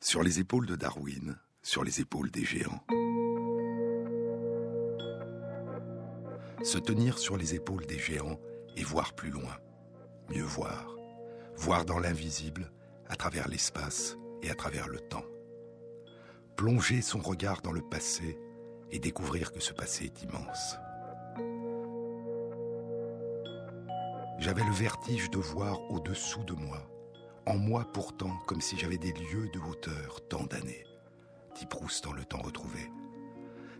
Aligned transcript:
Sur 0.00 0.22
les 0.22 0.40
épaules 0.40 0.66
de 0.66 0.76
Darwin, 0.76 1.38
sur 1.62 1.84
les 1.84 2.00
épaules 2.00 2.30
des 2.30 2.44
géants. 2.44 2.82
Se 6.62 6.78
tenir 6.78 7.18
sur 7.18 7.36
les 7.36 7.54
épaules 7.54 7.84
des 7.86 7.98
géants 7.98 8.40
et 8.76 8.82
voir 8.82 9.14
plus 9.14 9.30
loin, 9.30 9.56
mieux 10.30 10.44
voir, 10.44 10.94
voir 11.56 11.84
dans 11.84 11.98
l'invisible, 11.98 12.70
à 13.08 13.16
travers 13.16 13.48
l'espace 13.48 14.16
et 14.42 14.50
à 14.50 14.54
travers 14.54 14.88
le 14.88 15.00
temps. 15.00 15.24
Plonger 16.56 17.02
son 17.02 17.18
regard 17.18 17.60
dans 17.60 17.72
le 17.72 17.82
passé 17.82 18.38
et 18.90 18.98
découvrir 18.98 19.52
que 19.52 19.60
ce 19.60 19.72
passé 19.72 20.06
est 20.06 20.22
immense. 20.22 20.76
J'avais 24.38 24.64
le 24.64 24.72
vertige 24.72 25.28
de 25.30 25.38
voir 25.38 25.78
au-dessous 25.90 26.44
de 26.44 26.54
moi, 26.54 26.80
en 27.46 27.56
moi 27.56 27.86
pourtant 27.92 28.36
comme 28.46 28.60
si 28.60 28.76
j'avais 28.78 28.98
des 28.98 29.12
lieux 29.12 29.48
de 29.52 29.58
hauteur 29.58 30.20
tant 30.28 30.44
d'années, 30.44 30.84
dit 31.56 31.66
Proust 31.66 32.04
dans 32.04 32.12
le 32.12 32.24
temps 32.24 32.42
retrouvé. 32.42 32.90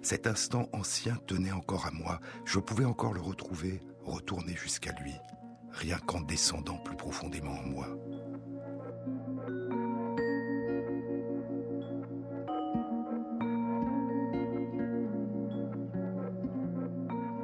Cet 0.02 0.26
instant 0.26 0.68
ancien 0.72 1.16
tenait 1.26 1.52
encore 1.52 1.86
à 1.86 1.90
moi, 1.90 2.20
je 2.44 2.58
pouvais 2.58 2.84
encore 2.84 3.12
le 3.12 3.20
retrouver, 3.20 3.80
retourner 4.04 4.56
jusqu'à 4.56 4.92
lui, 5.00 5.14
rien 5.72 5.98
qu'en 5.98 6.22
descendant 6.22 6.78
plus 6.78 6.96
profondément 6.96 7.52
en 7.52 7.66
moi. 7.66 7.88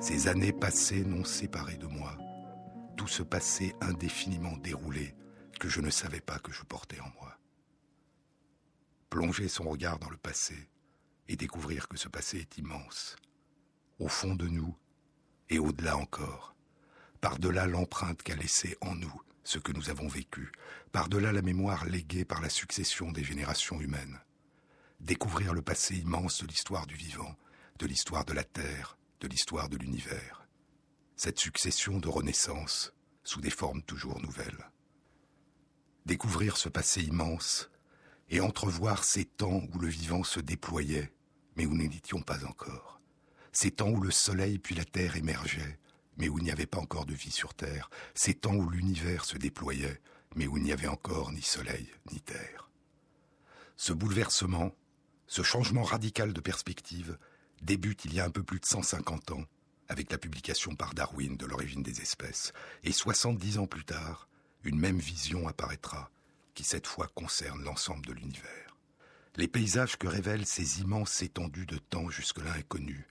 Ces 0.01 0.29
années 0.29 0.53
passées 0.53 1.05
n'ont 1.05 1.25
séparé 1.25 1.77
de 1.77 1.87
moi. 1.87 2.17
Tout 2.97 3.09
ce 3.09 3.23
passé 3.23 3.75
indéfiniment 3.81 4.57
déroulé 4.63 5.15
que 5.59 5.69
je 5.69 5.81
ne 5.81 5.91
savais 5.91 6.21
pas 6.21 6.39
que 6.39 6.53
je 6.53 6.63
portais 6.63 7.01
en 7.01 7.11
moi. 7.21 7.39
Plonger 9.11 9.49
son 9.49 9.65
regard 9.65 9.99
dans 9.99 10.11
le 10.11 10.17
passé 10.17 10.69
et 11.29 11.37
découvrir 11.37 11.89
que 11.89 11.97
ce 11.97 12.09
passé 12.09 12.39
est 12.39 12.59
immense, 12.59 13.17
au 13.99 14.09
fond 14.09 14.35
de 14.35 14.47
nous 14.47 14.77
et 15.49 15.59
au-delà 15.59 15.97
encore, 15.97 16.55
par-delà 17.21 17.67
l'empreinte 17.67 18.23
qu'a 18.23 18.37
laissée 18.37 18.77
en 18.81 18.95
nous 18.95 19.21
ce 19.45 19.59
que 19.59 19.73
nous 19.73 19.91
avons 19.91 20.09
vécu, 20.09 20.51
par-delà 20.91 21.33
la 21.33 21.43
mémoire 21.43 21.87
léguée 21.87 22.25
par 22.25 22.41
la 22.41 22.49
succession 22.49 23.13
des 23.13 23.23
générations 23.23 23.81
humaines. 23.81 24.19
Découvrir 25.01 25.55
le 25.55 25.63
passé 25.63 25.97
immense 25.97 26.43
de 26.43 26.49
l'histoire 26.49 26.87
du 26.87 26.97
vivant, 26.97 27.37
de 27.79 27.87
l'histoire 27.87 28.25
de 28.25 28.33
la 28.33 28.45
Terre, 28.45 28.99
de 29.21 29.29
l'histoire 29.29 29.69
de 29.69 29.77
l'univers. 29.77 30.47
Cette 31.17 31.39
succession 31.39 31.99
de 31.99 32.09
renaissances 32.09 32.93
sous 33.23 33.41
des 33.41 33.51
formes 33.51 33.83
toujours 33.83 34.21
nouvelles. 34.21 34.71
Découvrir 36.07 36.57
ce 36.57 36.69
passé 36.69 37.03
immense 37.03 37.69
et 38.31 38.41
entrevoir 38.41 39.03
ces 39.03 39.25
temps 39.25 39.63
où 39.75 39.79
le 39.81 39.89
vivant 39.89 40.23
se 40.23 40.39
déployait, 40.39 41.13
mais 41.57 41.67
où 41.67 41.75
nous 41.75 41.89
n'étions 41.89 42.23
pas 42.23 42.45
encore. 42.45 43.01
Ces 43.51 43.73
temps 43.73 43.91
où 43.91 44.01
le 44.01 44.13
soleil 44.13 44.61
puis 44.61 44.77
la 44.77 44.85
terre 44.85 45.17
émergeaient, 45.17 45.81
mais 46.17 46.29
où 46.29 46.39
il 46.39 46.45
n'y 46.45 46.53
avait 46.53 46.65
pas 46.65 46.79
encore 46.79 47.07
de 47.07 47.15
vie 47.15 47.33
sur 47.33 47.55
terre. 47.55 47.91
Ces 48.15 48.35
temps 48.35 48.55
où 48.55 48.71
l'univers 48.71 49.25
se 49.25 49.37
déployait, 49.37 50.01
mais 50.37 50.47
où 50.47 50.57
il 50.57 50.63
n'y 50.63 50.73
avait 50.73 50.87
encore 50.87 51.33
ni 51.33 51.43
soleil 51.43 51.91
ni 52.13 52.21
terre. 52.21 52.71
Ce 53.77 53.93
bouleversement, 53.93 54.77
ce 55.27 55.43
changement 55.43 55.83
radical 55.83 56.33
de 56.33 56.41
perspective, 56.41 57.19
débute 57.63 58.05
il 58.05 58.15
y 58.15 58.21
a 58.21 58.25
un 58.25 58.31
peu 58.31 58.45
plus 58.45 58.61
de 58.61 58.67
150 58.67 59.33
ans 59.33 59.45
avec 59.89 60.13
la 60.13 60.19
publication 60.19 60.77
par 60.77 60.95
Darwin 60.95 61.37
de 61.37 61.47
l'origine 61.47 61.83
des 61.83 62.01
espèces. 62.01 62.53
Et 62.85 62.93
70 62.93 63.59
ans 63.59 63.67
plus 63.67 63.85
tard, 63.85 64.29
une 64.67 64.79
même 64.79 64.99
vision 64.99 65.49
apparaîtra, 65.49 66.11
qui 66.55 66.65
cette 66.65 66.87
fois 66.87 67.09
concerne 67.15 67.63
l'ensemble 67.63 68.05
de 68.05 68.13
l'univers. 68.13 68.77
Les 69.37 69.49
paysages 69.49 69.97
que 69.97 70.07
révèlent 70.07 70.47
ces 70.47 70.81
immenses 70.81 71.23
étendues 71.23 71.67
de 71.67 71.79
temps 71.79 72.11
jusque-là 72.11 72.53
inconnues, 72.53 73.07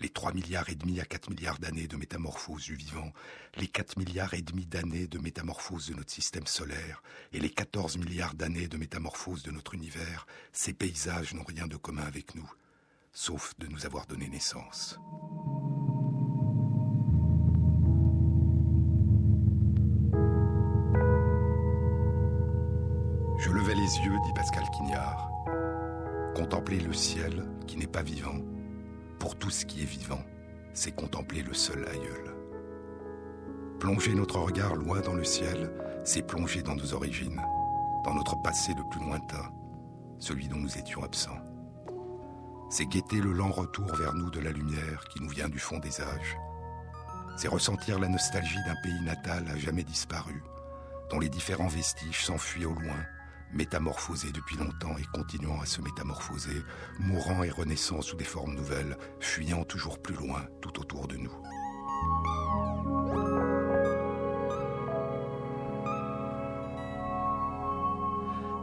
les 0.00 0.08
3 0.10 0.34
milliards 0.34 0.68
et 0.68 0.74
demi 0.74 1.00
à 1.00 1.04
4 1.04 1.30
milliards 1.30 1.58
d'années 1.58 1.88
de 1.88 1.96
métamorphose 1.96 2.64
du 2.64 2.74
vivant, 2.74 3.12
les 3.56 3.66
4 3.66 3.98
milliards 3.98 4.34
et 4.34 4.42
demi 4.42 4.66
d'années 4.66 5.06
de 5.06 5.18
métamorphose 5.18 5.88
de 5.88 5.94
notre 5.94 6.12
système 6.12 6.46
solaire 6.46 7.02
et 7.32 7.40
les 7.40 7.50
14 7.50 7.96
milliards 7.96 8.34
d'années 8.34 8.68
de 8.68 8.76
métamorphose 8.76 9.42
de 9.42 9.50
notre 9.50 9.74
univers, 9.74 10.26
ces 10.52 10.74
paysages 10.74 11.32
n'ont 11.32 11.44
rien 11.44 11.66
de 11.66 11.76
commun 11.76 12.04
avec 12.04 12.34
nous 12.34 12.50
sauf 13.16 13.54
de 13.58 13.66
nous 13.66 13.86
avoir 13.86 14.06
donné 14.06 14.28
naissance. 14.28 15.00
Les 23.86 24.04
yeux, 24.04 24.18
dit 24.24 24.32
Pascal 24.34 24.64
Quignard. 24.70 25.30
Contempler 26.34 26.80
le 26.80 26.92
ciel 26.92 27.44
qui 27.68 27.76
n'est 27.76 27.86
pas 27.86 28.02
vivant, 28.02 28.38
pour 29.20 29.36
tout 29.36 29.50
ce 29.50 29.64
qui 29.64 29.82
est 29.82 29.86
vivant, 29.86 30.22
c'est 30.74 30.90
contempler 30.90 31.42
le 31.42 31.54
seul 31.54 31.86
aïeul. 31.88 32.34
Plonger 33.78 34.14
notre 34.14 34.40
regard 34.40 34.74
loin 34.74 35.00
dans 35.00 35.14
le 35.14 35.24
ciel, 35.24 35.70
c'est 36.04 36.26
plonger 36.26 36.62
dans 36.62 36.74
nos 36.74 36.94
origines, 36.94 37.40
dans 38.04 38.14
notre 38.14 38.40
passé 38.42 38.72
le 38.76 38.82
plus 38.90 39.00
lointain, 39.00 39.52
celui 40.18 40.48
dont 40.48 40.58
nous 40.58 40.78
étions 40.78 41.04
absents 41.04 41.38
c'est 42.68 42.86
guetter 42.86 43.20
le 43.20 43.32
lent 43.32 43.52
retour 43.52 43.94
vers 43.94 44.12
nous 44.12 44.28
de 44.28 44.40
la 44.40 44.50
lumière 44.50 45.04
qui 45.08 45.22
nous 45.22 45.28
vient 45.28 45.48
du 45.48 45.60
fond 45.60 45.78
des 45.78 46.00
âges. 46.00 46.36
C'est 47.36 47.46
ressentir 47.46 48.00
la 48.00 48.08
nostalgie 48.08 48.58
d'un 48.66 48.74
pays 48.82 49.00
natal 49.02 49.46
à 49.48 49.56
jamais 49.56 49.84
disparu, 49.84 50.42
dont 51.08 51.20
les 51.20 51.28
différents 51.28 51.68
vestiges 51.68 52.24
s'enfuient 52.24 52.66
au 52.66 52.74
loin, 52.74 53.06
métamorphosés 53.52 54.32
depuis 54.32 54.56
longtemps 54.56 54.96
et 54.98 55.04
continuant 55.12 55.60
à 55.60 55.66
se 55.66 55.80
métamorphoser, 55.80 56.62
mourant 56.98 57.42
et 57.42 57.50
renaissant 57.50 58.02
sous 58.02 58.16
des 58.16 58.24
formes 58.24 58.54
nouvelles, 58.54 58.96
fuyant 59.20 59.64
toujours 59.64 60.00
plus 60.00 60.14
loin 60.14 60.46
tout 60.60 60.80
autour 60.80 61.08
de 61.08 61.16
nous. 61.16 61.32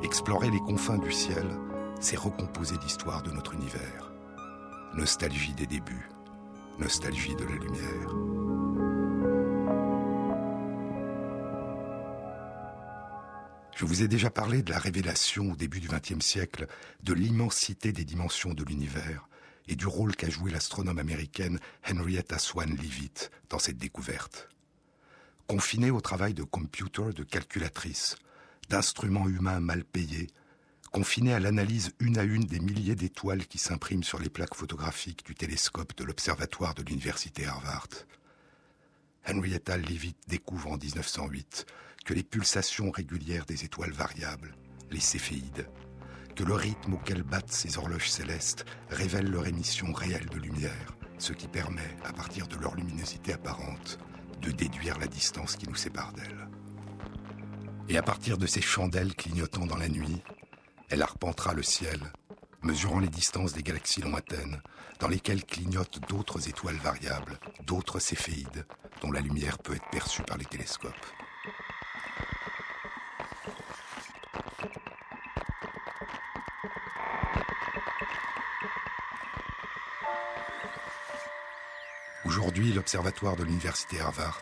Explorer 0.04 0.52
les 0.52 0.60
confins 0.60 0.98
du 0.98 1.12
ciel, 1.12 1.46
c'est 2.00 2.18
recomposer 2.18 2.76
l'histoire 2.84 3.24
de 3.24 3.32
notre 3.32 3.54
univers. 3.54 4.12
Nostalgie 4.94 5.54
des 5.54 5.66
débuts, 5.66 6.10
nostalgie 6.78 7.36
de 7.36 7.46
la 7.46 7.56
lumière. 7.56 8.53
Je 13.76 13.86
vous 13.86 14.04
ai 14.04 14.08
déjà 14.08 14.30
parlé 14.30 14.62
de 14.62 14.72
la 14.72 14.78
révélation 14.78 15.52
au 15.52 15.56
début 15.56 15.80
du 15.80 15.88
XXe 15.88 16.24
siècle 16.24 16.68
de 17.02 17.14
l'immensité 17.14 17.92
des 17.92 18.06
dimensions 18.06 18.54
de 18.54 18.64
l'univers 18.64 19.28
et 19.68 19.76
du 19.76 19.88
rôle 19.88 20.16
qu'a 20.16 20.30
joué 20.30 20.52
l'astronome 20.52 21.00
américaine 21.00 21.60
Henrietta 21.90 22.38
Swan 22.38 22.70
Leavitt 22.70 23.32
dans 23.50 23.58
cette 23.58 23.78
découverte. 23.78 24.50
Confinée 25.48 25.90
au 25.90 26.02
travail 26.02 26.36
de 26.36 26.44
computer, 26.44 27.14
de 27.16 27.24
calculatrice, 27.24 28.16
d'instruments 28.70 29.28
humains 29.28 29.60
mal 29.60 29.84
payés, 29.84 30.28
confiné 30.92 31.34
à 31.34 31.40
l'analyse 31.40 31.94
une 32.00 32.20
à 32.20 32.24
une 32.24 32.46
des 32.46 32.60
milliers 32.60 32.96
d'étoiles 32.96 33.48
qui 33.48 33.58
s'impriment 33.58 34.04
sur 34.04 34.20
les 34.20 34.30
plaques 34.30 34.56
photographiques 34.56 35.26
du 35.26 35.34
télescope 35.34 35.98
de 35.98 36.04
l'observatoire 36.04 36.76
de 36.76 36.84
l'université 36.84 37.48
Harvard. 37.48 37.90
Henrietta 39.28 39.78
Leavitt 39.78 40.18
découvre 40.28 40.72
en 40.72 40.78
1908 40.78 41.66
que 42.04 42.14
les 42.14 42.24
pulsations 42.24 42.92
régulières 42.92 43.46
des 43.46 43.64
étoiles 43.64 43.92
variables, 43.92 44.56
les 44.92 45.00
céphéides, 45.00 45.68
que 46.36 46.44
le 46.44 46.54
rythme 46.54 46.94
auquel 46.94 47.24
battent 47.24 47.52
ces 47.52 47.78
horloges 47.78 48.10
célestes 48.10 48.66
révèle 48.90 49.30
leur 49.30 49.48
émission 49.48 49.94
réelle 49.94 50.28
de 50.30 50.38
lumière, 50.38 50.96
ce 51.18 51.34
qui 51.34 51.48
permet, 51.48 51.96
à 52.04 52.12
partir 52.12 52.48
de 52.48 52.58
leur 52.58 52.76
luminosité 52.76 53.34
apparente, 53.34 54.00
de 54.42 54.52
déduire 54.52 55.00
la 55.00 55.08
distance 55.08 55.56
qui 55.56 55.70
nous 55.70 55.76
sépare 55.76 56.12
d'elles. 56.14 56.48
Et 57.88 57.98
à 57.98 58.04
partir 58.04 58.38
de 58.38 58.48
ces 58.48 58.62
chandelles 58.62 59.16
clignotant 59.16 59.66
dans 59.66 59.78
la 59.78 59.90
nuit, 59.90 60.22
elle 60.90 61.02
arpentera 61.02 61.54
le 61.54 61.64
ciel, 61.64 62.00
mesurant 62.62 63.00
les 63.00 63.10
distances 63.10 63.54
des 63.54 63.64
galaxies 63.64 64.02
lointaines, 64.02 64.62
dans 65.00 65.08
lesquelles 65.08 65.46
clignotent 65.46 66.00
d'autres 66.10 66.50
étoiles 66.50 66.78
variables, 66.78 67.40
d'autres 67.66 68.00
céphéides, 68.00 68.66
dont 69.02 69.12
la 69.12 69.22
lumière 69.22 69.60
peut 69.60 69.76
être 69.76 69.90
perçue 69.92 70.24
par 70.24 70.38
les 70.38 70.46
télescopes. 70.46 70.94
Aujourd'hui, 82.26 82.72
l'observatoire 82.74 83.36
de 83.36 83.44
l'université 83.44 84.00
Harvard, 84.00 84.42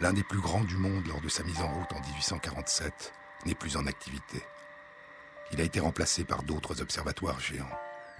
l'un 0.00 0.12
des 0.12 0.22
plus 0.22 0.40
grands 0.40 0.64
du 0.64 0.76
monde 0.76 1.06
lors 1.08 1.20
de 1.20 1.28
sa 1.28 1.42
mise 1.42 1.60
en 1.60 1.68
route 1.68 1.92
en 1.92 2.00
1847, 2.00 3.12
n'est 3.44 3.54
plus 3.54 3.76
en 3.76 3.86
activité. 3.86 4.42
Il 5.52 5.60
a 5.60 5.64
été 5.64 5.80
remplacé 5.80 6.24
par 6.24 6.42
d'autres 6.42 6.80
observatoires 6.80 7.40
géants. 7.40 7.68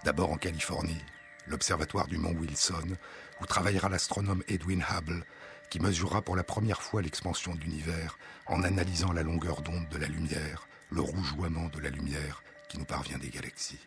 D'abord 0.04 0.32
en 0.32 0.36
Californie, 0.36 1.04
l'observatoire 1.46 2.06
du 2.06 2.18
mont 2.18 2.34
Wilson, 2.34 2.96
où 3.40 3.46
travaillera 3.46 3.88
l'astronome 3.88 4.42
Edwin 4.48 4.84
Hubble, 4.90 5.24
qui 5.70 5.80
mesurera 5.80 6.22
pour 6.22 6.36
la 6.36 6.44
première 6.44 6.82
fois 6.82 7.00
l'expansion 7.00 7.54
de 7.54 7.60
l'univers 7.60 8.18
en 8.46 8.62
analysant 8.62 9.12
la 9.12 9.22
longueur 9.22 9.62
d'onde 9.62 9.88
de 9.88 9.98
la 9.98 10.08
lumière, 10.08 10.68
le 10.90 11.00
rougeoiement 11.00 11.68
de 11.68 11.80
la 11.80 11.90
lumière 11.90 12.42
qui 12.68 12.78
nous 12.78 12.84
parvient 12.84 13.18
des 13.18 13.30
galaxies. 13.30 13.86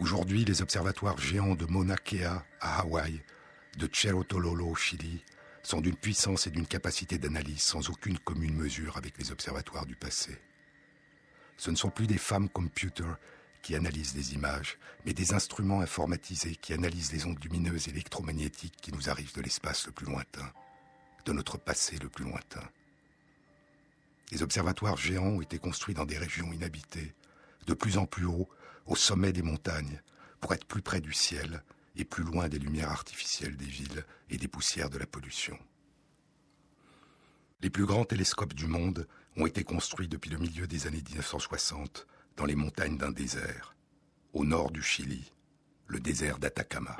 Aujourd'hui, 0.00 0.44
les 0.44 0.62
observatoires 0.62 1.18
géants 1.18 1.54
de 1.54 1.66
Mauna 1.66 1.96
Kea 1.96 2.24
à 2.60 2.80
Hawaï, 2.80 3.22
de 3.78 3.88
Cerro 3.92 4.24
au 4.32 4.74
Chili, 4.74 5.24
sont 5.62 5.80
d'une 5.80 5.96
puissance 5.96 6.46
et 6.46 6.50
d'une 6.50 6.66
capacité 6.66 7.18
d'analyse 7.18 7.62
sans 7.62 7.88
aucune 7.88 8.18
commune 8.18 8.56
mesure 8.56 8.96
avec 8.96 9.16
les 9.18 9.30
observatoires 9.30 9.86
du 9.86 9.96
passé. 9.96 10.36
Ce 11.56 11.70
ne 11.70 11.76
sont 11.76 11.90
plus 11.90 12.06
des 12.06 12.18
femmes 12.18 12.48
computers 12.48 13.16
qui 13.62 13.74
analysent 13.74 14.14
les 14.14 14.34
images, 14.34 14.78
mais 15.06 15.14
des 15.14 15.32
instruments 15.32 15.80
informatisés 15.80 16.56
qui 16.56 16.74
analysent 16.74 17.12
les 17.12 17.24
ondes 17.24 17.42
lumineuses 17.42 17.88
électromagnétiques 17.88 18.76
qui 18.82 18.92
nous 18.92 19.08
arrivent 19.08 19.34
de 19.34 19.40
l'espace 19.40 19.86
le 19.86 19.92
plus 19.92 20.06
lointain, 20.06 20.52
de 21.24 21.32
notre 21.32 21.56
passé 21.56 21.96
le 22.02 22.08
plus 22.08 22.24
lointain. 22.24 22.68
Les 24.32 24.42
observatoires 24.42 24.96
géants 24.96 25.36
ont 25.36 25.40
été 25.40 25.58
construits 25.58 25.94
dans 25.94 26.06
des 26.06 26.18
régions 26.18 26.52
inhabitées, 26.52 27.14
de 27.66 27.74
plus 27.74 27.98
en 27.98 28.06
plus 28.06 28.26
haut, 28.26 28.48
au 28.86 28.96
sommet 28.96 29.32
des 29.32 29.42
montagnes, 29.42 30.00
pour 30.40 30.54
être 30.54 30.66
plus 30.66 30.82
près 30.82 31.00
du 31.00 31.12
ciel 31.12 31.62
et 31.96 32.04
plus 32.04 32.24
loin 32.24 32.48
des 32.48 32.58
lumières 32.58 32.90
artificielles 32.90 33.56
des 33.56 33.64
villes 33.64 34.04
et 34.30 34.36
des 34.36 34.48
poussières 34.48 34.90
de 34.90 34.98
la 34.98 35.06
pollution. 35.06 35.58
Les 37.60 37.70
plus 37.70 37.86
grands 37.86 38.04
télescopes 38.04 38.54
du 38.54 38.66
monde 38.66 39.06
ont 39.36 39.46
été 39.46 39.64
construits 39.64 40.08
depuis 40.08 40.30
le 40.30 40.38
milieu 40.38 40.66
des 40.66 40.86
années 40.86 41.02
1960 41.02 42.06
dans 42.36 42.44
les 42.44 42.56
montagnes 42.56 42.98
d'un 42.98 43.12
désert, 43.12 43.74
au 44.32 44.44
nord 44.44 44.70
du 44.70 44.82
Chili, 44.82 45.32
le 45.86 46.00
désert 46.00 46.38
d'Atacama. 46.38 46.96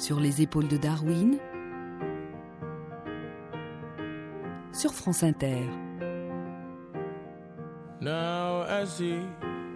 Sur 0.00 0.18
les 0.18 0.40
épaules 0.40 0.66
de 0.66 0.78
Darwin, 0.78 1.38
sur 4.72 4.94
France 4.94 5.22
Inter. 5.22 5.68
Now 8.00 8.62
as 8.62 8.98
he 8.98 9.20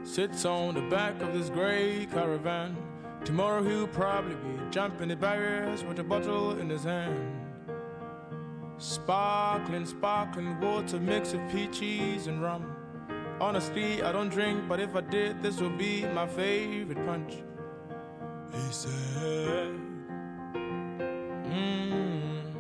sits 0.03 0.47
on 0.47 0.73
the 0.73 0.81
back 0.89 1.21
of 1.21 1.35
this 1.35 1.51
gray 1.51 2.07
caravan, 2.11 2.75
tomorrow 3.27 3.63
he'll 3.63 3.87
probably 3.87 4.37
be 4.37 4.59
jumping 4.71 5.09
the 5.09 5.15
barriers 5.15 5.85
with 5.85 5.99
a 5.99 6.03
bottle 6.03 6.59
in 6.59 6.71
his 6.71 6.85
hand. 6.85 7.21
Sparkling, 8.79 9.85
sparkling 9.85 10.59
water 10.59 11.01
mix 11.01 11.35
of 11.35 11.41
peaches 11.53 12.29
and 12.29 12.41
rum. 12.41 12.65
Honestly, 13.43 14.03
I 14.03 14.11
don't 14.11 14.31
drink, 14.31 14.67
but 14.71 14.81
if 14.81 14.97
I 14.97 15.03
did, 15.03 15.43
this 15.43 15.61
would 15.61 15.77
be 15.77 16.07
my 16.15 16.27
favorite 16.27 17.05
punch. 17.05 17.43
He 18.55 18.73
said. 18.73 19.84
Mm-hmm. 21.55 22.59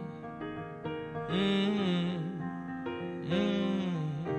Mm-hmm. 1.32 2.18
Mm-hmm. 3.32 4.34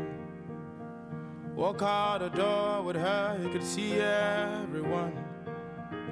Walk 1.56 1.82
out 1.82 2.20
the 2.20 2.30
door 2.30 2.84
with 2.84 2.96
her, 2.96 3.38
you 3.44 3.50
could 3.50 3.64
see 3.64 4.00
everyone. 4.00 5.12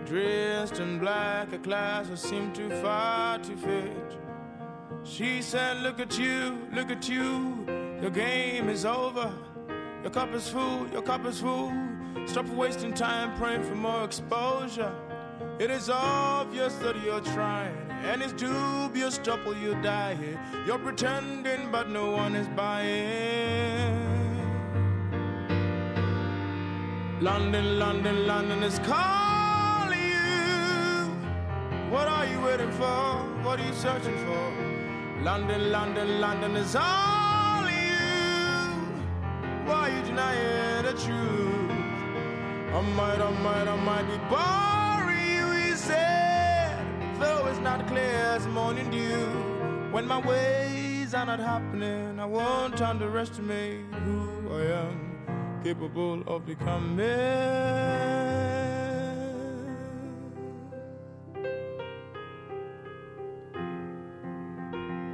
Dressed 0.06 0.80
in 0.80 1.00
black, 1.00 1.54
a 1.54 1.58
class 1.58 2.10
that 2.10 2.20
seemed 2.20 2.54
too 2.54 2.70
far 2.82 3.40
to 3.40 3.56
fit. 3.56 4.18
She 5.06 5.42
said, 5.42 5.78
Look 5.78 6.02
at 6.02 6.20
you, 6.20 6.68
look 6.74 6.92
at 6.92 7.08
you, 7.08 7.66
your 8.02 8.12
game 8.12 8.68
is 8.68 8.84
over. 8.84 9.32
Your 10.02 10.12
cup 10.12 10.34
is 10.34 10.50
full, 10.50 10.90
your 10.90 11.02
cup 11.02 11.26
is 11.26 11.40
full. 11.40 11.72
Stop 12.26 12.48
wasting 12.50 12.94
time 12.94 13.34
praying 13.38 13.64
for 13.64 13.76
more 13.76 14.04
exposure. 14.04 14.94
It 15.60 15.70
is 15.70 15.90
obvious 15.90 16.74
that 16.76 17.02
you're 17.04 17.22
trying, 17.22 17.76
and 18.04 18.22
it's 18.22 18.34
dubious 18.34 19.18
trouble 19.20 19.56
you 19.56 19.76
die 19.82 20.16
here. 20.16 20.40
You're 20.66 20.80
pretending, 20.80 21.72
but 21.72 21.90
no 21.90 22.12
one 22.12 22.36
is 22.36 22.48
buying. 22.50 24.14
London, 27.22 27.80
London, 27.80 28.28
London 28.28 28.64
is 28.64 28.80
calling 28.80 30.00
you. 30.00 31.12
What 31.90 32.08
are 32.08 32.26
you 32.26 32.42
waiting 32.42 32.72
for? 32.72 33.24
What 33.44 33.60
are 33.60 33.66
you 33.66 33.74
searching 33.74 34.18
for? 34.26 35.24
London, 35.24 35.72
London, 35.72 36.20
London 36.20 36.56
is 36.58 36.76
all 36.76 37.64
you. 37.70 38.74
Why 39.66 39.90
are 39.90 39.98
you 39.98 40.04
denying 40.04 40.84
the 40.84 40.94
truth? 40.94 41.72
I 42.74 42.82
might, 42.98 43.22
I 43.22 43.32
might, 43.42 43.68
I 43.68 43.76
might 43.76 44.04
be 44.04 44.18
he 44.18 44.83
said. 45.88 47.20
Though 47.20 47.48
it's 47.48 47.60
not 47.60 47.88
clear 47.88 48.16
as 48.36 48.48
morning 48.48 48.90
dew. 48.90 49.26
When 49.92 50.08
my 50.08 50.20
ways 50.20 51.14
are 51.14 51.26
not 51.26 51.40
happening, 51.40 52.20
I 52.20 52.26
won't 52.26 52.82
underestimate 52.82 53.86
who 54.06 54.20
I 54.60 54.64
am 54.84 55.62
capable 55.64 56.24
of 56.28 56.46
becoming. 56.46 56.98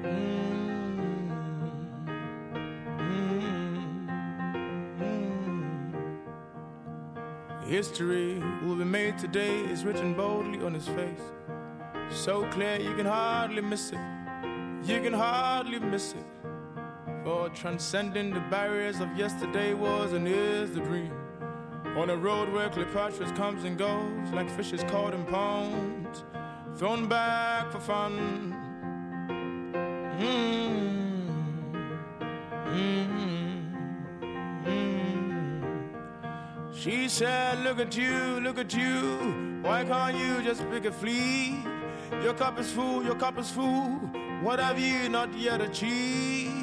Mm. 0.04 0.59
History 7.69 8.42
will 8.63 8.77
be 8.77 8.83
made 8.83 9.19
today 9.19 9.60
is 9.60 9.86
written 9.86 10.16
boldly 10.16 10.60
on 10.66 10.74
his 10.74 10.88
face. 10.88 11.21
So 12.10 12.50
clear 12.50 12.77
you 12.77 12.95
can 12.95 13.06
hardly 13.06 13.62
miss 13.62 13.92
it. 13.92 14.00
You 14.86 15.00
can 15.04 15.13
hardly 15.13 15.77
miss 15.77 16.13
it. 16.13 16.25
For 17.24 17.48
transcending 17.50 18.33
the 18.33 18.39
barriers 18.39 19.00
of 19.00 19.16
yesterday 19.16 19.75
was 19.75 20.13
and 20.13 20.27
is 20.27 20.71
the 20.74 20.80
dream. 20.80 21.13
On 21.95 22.10
a 22.10 22.18
road 22.18 22.51
where 22.51 22.70
Cleopatra 22.70 23.32
comes 23.34 23.63
and 23.63 23.77
goes 23.77 24.32
like 24.32 24.50
fishes 24.50 24.82
caught 24.86 25.13
in 25.13 25.24
ponds, 25.25 26.24
thrown 26.75 27.08
back 27.08 27.72
for 27.72 27.79
fun. 27.79 28.55
Mm. 30.20 30.69
Said, 37.10 37.63
Look 37.63 37.80
at 37.80 37.98
you, 37.98 38.39
look 38.39 38.60
at 38.60 38.74
you. 38.74 39.60
Why 39.63 39.84
can't 39.84 40.16
you 40.18 40.44
just 40.44 40.70
pick 40.70 40.86
a 40.86 40.92
flea? 40.92 41.58
Your 42.24 42.34
cup 42.34 42.60
is 42.60 42.72
full, 42.72 43.04
your 43.04 43.16
cup 43.16 43.39
is 43.39 43.50
full. 43.50 43.98
What 44.44 44.60
have 44.60 44.80
you 44.80 45.10
not 45.10 45.34
yet 45.38 45.60
achieved? 45.60 46.54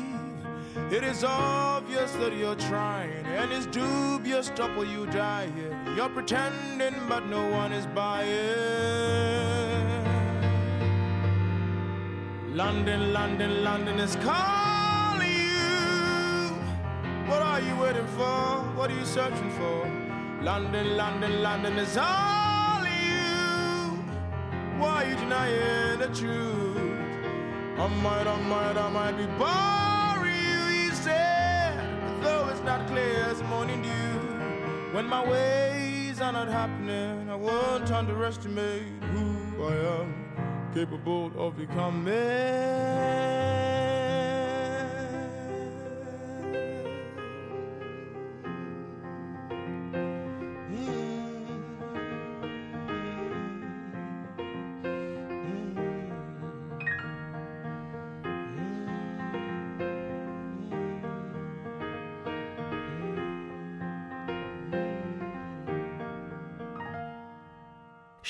It 0.91 1.03
is 1.03 1.25
obvious 1.25 2.13
that 2.13 2.33
you're 2.37 2.55
trying, 2.55 3.27
and 3.27 3.51
it's 3.53 3.67
dubious 3.67 4.53
trouble 4.55 4.85
you 4.85 5.07
die 5.07 5.51
here. 5.57 5.77
You're 5.97 6.11
pretending, 6.11 6.95
but 7.09 7.27
no 7.27 7.45
one 7.49 7.73
is 7.73 7.87
buying. 7.89 8.27
London, 12.55 13.13
London, 13.13 13.65
London 13.65 13.99
is 13.99 14.15
calling 14.17 15.29
you. 15.29 16.55
What 17.29 17.43
are 17.43 17.61
you 17.61 17.75
waiting 17.77 18.07
for? 18.07 18.63
What 18.77 18.91
are 18.91 18.95
you 18.95 19.05
searching 19.05 19.51
for? 19.51 20.06
London, 20.43 20.97
London, 20.97 21.43
London 21.43 21.79
is 21.79 21.97
all 21.97 22.85
you. 22.85 23.99
Why 24.79 25.05
you 25.09 25.17
denying 25.17 25.99
the 25.99 26.09
truth? 26.09 26.77
Oh 27.79 27.85
I 27.85 27.89
might, 28.03 28.27
oh 28.27 28.33
I 28.33 28.41
might, 28.43 28.77
oh 28.77 28.83
I 28.83 28.91
might 28.91 29.17
be 29.17 29.27
boring 29.39 30.35
you, 30.35 30.89
he 30.89 30.95
said. 30.95 31.79
Though 32.23 32.49
it's 32.49 32.63
not 32.63 32.87
clear 32.87 33.25
as 33.31 33.43
morning 33.45 33.83
dew. 33.83 34.95
When 34.95 35.07
my 35.07 35.23
ways 35.29 36.21
are 36.21 36.33
not 36.33 36.49
happening, 36.49 37.29
I 37.29 37.35
won't 37.35 37.91
underestimate 37.91 38.85
who 39.13 39.65
I 39.65 39.75
am 40.01 40.15
capable 40.75 41.33
of 41.37 41.57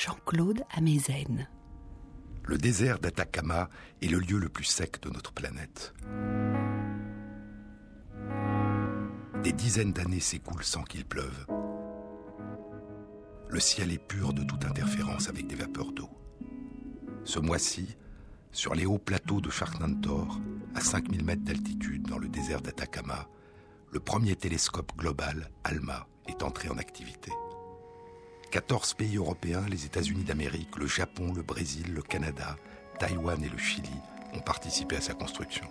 Jean-Claude 0.07 0.63
Amezen. 0.71 1.49
Le 2.45 2.59
désert 2.59 3.01
d'Atacama 3.01 3.69
est 4.01 4.07
le 4.07 4.21
lieu 4.21 4.39
le 4.39 4.49
plus 4.49 4.63
sec 4.63 5.03
de 5.03 5.11
notre 5.11 5.33
planète. 5.33 5.95
Des 9.43 9.51
dizaines 9.51 9.93
d'années 9.93 10.21
s'écoulent 10.21 10.63
sans 10.63 10.85
qu'il 10.85 11.05
pleuve. 11.05 11.47
le 13.49 13.59
ciel 13.59 13.91
est 13.91 13.99
pur 13.99 14.33
de 14.33 14.45
toute 14.45 14.65
interférence 14.65 15.29
avec 15.29 15.49
des 15.49 15.57
vapeurs 15.57 15.91
d'eau. 15.91 16.11
Ce 17.25 17.41
mois-ci, 17.41 17.97
sur 18.53 18.77
les 18.77 18.87
hauts 18.87 18.99
plateaux 18.99 19.41
de 19.41 19.51
Charnantor, 19.51 20.39
à 20.77 20.83
5000 20.83 21.25
mètres 21.25 21.43
d'altitude 21.43 22.07
dans 22.07 22.19
le 22.19 22.29
désert 22.29 22.61
d'Atacama, 22.61 23.27
le 23.91 23.99
premier 23.99 24.37
télescope 24.37 24.97
global, 24.97 25.51
ALMA, 25.65 26.07
est 26.29 26.45
entré 26.45 26.69
en 26.69 26.79
activité. 26.79 27.33
14 28.57 28.95
pays 28.95 29.17
européens, 29.17 29.67
les 29.69 29.85
États-Unis 29.85 30.25
d'Amérique, 30.25 30.79
le 30.79 30.87
Japon, 30.87 31.35
le 31.35 31.43
Brésil, 31.43 31.93
le 31.93 32.01
Canada, 32.01 32.57
Taïwan 32.99 33.45
et 33.45 33.51
le 33.51 33.59
Chili 33.59 33.93
ont 34.33 34.41
participé 34.41 34.97
à 34.97 35.03
sa 35.03 35.13
construction. 35.13 35.67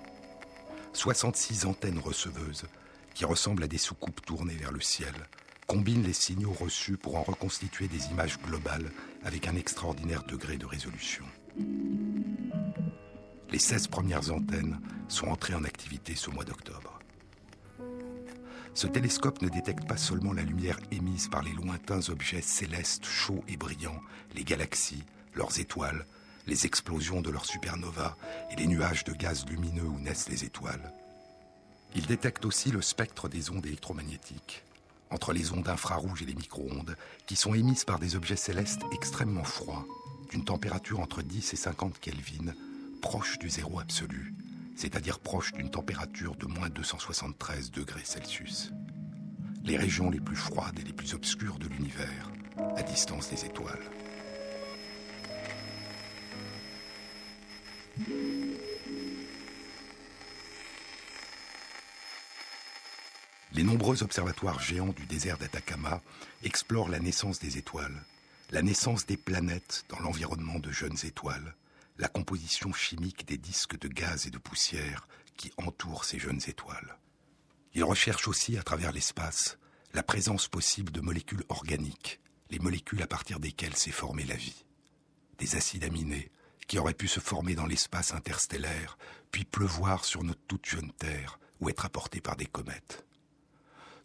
66 0.93 1.65
antennes 1.65 1.97
receveuses, 1.97 2.65
qui 3.15 3.25
ressemblent 3.25 3.63
à 3.63 3.67
des 3.67 3.79
soucoupes 3.79 4.23
tournées 4.23 4.53
vers 4.53 4.71
le 4.71 4.81
ciel, 4.81 5.15
combinent 5.65 6.03
les 6.03 6.13
signaux 6.13 6.53
reçus 6.53 6.95
pour 6.95 7.15
en 7.15 7.23
reconstituer 7.23 7.87
des 7.87 8.05
images 8.11 8.37
globales 8.39 8.91
avec 9.23 9.47
un 9.47 9.55
extraordinaire 9.55 10.21
degré 10.21 10.57
de 10.57 10.67
résolution. 10.67 11.25
Les 13.49 13.57
16 13.57 13.87
premières 13.87 14.31
antennes 14.31 14.79
sont 15.07 15.29
entrées 15.29 15.55
en 15.55 15.63
activité 15.63 16.13
ce 16.13 16.29
mois 16.29 16.45
d'octobre. 16.45 16.94
Ce 18.75 18.87
télescope 18.87 19.41
ne 19.41 19.47
détecte 19.47 19.87
pas 19.87 19.95
seulement 19.95 20.33
la 20.33 20.41
lumière 20.41 20.77
émise 20.91 21.29
par 21.29 21.41
les 21.41 21.53
lointains 21.53 22.09
objets 22.09 22.41
célestes 22.41 23.05
chauds 23.05 23.41
et 23.47 23.55
brillants, 23.55 24.01
les 24.35 24.43
galaxies, 24.43 25.05
leurs 25.33 25.61
étoiles, 25.61 26.05
les 26.45 26.65
explosions 26.65 27.21
de 27.21 27.29
leurs 27.29 27.45
supernovas 27.45 28.17
et 28.51 28.57
les 28.57 28.67
nuages 28.67 29.05
de 29.05 29.13
gaz 29.13 29.45
lumineux 29.45 29.87
où 29.87 29.97
naissent 29.99 30.27
les 30.27 30.43
étoiles. 30.43 30.91
Il 31.95 32.05
détecte 32.05 32.43
aussi 32.43 32.69
le 32.69 32.81
spectre 32.81 33.29
des 33.29 33.49
ondes 33.49 33.65
électromagnétiques, 33.65 34.65
entre 35.09 35.31
les 35.31 35.53
ondes 35.53 35.69
infrarouges 35.69 36.23
et 36.23 36.25
les 36.25 36.35
micro-ondes, 36.35 36.97
qui 37.27 37.37
sont 37.37 37.53
émises 37.53 37.85
par 37.85 37.99
des 37.99 38.17
objets 38.17 38.35
célestes 38.35 38.81
extrêmement 38.91 39.45
froids, 39.45 39.85
d'une 40.31 40.43
température 40.43 40.99
entre 40.99 41.21
10 41.21 41.53
et 41.53 41.57
50 41.57 41.97
Kelvin, 42.01 42.53
proche 43.01 43.39
du 43.39 43.49
zéro 43.49 43.79
absolu, 43.79 44.33
c'est-à-dire 44.75 45.19
proche 45.19 45.53
d'une 45.53 45.69
température 45.69 46.35
de 46.35 46.45
moins 46.45 46.69
273 46.69 47.71
degrés 47.71 48.03
Celsius. 48.03 48.71
Les 49.63 49.77
régions 49.77 50.09
les 50.09 50.19
plus 50.19 50.35
froides 50.35 50.79
et 50.79 50.83
les 50.83 50.93
plus 50.93 51.13
obscures 51.13 51.57
de 51.57 51.67
l'univers, 51.67 52.31
à 52.75 52.83
distance 52.83 53.29
des 53.29 53.45
étoiles. 53.45 53.79
Les 63.53 63.63
nombreux 63.63 64.03
observatoires 64.03 64.59
géants 64.59 64.93
du 64.93 65.05
désert 65.05 65.37
d'Atacama 65.37 66.01
explorent 66.43 66.89
la 66.89 66.99
naissance 66.99 67.39
des 67.39 67.57
étoiles, 67.57 68.03
la 68.51 68.61
naissance 68.61 69.05
des 69.05 69.15
planètes 69.15 69.85
dans 69.87 69.99
l'environnement 69.99 70.59
de 70.59 70.71
jeunes 70.71 70.97
étoiles, 71.05 71.55
la 71.97 72.07
composition 72.07 72.73
chimique 72.73 73.25
des 73.25 73.37
disques 73.37 73.77
de 73.79 73.87
gaz 73.87 74.27
et 74.27 74.31
de 74.31 74.37
poussière 74.37 75.07
qui 75.37 75.51
entourent 75.57 76.05
ces 76.05 76.19
jeunes 76.19 76.41
étoiles. 76.47 76.97
Ils 77.73 77.83
recherchent 77.83 78.27
aussi 78.27 78.57
à 78.57 78.63
travers 78.63 78.91
l'espace 78.91 79.57
la 79.93 80.03
présence 80.03 80.47
possible 80.47 80.91
de 80.91 81.01
molécules 81.01 81.45
organiques, 81.49 82.19
les 82.49 82.59
molécules 82.59 83.01
à 83.01 83.07
partir 83.07 83.39
desquelles 83.39 83.77
s'est 83.77 83.91
formée 83.91 84.25
la 84.25 84.35
vie. 84.35 84.65
Des 85.37 85.55
acides 85.55 85.85
aminés 85.85 86.31
qui 86.67 86.79
auraient 86.79 86.93
pu 86.93 87.07
se 87.07 87.19
former 87.19 87.55
dans 87.55 87.65
l'espace 87.65 88.13
interstellaire, 88.13 88.97
puis 89.31 89.45
pleuvoir 89.45 90.03
sur 90.03 90.23
notre 90.23 90.41
toute 90.47 90.65
jeune 90.65 90.91
Terre 90.93 91.39
ou 91.61 91.69
être 91.69 91.85
apportés 91.85 92.21
par 92.21 92.35
des 92.35 92.45
comètes. 92.45 93.05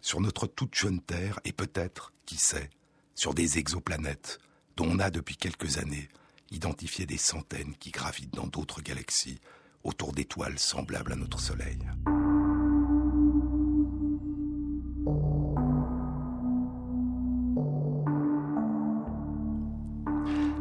Sur 0.01 0.21
notre 0.21 0.47
toute 0.47 0.75
jeune 0.75 1.01
Terre 1.01 1.41
et 1.45 1.53
peut-être, 1.53 2.13
qui 2.27 2.37
sait, 2.37 2.71
sur 3.15 3.35
des 3.35 3.59
exoplanètes 3.59 4.39
dont 4.77 4.87
on 4.87 4.99
a 4.99 5.11
depuis 5.11 5.37
quelques 5.37 5.79
années 5.79 6.09
identifier 6.51 7.07
des 7.07 7.17
centaines 7.17 7.75
qui 7.79 7.91
gravitent 7.91 8.35
dans 8.35 8.47
d'autres 8.47 8.83
galaxies 8.83 9.39
autour 9.85 10.13
d'étoiles 10.13 10.59
semblables 10.59 11.13
à 11.13 11.17
notre 11.17 11.41
Soleil. 11.41 11.79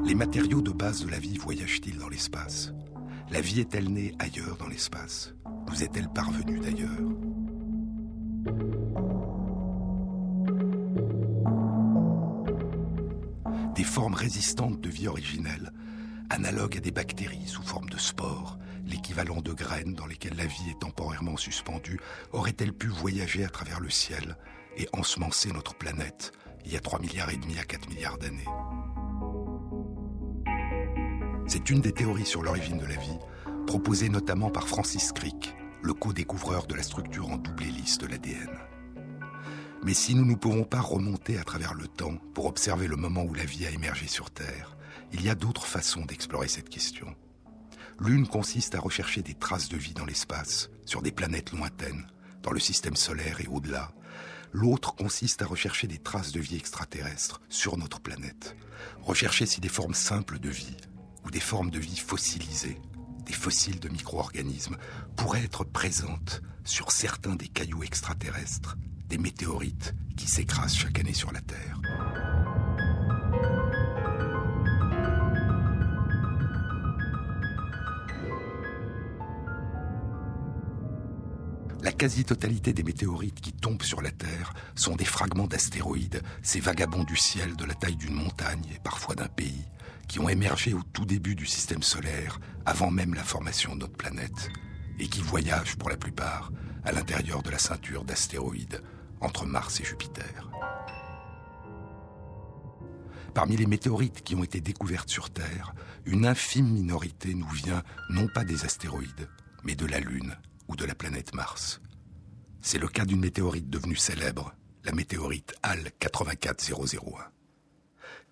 Les 0.06 0.16
matériaux 0.16 0.62
de 0.62 0.72
base 0.72 1.06
de 1.06 1.10
la 1.10 1.20
vie 1.20 1.38
voyagent-ils 1.38 1.98
dans 1.98 2.10
l'espace? 2.10 2.74
La 3.30 3.42
vie 3.42 3.60
est-elle 3.60 3.90
née 3.90 4.16
ailleurs 4.18 4.58
dans 4.58 4.68
l'espace? 4.68 5.34
Nous 5.70 5.84
est-elle 5.84 6.10
parvenue 6.10 6.60
d'ailleurs? 6.60 6.90
Des 13.76 13.84
formes 13.84 14.16
résistantes 14.16 14.82
de 14.82 14.90
vie 14.90 15.08
originelle 15.08 15.72
analogue 16.30 16.78
à 16.78 16.80
des 16.80 16.92
bactéries 16.92 17.48
sous 17.48 17.64
forme 17.64 17.90
de 17.90 17.98
spores, 17.98 18.58
l'équivalent 18.86 19.42
de 19.42 19.54
graines 19.54 19.94
dans 19.94 20.06
lesquelles 20.06 20.38
la 20.38 20.46
vie 20.46 20.70
est 20.70 20.80
temporairement 20.80 21.38
suspendue, 21.38 22.00
aurait-elle 22.32 22.74
pu 22.74 22.88
voyager 22.88 23.44
à 23.44 23.50
travers 23.50 23.80
le 23.80 23.90
ciel 23.90 24.38
et 24.78 24.88
ensemencer 24.94 25.52
notre 25.52 25.76
planète 25.76 26.32
il 26.66 26.74
y 26.74 26.78
a 26.78 26.82
3 26.82 27.00
milliards 27.00 27.30
et 27.30 27.38
demi 27.38 27.58
à 27.58 27.64
4 27.64 27.90
milliards 27.90 28.18
d'années? 28.18 28.46
C'est 31.48 31.70
une 31.70 31.82
des 31.82 31.94
théories 31.94 32.26
sur 32.26 32.44
l'origine 32.44 32.78
de 32.78 32.86
la 32.86 32.96
vie, 32.96 33.18
proposée 33.66 34.10
notamment 34.10 34.52
par 34.52 34.68
Francis 34.68 35.12
Crick, 35.12 35.56
le 35.82 35.94
co-découvreur 35.94 36.68
de 36.68 36.76
la 36.76 36.84
structure 36.84 37.30
en 37.30 37.38
double 37.38 37.64
hélice 37.64 37.98
de 37.98 38.08
l'ADN. 38.08 38.50
Mais 39.84 39.94
si 39.94 40.14
nous 40.14 40.26
ne 40.26 40.36
pouvons 40.36 40.64
pas 40.64 40.82
remonter 40.82 41.38
à 41.40 41.44
travers 41.44 41.74
le 41.74 41.88
temps 41.88 42.18
pour 42.34 42.46
observer 42.46 42.88
le 42.88 42.98
moment 42.98 43.24
où 43.24 43.34
la 43.34 43.46
vie 43.46 43.66
a 43.66 43.72
émergé 43.72 44.08
sur 44.08 44.30
Terre, 44.30 44.76
il 45.14 45.24
y 45.24 45.30
a 45.30 45.36
d'autres 45.36 45.66
façons 45.66 46.06
d'explorer 46.06 46.48
cette 46.48 46.70
question. 46.70 47.16
L'une 48.00 48.28
consiste 48.28 48.76
à 48.76 48.80
rechercher 48.80 49.22
des 49.22 49.34
traces 49.34 49.70
de 49.70 49.78
vie 49.78 49.94
dans 49.94 50.06
l'espace, 50.06 50.70
sur 50.86 51.02
des 51.02 51.12
planètes 51.12 51.52
lointaines, 51.52 52.08
dans 52.44 52.52
le 52.52 52.60
système 52.60 52.96
solaire 52.96 53.42
et 53.42 53.48
au-delà. 53.48 53.92
L'autre 54.54 54.96
consiste 54.96 55.42
à 55.42 55.46
rechercher 55.46 55.88
des 55.88 55.98
traces 55.98 56.32
de 56.32 56.40
vie 56.40 56.56
extraterrestres 56.56 57.42
sur 57.50 57.78
notre 57.78 58.00
planète. 58.00 58.56
Rechercher 59.02 59.46
si 59.46 59.60
des 59.60 59.70
formes 59.70 59.94
simples 59.94 60.40
de 60.40 60.50
vie, 60.50 60.78
ou 61.26 61.32
des 61.32 61.40
formes 61.40 61.70
de 61.70 61.80
vie 61.80 61.98
fossilisées, 61.98 62.80
des 63.26 63.34
fossiles 63.34 63.80
de 63.80 63.90
micro-organismes, 63.90 64.78
pourraient 65.16 65.44
être 65.44 65.64
présentes 65.64 66.42
sur 66.64 66.92
certains 66.92 67.36
des 67.36 67.48
cailloux 67.48 67.84
extraterrestres, 67.84 68.78
des 69.08 69.18
météorites 69.18 69.94
qui 70.16 70.28
s'écrasent 70.28 70.76
chaque 70.76 71.00
année 71.00 71.14
sur 71.14 71.32
la 71.32 71.42
Terre. 71.42 71.80
La 81.82 81.94
quasi-totalité 81.94 82.74
des 82.74 82.84
météorites 82.84 83.40
qui 83.40 83.54
tombent 83.54 83.84
sur 83.84 84.02
la 84.02 84.12
Terre 84.12 84.54
sont 84.76 84.98
des 84.98 85.06
fragments 85.06 85.48
d'astéroïdes, 85.48 86.22
ces 86.42 86.60
vagabonds 86.60 87.06
du 87.06 87.16
ciel 87.16 87.56
de 87.56 87.64
la 87.64 87.74
taille 87.74 87.96
d'une 87.96 88.16
montagne 88.16 88.66
et 88.76 88.80
parfois 88.80 89.16
d'un 89.16 89.30
pays, 89.30 89.66
qui 90.10 90.20
ont 90.20 90.28
émergé 90.28 90.74
au 90.74 90.82
tout 90.92 91.06
début 91.06 91.36
du 91.36 91.46
système 91.46 91.82
solaire, 91.82 92.40
avant 92.66 92.92
même 92.92 93.14
la 93.14 93.24
formation 93.24 93.76
de 93.76 93.82
notre 93.82 93.96
planète, 93.96 94.50
et 95.00 95.08
qui 95.08 95.22
voyagent 95.22 95.78
pour 95.78 95.90
la 95.90 95.96
plupart 95.96 96.52
à 96.84 96.92
l'intérieur 96.92 97.44
de 97.44 97.50
la 97.50 97.60
ceinture 97.60 98.04
d'astéroïdes 98.04 98.84
entre 99.22 99.46
Mars 99.46 99.80
et 99.80 99.86
Jupiter. 99.86 100.50
Parmi 103.34 103.56
les 103.56 103.68
météorites 103.68 104.22
qui 104.22 104.36
ont 104.36 104.44
été 104.44 104.60
découvertes 104.60 105.10
sur 105.10 105.30
Terre, 105.30 105.74
une 106.06 106.26
infime 106.26 106.70
minorité 106.70 107.34
nous 107.34 107.50
vient 107.50 107.84
non 108.10 108.28
pas 108.28 108.44
des 108.44 108.66
astéroïdes, 108.66 109.30
mais 109.64 109.76
de 109.76 109.86
la 109.86 110.02
Lune 110.02 110.36
ou 110.70 110.78
de 110.78 110.86
la 110.86 110.96
planète 110.96 111.36
Mars. 111.36 111.82
C'est 112.62 112.78
le 112.78 112.88
cas 112.88 113.04
d'une 113.04 113.20
météorite 113.20 113.70
devenue 113.70 113.98
célèbre, 113.98 114.54
la 114.86 114.94
météorite 114.94 115.54
HAL 115.64 115.92
84001. 116.00 117.10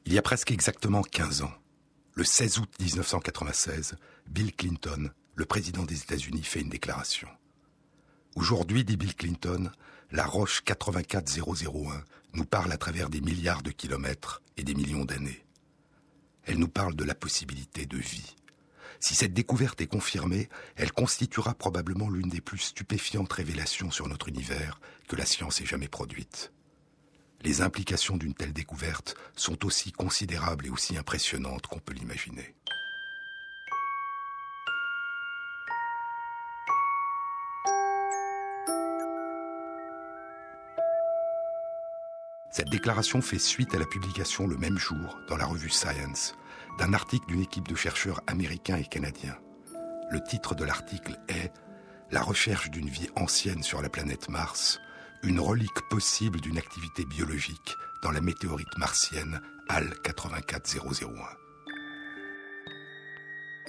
Il 0.05 0.13
y 0.13 0.17
a 0.17 0.21
presque 0.21 0.51
exactement 0.51 1.01
15 1.01 1.41
ans, 1.41 1.53
le 2.13 2.23
16 2.23 2.59
août 2.59 2.69
1996, 2.79 3.95
Bill 4.27 4.55
Clinton, 4.55 5.11
le 5.35 5.45
président 5.45 5.83
des 5.83 6.01
États-Unis, 6.01 6.43
fait 6.43 6.61
une 6.61 6.69
déclaration. 6.69 7.27
Aujourd'hui, 8.35 8.83
dit 8.83 8.97
Bill 8.97 9.15
Clinton, 9.15 9.69
la 10.11 10.25
roche 10.25 10.63
84001 10.63 12.03
nous 12.33 12.45
parle 12.45 12.71
à 12.71 12.77
travers 12.77 13.09
des 13.09 13.21
milliards 13.21 13.63
de 13.63 13.71
kilomètres 13.71 14.41
et 14.57 14.63
des 14.63 14.73
millions 14.73 15.05
d'années. 15.05 15.45
Elle 16.43 16.59
nous 16.59 16.67
parle 16.67 16.95
de 16.95 17.03
la 17.03 17.15
possibilité 17.15 17.85
de 17.85 17.97
vie. 17.97 18.35
Si 18.99 19.15
cette 19.15 19.33
découverte 19.33 19.79
est 19.81 19.87
confirmée, 19.87 20.49
elle 20.75 20.91
constituera 20.91 21.53
probablement 21.53 22.09
l'une 22.09 22.29
des 22.29 22.41
plus 22.41 22.59
stupéfiantes 22.59 23.31
révélations 23.31 23.91
sur 23.91 24.07
notre 24.07 24.27
univers 24.29 24.79
que 25.07 25.15
la 25.15 25.25
science 25.25 25.61
ait 25.61 25.65
jamais 25.65 25.87
produite. 25.87 26.51
Les 27.41 27.61
implications 27.61 28.17
d'une 28.17 28.33
telle 28.33 28.53
découverte 28.53 29.15
sont 29.35 29.65
aussi 29.65 29.91
considérables 29.91 30.65
et 30.65 30.69
aussi 30.69 30.97
impressionnantes 30.97 31.67
qu'on 31.67 31.79
peut 31.79 31.93
l'imaginer. 31.93 32.55
Cette 42.49 42.69
déclaration 42.71 43.21
fait 43.21 43.37
suite 43.37 43.75
à 43.75 43.77
la 43.77 43.85
publication 43.85 44.47
le 44.47 44.57
même 44.57 44.79
jour, 44.79 45.19
dans 45.27 45.37
la 45.37 45.45
revue 45.45 45.69
Science, 45.69 46.33
d'un 46.77 46.93
article 46.93 47.27
d'une 47.27 47.41
équipe 47.41 47.67
de 47.67 47.75
chercheurs 47.75 48.21
américains 48.27 48.77
et 48.77 48.85
canadiens. 48.85 49.37
Le 50.09 50.21
titre 50.23 50.55
de 50.55 50.63
l'article 50.63 51.17
est 51.27 51.51
La 52.11 52.21
recherche 52.21 52.69
d'une 52.69 52.89
vie 52.89 53.09
ancienne 53.15 53.63
sur 53.63 53.81
la 53.81 53.89
planète 53.89 54.29
Mars, 54.29 54.79
une 55.23 55.39
relique 55.39 55.81
possible 55.89 56.39
d'une 56.39 56.57
activité 56.57 57.03
biologique 57.05 57.75
dans 58.03 58.11
la 58.11 58.21
météorite 58.21 58.77
martienne 58.77 59.41
HAL 59.69 59.93
84001. 60.03 61.09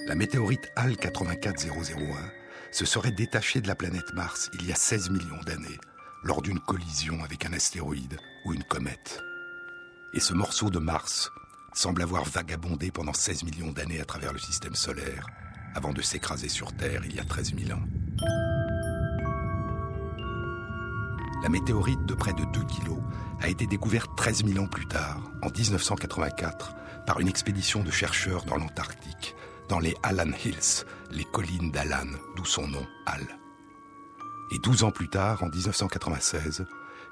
La 0.06 0.14
météorite 0.14 0.70
HAL 0.76 0.96
84001 0.96 2.30
se 2.70 2.84
serait 2.84 3.10
détachée 3.10 3.60
de 3.60 3.68
la 3.68 3.74
planète 3.74 4.12
Mars 4.14 4.50
il 4.54 4.66
y 4.66 4.72
a 4.72 4.76
16 4.76 5.10
millions 5.10 5.42
d'années, 5.44 5.78
lors 6.22 6.42
d'une 6.42 6.60
collision 6.60 7.24
avec 7.24 7.46
un 7.46 7.52
astéroïde 7.52 8.18
ou 8.44 8.52
une 8.52 8.64
comète. 8.64 9.20
Et 10.12 10.20
ce 10.20 10.34
morceau 10.34 10.70
de 10.70 10.78
Mars 10.78 11.30
semble 11.72 12.02
avoir 12.02 12.25
vagabondé 12.25 12.90
pendant 12.90 13.12
16 13.12 13.44
millions 13.44 13.72
d'années 13.72 14.00
à 14.00 14.04
travers 14.04 14.32
le 14.32 14.38
système 14.38 14.75
solaire, 14.75 15.26
avant 15.75 15.92
de 15.92 16.02
s'écraser 16.02 16.48
sur 16.48 16.72
Terre 16.72 17.02
il 17.04 17.14
y 17.14 17.20
a 17.20 17.25
13 17.25 17.54
000 17.56 17.78
ans. 17.78 17.82
La 21.42 21.48
météorite 21.48 22.04
de 22.04 22.14
près 22.14 22.32
de 22.32 22.44
2 22.44 22.64
kilos 22.64 22.98
a 23.40 23.48
été 23.48 23.66
découverte 23.66 24.10
13 24.16 24.44
000 24.44 24.64
ans 24.64 24.68
plus 24.68 24.87
tard, 24.87 25.22
en 25.42 25.50
1984, 25.50 26.75
par 27.06 27.20
une 27.20 27.28
expédition 27.28 27.82
de 27.84 27.90
chercheurs 27.90 28.44
dans 28.44 28.56
l'Antarctique, 28.56 29.37
dans 29.68 29.78
les 29.78 29.94
Allan 30.02 30.32
Hills, 30.44 30.84
les 31.10 31.25
collines 31.25 31.70
d'Allan, 31.70 32.08
d'où 32.37 32.44
son 32.44 32.66
nom, 32.66 32.84
Al. 33.06 33.22
Et 34.50 34.58
12 34.58 34.82
ans 34.82 34.90
plus 34.90 35.08
tard, 35.08 35.42
en 35.42 35.48
1996, 35.48 36.66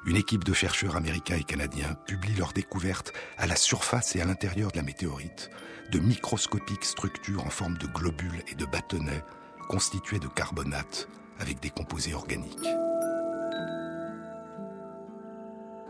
une 0.07 0.17
équipe 0.17 0.45
de 0.45 0.53
chercheurs 0.53 0.97
américains 0.97 1.37
et 1.37 1.45
canadiens 1.45 1.95
publie 2.07 2.35
leur 2.35 2.53
découverte 2.53 3.13
à 3.39 3.47
la 3.47 3.57
surface 3.57 4.15
et 4.15 4.21
à 4.21 4.25
l'intérieur 4.25 4.71
de 4.71 4.77
la 4.77 4.85
météorite 4.85 5.51
de 5.91 5.99
microscopiques 5.99 6.85
structures 6.85 7.45
en 7.45 7.51
forme 7.51 7.77
de 7.79 7.87
globules 7.87 8.43
et 8.49 8.55
de 8.55 8.65
bâtonnets 8.65 9.25
constitués 9.69 10.19
de 10.19 10.29
carbonate 10.29 11.09
avec 11.39 11.61
des 11.61 11.71
composés 11.71 12.15
organiques. 12.15 12.69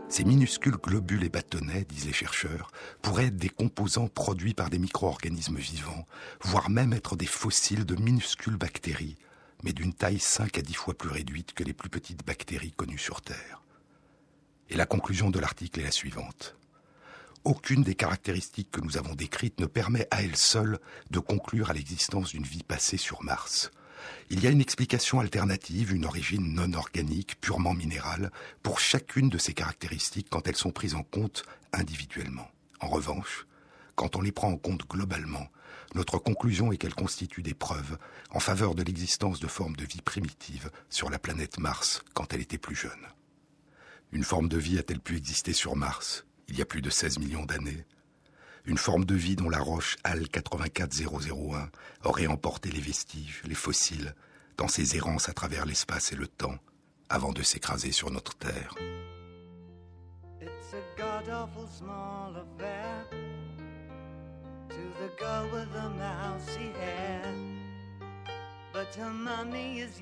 Ces 0.09 0.23
minuscules 0.23 0.77
globules 0.77 1.23
et 1.23 1.29
bâtonnets, 1.29 1.83
disent 1.83 2.05
les 2.05 2.13
chercheurs, 2.13 2.71
pourraient 3.01 3.27
être 3.27 3.37
des 3.37 3.49
composants 3.49 4.07
produits 4.07 4.53
par 4.53 4.69
des 4.69 4.79
micro-organismes 4.79 5.57
vivants, 5.57 6.05
voire 6.41 6.69
même 6.69 6.93
être 6.93 7.15
des 7.15 7.25
fossiles 7.25 7.85
de 7.85 7.95
minuscules 7.95 8.55
bactéries, 8.55 9.17
mais 9.63 9.73
d'une 9.73 9.93
taille 9.93 10.19
5 10.19 10.57
à 10.57 10.61
10 10.61 10.73
fois 10.73 10.97
plus 10.97 11.09
réduite 11.09 11.53
que 11.53 11.63
les 11.63 11.73
plus 11.73 11.89
petites 11.89 12.25
bactéries 12.25 12.71
connues 12.71 12.97
sur 12.97 13.21
Terre. 13.21 13.61
Et 14.69 14.75
la 14.75 14.85
conclusion 14.85 15.29
de 15.29 15.39
l'article 15.39 15.79
est 15.79 15.83
la 15.83 15.91
suivante. 15.91 16.55
Aucune 17.43 17.83
des 17.83 17.95
caractéristiques 17.95 18.71
que 18.71 18.81
nous 18.81 18.97
avons 18.97 19.15
décrites 19.15 19.59
ne 19.59 19.65
permet 19.65 20.07
à 20.11 20.21
elle 20.21 20.35
seule 20.35 20.79
de 21.11 21.19
conclure 21.19 21.69
à 21.69 21.73
l'existence 21.73 22.31
d'une 22.31 22.43
vie 22.43 22.63
passée 22.63 22.97
sur 22.97 23.23
Mars. 23.23 23.71
Il 24.29 24.43
y 24.43 24.47
a 24.47 24.49
une 24.49 24.61
explication 24.61 25.19
alternative, 25.19 25.93
une 25.93 26.05
origine 26.05 26.53
non 26.53 26.73
organique, 26.73 27.39
purement 27.39 27.73
minérale, 27.73 28.31
pour 28.63 28.79
chacune 28.79 29.29
de 29.29 29.37
ces 29.37 29.53
caractéristiques 29.53 30.27
quand 30.29 30.47
elles 30.47 30.55
sont 30.55 30.71
prises 30.71 30.95
en 30.95 31.03
compte 31.03 31.43
individuellement. 31.71 32.49
En 32.81 32.87
revanche, 32.87 33.47
quand 33.95 34.15
on 34.15 34.21
les 34.21 34.31
prend 34.31 34.49
en 34.49 34.57
compte 34.57 34.87
globalement, 34.87 35.47
notre 35.95 36.17
conclusion 36.17 36.71
est 36.71 36.77
qu'elles 36.77 36.93
constituent 36.93 37.43
des 37.43 37.53
preuves 37.53 37.97
en 38.31 38.39
faveur 38.39 38.75
de 38.75 38.83
l'existence 38.83 39.39
de 39.39 39.47
formes 39.47 39.75
de 39.75 39.85
vie 39.85 40.01
primitives 40.01 40.69
sur 40.89 41.09
la 41.09 41.17
planète 41.17 41.59
Mars 41.59 42.03
quand 42.13 42.33
elle 42.33 42.41
était 42.41 42.57
plus 42.57 42.75
jeune. 42.75 42.91
Une 44.17 44.23
forme 44.23 44.49
de 44.49 44.57
vie 44.57 44.79
a-t-elle 44.79 44.99
pu 44.99 45.15
exister 45.15 45.53
sur 45.53 45.75
Mars 45.75 46.25
il 46.47 46.57
y 46.57 46.63
a 46.63 46.65
plus 46.65 46.81
de 46.81 46.89
16 46.89 47.19
millions 47.19 47.45
d'années? 47.45 47.85
Une 48.65 48.79
forme 48.79 49.05
de 49.05 49.13
vie 49.13 49.35
dont 49.35 49.47
la 49.47 49.59
roche 49.59 49.95
HAL 50.03 50.27
84001 50.27 51.69
aurait 52.03 52.25
emporté 52.25 52.71
les 52.71 52.81
vestiges, 52.81 53.43
les 53.45 53.53
fossiles, 53.53 54.15
dans 54.57 54.67
ses 54.67 54.95
errances 54.95 55.29
à 55.29 55.33
travers 55.33 55.67
l'espace 55.67 56.13
et 56.13 56.15
le 56.15 56.25
temps, 56.25 56.57
avant 57.09 57.31
de 57.31 57.43
s'écraser 57.43 57.91
sur 57.91 58.09
notre 58.09 58.33
Terre. 58.33 58.73
A 69.29 69.43
is 69.53 70.01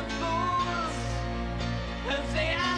the 0.00 0.06
fools 0.14 0.96
who 2.04 2.32
say 2.32 2.69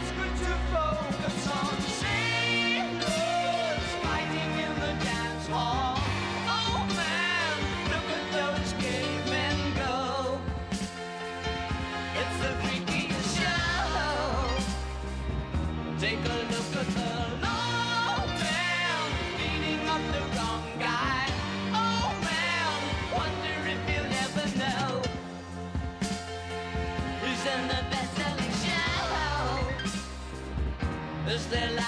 Is 31.32 31.46
there 31.46 31.81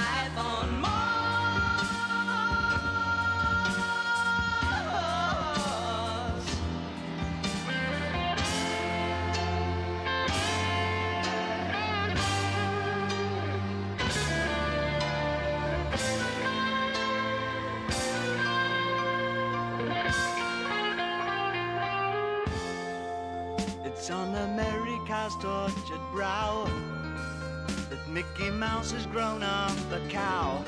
Mouse 28.85 28.93
has 28.93 29.07
grown 29.07 29.43
up 29.43 29.75
the 29.89 29.99
cow. 30.11 30.63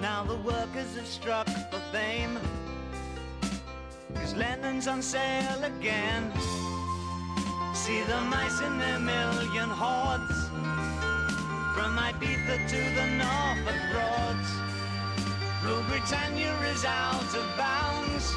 Now 0.00 0.22
the 0.22 0.36
workers 0.36 0.94
have 0.94 1.06
struck 1.06 1.48
for 1.68 1.80
fame. 1.90 2.38
Cause 4.14 4.36
Lennon's 4.36 4.86
on 4.86 5.02
sale 5.02 5.64
again. 5.64 6.30
See 7.74 8.00
the 8.04 8.20
mice 8.20 8.60
in 8.60 8.78
their 8.78 9.00
million 9.00 9.68
hordes. 9.68 10.38
From 11.74 11.98
Ibiza 12.08 12.56
to 12.72 12.80
the 12.98 13.06
Norfolk 13.18 13.80
Broads. 13.90 14.50
Rule 15.64 15.82
Britannia 15.88 16.54
is 16.72 16.84
out 16.84 17.34
of 17.34 17.46
bounds. 17.58 18.32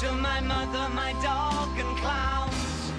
To 0.00 0.10
my 0.10 0.40
mother, 0.40 0.92
my 0.92 1.12
dog, 1.22 1.68
and 1.78 1.96
clowns. 1.98 2.92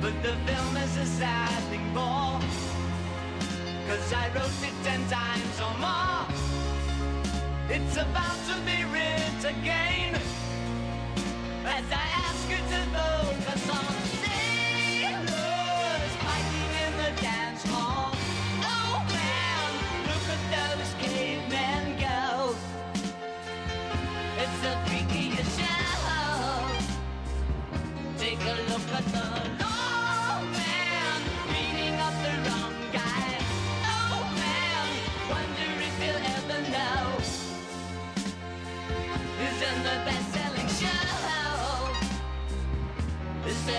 But 0.00 0.14
the 0.22 0.34
film 0.50 0.76
is 0.78 0.96
a 0.96 1.04
sad 1.04 1.62
thing 1.68 1.92
for 1.92 2.37
Cause 3.88 4.12
I 4.12 4.28
wrote 4.34 4.62
it 4.68 4.74
ten 4.84 5.00
times 5.08 5.60
or 5.66 5.74
more. 5.80 6.26
It's 7.70 7.96
about 7.96 8.36
to 8.48 8.60
be 8.66 8.84
writ 8.84 9.42
again. 9.42 10.14
As 11.64 11.84
I 11.90 12.07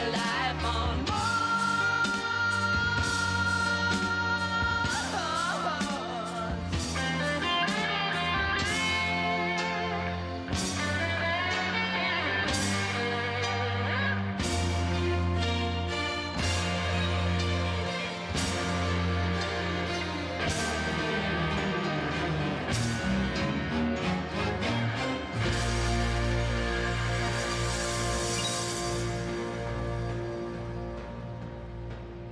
alive. 0.08 0.39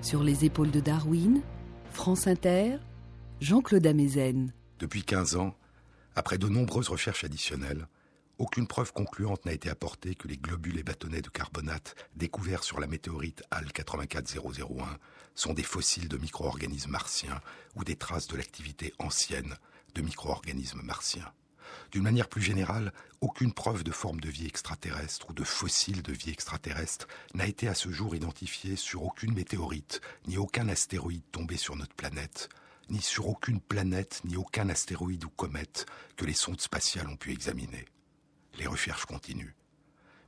Sur 0.07 0.23
les 0.23 0.45
épaules 0.45 0.71
de 0.71 0.79
Darwin, 0.79 1.41
France 1.91 2.27
Inter, 2.27 2.77
Jean-Claude 3.41 3.85
Amezen. 3.85 4.53
Depuis 4.79 5.03
15 5.03 5.35
ans, 5.35 5.53
après 6.15 6.37
de 6.37 6.47
nombreuses 6.47 6.87
recherches 6.87 7.25
additionnelles, 7.25 7.89
aucune 8.37 8.67
preuve 8.67 8.93
concluante 8.93 9.45
n'a 9.45 9.51
été 9.51 9.69
apportée 9.69 10.15
que 10.15 10.29
les 10.29 10.37
globules 10.37 10.79
et 10.79 10.83
bâtonnets 10.83 11.21
de 11.21 11.27
carbonate 11.27 11.93
découverts 12.15 12.63
sur 12.63 12.79
la 12.79 12.87
météorite 12.87 13.43
HAL 13.51 13.69
84001 13.73 14.97
sont 15.35 15.53
des 15.53 15.61
fossiles 15.61 16.07
de 16.07 16.15
micro-organismes 16.15 16.91
martiens 16.91 17.41
ou 17.75 17.83
des 17.83 17.97
traces 17.97 18.27
de 18.27 18.37
l'activité 18.37 18.93
ancienne 18.99 19.57
de 19.93 20.01
micro-organismes 20.01 20.83
martiens. 20.83 21.33
D'une 21.91 22.03
manière 22.03 22.29
plus 22.29 22.41
générale, 22.41 22.93
aucune 23.21 23.53
preuve 23.53 23.83
de 23.83 23.91
forme 23.91 24.19
de 24.19 24.29
vie 24.29 24.47
extraterrestre 24.47 25.29
ou 25.29 25.33
de 25.33 25.43
fossiles 25.43 26.01
de 26.01 26.13
vie 26.13 26.31
extraterrestre 26.31 27.07
n'a 27.33 27.47
été 27.47 27.67
à 27.67 27.73
ce 27.73 27.89
jour 27.89 28.15
identifiée 28.15 28.75
sur 28.75 29.03
aucune 29.03 29.33
météorite, 29.33 30.01
ni 30.27 30.37
aucun 30.37 30.69
astéroïde 30.69 31.23
tombé 31.31 31.57
sur 31.57 31.75
notre 31.75 31.95
planète, 31.95 32.49
ni 32.89 33.01
sur 33.01 33.27
aucune 33.27 33.59
planète, 33.59 34.21
ni 34.25 34.35
aucun 34.35 34.69
astéroïde 34.69 35.25
ou 35.25 35.29
comète 35.29 35.85
que 36.15 36.25
les 36.25 36.33
sondes 36.33 36.61
spatiales 36.61 37.07
ont 37.07 37.17
pu 37.17 37.31
examiner 37.31 37.85
les 38.57 38.67
recherches 38.67 39.05
continuent. 39.05 39.53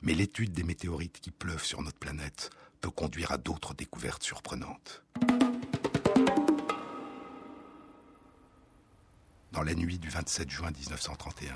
Mais 0.02 0.14
l'étude 0.14 0.54
des 0.54 0.64
météorites 0.64 1.20
qui 1.20 1.32
pleuvent 1.32 1.64
sur 1.64 1.82
notre 1.82 1.98
planète 1.98 2.52
peut 2.82 2.90
conduire 2.90 3.32
à 3.32 3.38
d'autres 3.38 3.74
découvertes 3.74 4.24
surprenantes. 4.24 5.04
Dans 9.52 9.64
la 9.64 9.74
nuit 9.74 9.98
du 9.98 10.10
27 10.10 10.50
juin 10.50 10.70
1931, 10.70 11.56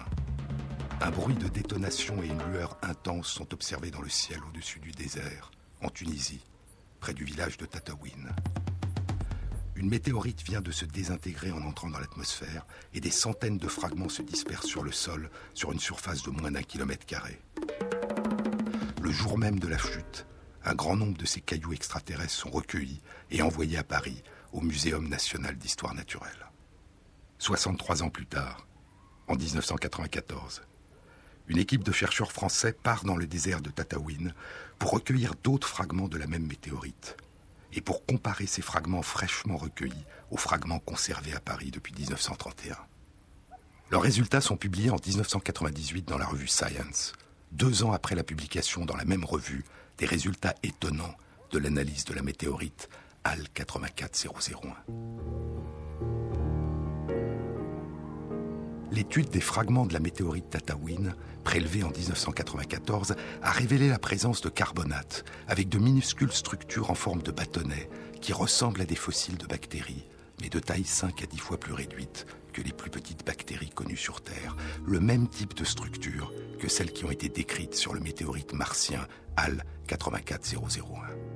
un 1.02 1.12
bruit 1.12 1.36
de 1.36 1.48
détonation 1.48 2.24
et 2.24 2.28
une 2.28 2.42
lueur 2.52 2.78
intense 2.82 3.28
sont 3.28 3.54
observés 3.54 3.92
dans 3.92 4.02
le 4.02 4.10
ciel 4.10 4.40
au-dessus 4.50 4.80
du 4.80 4.92
désert, 4.92 5.52
en 5.80 5.90
Tunisie, 5.90 6.44
près 7.00 7.14
du 7.14 7.24
village 7.24 7.58
de 7.58 7.66
Tataouine. 7.66 8.32
Une 9.76 9.90
météorite 9.90 10.42
vient 10.44 10.62
de 10.62 10.72
se 10.72 10.86
désintégrer 10.86 11.52
en 11.52 11.62
entrant 11.62 11.90
dans 11.90 12.00
l'atmosphère 12.00 12.66
et 12.96 13.00
des 13.00 13.12
centaines 13.12 13.60
de 13.60 13.68
fragments 13.68 14.10
se 14.10 14.24
dispersent 14.24 14.66
sur 14.66 14.84
le 14.84 14.92
sol 14.92 15.30
sur 15.54 15.72
une 15.72 15.80
surface 15.80 16.24
de 16.24 16.32
moins 16.32 16.52
d'un 16.52 16.64
kilomètre 16.64 17.06
carré. 17.06 17.40
Le 19.04 19.12
jour 19.12 19.38
même 19.38 19.60
de 19.60 19.68
la 19.68 19.78
chute, 19.78 20.26
un 20.66 20.74
grand 20.74 20.96
nombre 20.96 21.18
de 21.18 21.26
ces 21.26 21.42
cailloux 21.42 21.74
extraterrestres 21.74 22.34
sont 22.34 22.50
recueillis 22.50 23.02
et 23.30 23.44
envoyés 23.44 23.78
à 23.78 23.84
Paris, 23.84 24.24
au 24.52 24.62
Muséum 24.62 25.08
national 25.08 25.58
d'histoire 25.58 25.94
naturelle. 25.94 26.53
63 27.44 28.04
ans 28.04 28.10
plus 28.10 28.26
tard, 28.26 28.66
en 29.28 29.36
1994, 29.36 30.62
une 31.50 31.58
équipe 31.58 31.84
de 31.84 31.92
chercheurs 31.92 32.32
français 32.32 32.72
part 32.72 33.04
dans 33.04 33.18
le 33.18 33.28
désert 33.28 33.60
de 33.60 33.70
Tataouine 33.70 34.34
pour 34.80 34.92
recueillir 34.92 35.34
d'autres 35.44 35.68
fragments 35.68 36.08
de 36.08 36.18
la 36.18 36.26
même 36.26 36.48
météorite 36.48 37.18
et 37.74 37.82
pour 37.82 38.06
comparer 38.06 38.46
ces 38.46 38.62
fragments 38.62 39.02
fraîchement 39.02 39.58
recueillis 39.58 40.06
aux 40.32 40.38
fragments 40.38 40.80
conservés 40.80 41.34
à 41.34 41.42
Paris 41.42 41.70
depuis 41.70 41.94
1931. 41.94 42.78
Leurs 43.92 44.04
résultats 44.04 44.40
sont 44.40 44.56
publiés 44.56 44.92
en 44.92 45.00
1998 45.06 46.08
dans 46.08 46.18
la 46.18 46.26
revue 46.26 46.48
Science, 46.48 47.12
deux 47.52 47.84
ans 47.84 47.92
après 47.92 48.16
la 48.16 48.24
publication 48.24 48.86
dans 48.86 48.96
la 48.96 49.04
même 49.04 49.26
revue 49.26 49.66
des 49.98 50.06
résultats 50.06 50.56
étonnants 50.64 51.18
de 51.52 51.60
l'analyse 51.60 52.06
de 52.06 52.14
la 52.14 52.22
météorite 52.22 52.88
HAL 53.26 53.50
84001. 53.54 55.73
L'étude 58.94 59.32
des 59.32 59.42
fragments 59.42 59.88
de 59.88 59.94
la 59.94 60.00
météorite 60.00 60.52
Tataouine, 60.52 61.16
prélevée 61.44 61.82
en 61.82 61.90
1994, 61.90 63.16
a 63.42 63.52
révélé 63.52 63.90
la 63.90 63.98
présence 63.98 64.42
de 64.42 64.50
carbonate, 64.50 65.26
avec 65.48 65.68
de 65.68 65.80
minuscules 65.80 66.32
structures 66.32 66.92
en 66.92 66.94
forme 66.94 67.24
de 67.24 67.32
bâtonnets, 67.32 67.90
qui 68.22 68.34
ressemblent 68.34 68.82
à 68.82 68.86
des 68.86 68.94
fossiles 68.96 69.40
de 69.40 69.48
bactéries, 69.48 70.06
mais 70.42 70.50
de 70.50 70.60
taille 70.60 70.84
5 70.84 71.24
à 71.24 71.26
10 71.26 71.40
fois 71.40 71.60
plus 71.60 71.74
réduite 71.74 72.28
que 72.54 72.62
les 72.62 72.72
plus 72.72 72.92
petites 72.92 73.26
bactéries 73.26 73.72
connues 73.72 73.98
sur 73.98 74.22
Terre, 74.22 74.56
le 74.86 75.00
même 75.00 75.28
type 75.28 75.56
de 75.56 75.66
structure 75.66 76.32
que 76.60 76.70
celles 76.70 76.94
qui 76.94 77.04
ont 77.04 77.12
été 77.12 77.30
décrites 77.30 77.74
sur 77.74 77.96
le 77.96 78.00
météorite 78.00 78.54
martien 78.54 79.08
HAL 79.38 79.66
84001. 79.88 81.33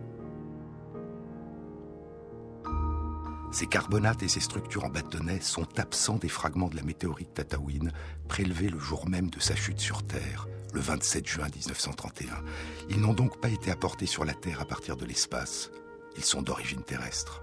Ces 3.51 3.65
carbonates 3.65 4.23
et 4.23 4.27
ces 4.27 4.41
structures 4.41 4.83
en 4.83 4.89
bâtonnets 4.89 5.39
sont 5.39 5.79
absents 5.79 6.17
des 6.17 6.27
fragments 6.27 6.67
de 6.67 6.75
la 6.75 6.83
météorite 6.83 7.33
Tataouine 7.33 7.93
prélevés 8.27 8.69
le 8.69 8.79
jour 8.79 9.07
même 9.07 9.29
de 9.29 9.39
sa 9.39 9.55
chute 9.55 9.79
sur 9.79 10.05
Terre, 10.05 10.47
le 10.73 10.81
27 10.81 11.25
juin 11.25 11.47
1931. 11.47 12.43
Ils 12.89 12.99
n'ont 12.99 13.13
donc 13.13 13.39
pas 13.39 13.49
été 13.49 13.71
apportés 13.71 14.05
sur 14.05 14.25
la 14.25 14.33
Terre 14.33 14.61
à 14.61 14.65
partir 14.65 14.97
de 14.97 15.05
l'espace. 15.05 15.71
Ils 16.17 16.25
sont 16.25 16.41
d'origine 16.41 16.83
terrestre. 16.83 17.41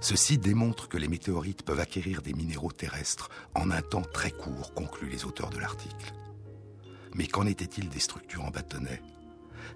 Ceci 0.00 0.38
démontre 0.38 0.88
que 0.88 0.98
les 0.98 1.08
météorites 1.08 1.62
peuvent 1.62 1.80
acquérir 1.80 2.22
des 2.22 2.34
minéraux 2.34 2.70
terrestres 2.70 3.30
en 3.54 3.70
un 3.70 3.82
temps 3.82 4.02
très 4.02 4.30
court, 4.30 4.74
concluent 4.74 5.10
les 5.10 5.24
auteurs 5.24 5.50
de 5.50 5.58
l'article. 5.58 6.12
Mais 7.14 7.26
qu'en 7.26 7.46
était-il 7.46 7.88
des 7.88 7.98
structures 7.98 8.44
en 8.44 8.50
bâtonnets 8.50 9.02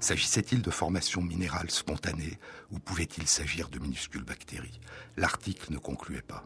S'agissait-il 0.03 0.63
de 0.63 0.71
formations 0.73 1.23
minérales 1.23 1.71
spontanées 1.71 2.37
ou 2.73 2.81
pouvait-il 2.81 3.29
s'agir 3.29 3.69
de 3.69 3.79
minuscules 3.79 4.25
bactéries? 4.25 4.81
L'article 5.17 5.73
ne 5.73 5.79
concluait 5.79 6.23
pas. 6.23 6.45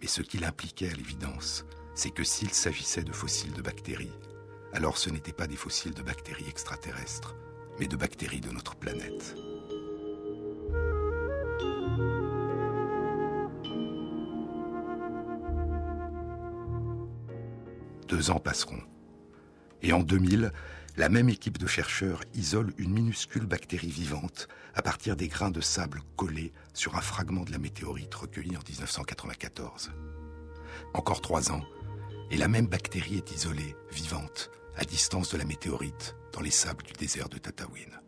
Mais 0.00 0.06
ce 0.06 0.22
qu'il 0.22 0.44
impliquait 0.44 0.90
à 0.90 0.94
l'évidence, 0.94 1.64
c'est 1.96 2.10
que 2.10 2.22
s'il 2.22 2.50
s'agissait 2.50 3.02
de 3.02 3.10
fossiles 3.10 3.52
de 3.52 3.62
bactéries, 3.62 4.16
alors 4.72 4.96
ce 4.96 5.10
n'étaient 5.10 5.32
pas 5.32 5.48
des 5.48 5.56
fossiles 5.56 5.92
de 5.92 6.02
bactéries 6.02 6.48
extraterrestres, 6.48 7.34
mais 7.80 7.88
de 7.88 7.96
bactéries 7.96 8.40
de 8.40 8.52
notre 8.52 8.76
planète. 8.76 9.34
Deux 18.06 18.30
ans 18.30 18.38
passeront. 18.38 18.82
Et 19.82 19.92
en 19.92 20.00
2000, 20.00 20.52
la 20.96 21.08
même 21.08 21.28
équipe 21.28 21.58
de 21.58 21.66
chercheurs 21.66 22.22
isole 22.34 22.72
une 22.78 22.92
minuscule 22.92 23.46
bactérie 23.46 23.90
vivante 23.90 24.48
à 24.74 24.82
partir 24.82 25.16
des 25.16 25.28
grains 25.28 25.50
de 25.50 25.60
sable 25.60 26.02
collés 26.16 26.52
sur 26.72 26.96
un 26.96 27.00
fragment 27.00 27.44
de 27.44 27.50
la 27.50 27.58
météorite 27.58 28.14
recueilli 28.14 28.56
en 28.56 28.60
1994. 28.68 29.90
Encore 30.94 31.20
trois 31.20 31.50
ans, 31.50 31.64
et 32.30 32.36
la 32.36 32.48
même 32.48 32.66
bactérie 32.66 33.16
est 33.16 33.32
isolée, 33.32 33.74
vivante, 33.92 34.50
à 34.76 34.84
distance 34.84 35.30
de 35.30 35.38
la 35.38 35.44
météorite, 35.44 36.14
dans 36.32 36.40
les 36.40 36.50
sables 36.50 36.84
du 36.84 36.92
désert 36.92 37.28
de 37.28 37.38
Tataouine. 37.38 38.00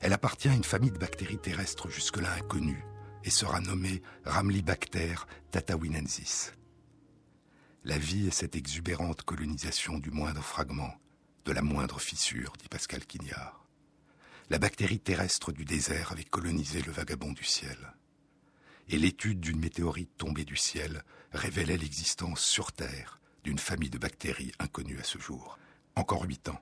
Elle 0.00 0.12
appartient 0.12 0.48
à 0.48 0.54
une 0.54 0.64
famille 0.64 0.90
de 0.90 0.98
bactéries 0.98 1.38
terrestres 1.38 1.90
jusque-là 1.90 2.32
inconnues 2.32 2.84
et 3.24 3.30
sera 3.30 3.60
nommée 3.60 4.00
Ramlibacter 4.24 5.14
tatawinensis. 5.50 6.52
La 7.84 7.98
vie 7.98 8.28
est 8.28 8.32
cette 8.32 8.56
exubérante 8.56 9.22
colonisation 9.22 9.98
du 9.98 10.10
moindre 10.10 10.42
fragment, 10.42 10.94
de 11.44 11.52
la 11.52 11.62
moindre 11.62 12.00
fissure, 12.00 12.52
dit 12.58 12.68
Pascal 12.68 13.06
Quignard. 13.06 13.64
La 14.50 14.58
bactérie 14.58 15.00
terrestre 15.00 15.52
du 15.52 15.64
désert 15.64 16.12
avait 16.12 16.24
colonisé 16.24 16.82
le 16.82 16.92
vagabond 16.92 17.32
du 17.32 17.44
ciel. 17.44 17.94
Et 18.88 18.98
l'étude 18.98 19.40
d'une 19.40 19.60
météorite 19.60 20.10
tombée 20.16 20.44
du 20.44 20.56
ciel 20.56 21.04
révélait 21.32 21.76
l'existence 21.76 22.40
sur 22.40 22.72
Terre 22.72 23.20
d'une 23.44 23.58
famille 23.58 23.90
de 23.90 23.98
bactéries 23.98 24.52
inconnues 24.58 24.98
à 24.98 25.04
ce 25.04 25.18
jour. 25.18 25.58
Encore 25.94 26.24
huit 26.24 26.48
ans. 26.48 26.60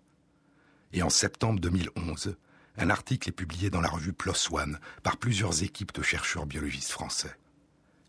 Et 0.93 1.03
en 1.03 1.11
septembre 1.11 1.61
2011, 1.61 2.37
un 2.77 2.91
article 2.91 3.31
est 3.31 3.33
publié 3.33 3.71
dans 3.71 3.81
la 3.81 3.89
revue 3.89 4.13
PLOS 4.13 4.53
ONE 4.53 4.79
par 5.03 5.17
plusieurs 5.17 5.63
équipes 5.63 5.95
de 5.95 6.03
chercheurs 6.03 6.47
biologistes 6.47 6.93
français. 6.93 7.37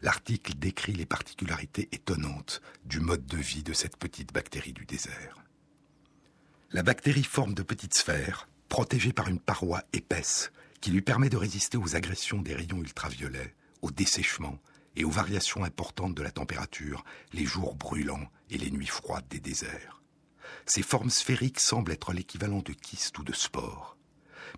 L'article 0.01 0.55
décrit 0.55 0.93
les 0.93 1.05
particularités 1.05 1.89
étonnantes 1.91 2.61
du 2.85 2.99
mode 2.99 3.25
de 3.25 3.37
vie 3.37 3.63
de 3.63 3.73
cette 3.73 3.97
petite 3.97 4.33
bactérie 4.33 4.73
du 4.73 4.85
désert. 4.85 5.43
La 6.71 6.83
bactérie 6.83 7.23
forme 7.23 7.55
de 7.55 7.63
petites 7.63 7.95
sphères, 7.95 8.47
protégées 8.67 9.11
par 9.11 9.27
une 9.27 9.39
paroi 9.39 9.81
épaisse, 9.91 10.51
qui 10.81 10.91
lui 10.91 11.01
permet 11.01 11.29
de 11.29 11.35
résister 11.37 11.77
aux 11.77 11.95
agressions 11.95 12.43
des 12.43 12.53
rayons 12.53 12.77
ultraviolets, 12.77 13.55
au 13.81 13.89
dessèchement 13.89 14.59
et 14.95 15.03
aux 15.03 15.09
variations 15.09 15.63
importantes 15.63 16.13
de 16.13 16.21
la 16.21 16.29
température, 16.29 17.03
les 17.33 17.45
jours 17.45 17.73
brûlants 17.73 18.29
et 18.51 18.59
les 18.59 18.69
nuits 18.69 18.85
froides 18.85 19.27
des 19.31 19.39
déserts. 19.39 20.03
Ces 20.67 20.83
formes 20.83 21.09
sphériques 21.09 21.59
semblent 21.59 21.91
être 21.91 22.13
l'équivalent 22.13 22.61
de 22.61 22.73
kystes 22.73 23.17
ou 23.17 23.23
de 23.23 23.33
spores. 23.33 23.97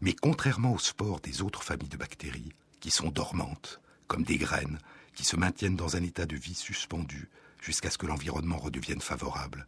Mais 0.01 0.13
contrairement 0.13 0.73
aux 0.73 0.79
spores 0.79 1.21
des 1.21 1.41
autres 1.41 1.63
familles 1.63 1.87
de 1.87 1.95
bactéries, 1.95 2.51
qui 2.81 2.91
sont 2.91 3.09
dormantes, 3.09 3.79
comme 4.07 4.23
des 4.23 4.37
graines, 4.37 4.79
qui 5.15 5.23
se 5.23 5.37
maintiennent 5.37 5.77
dans 5.77 5.95
un 5.95 6.03
état 6.03 6.25
de 6.25 6.35
vie 6.35 6.55
suspendu 6.55 7.29
jusqu'à 7.61 7.89
ce 7.89 7.97
que 7.97 8.07
l'environnement 8.07 8.57
redevienne 8.57 8.99
favorable, 8.99 9.65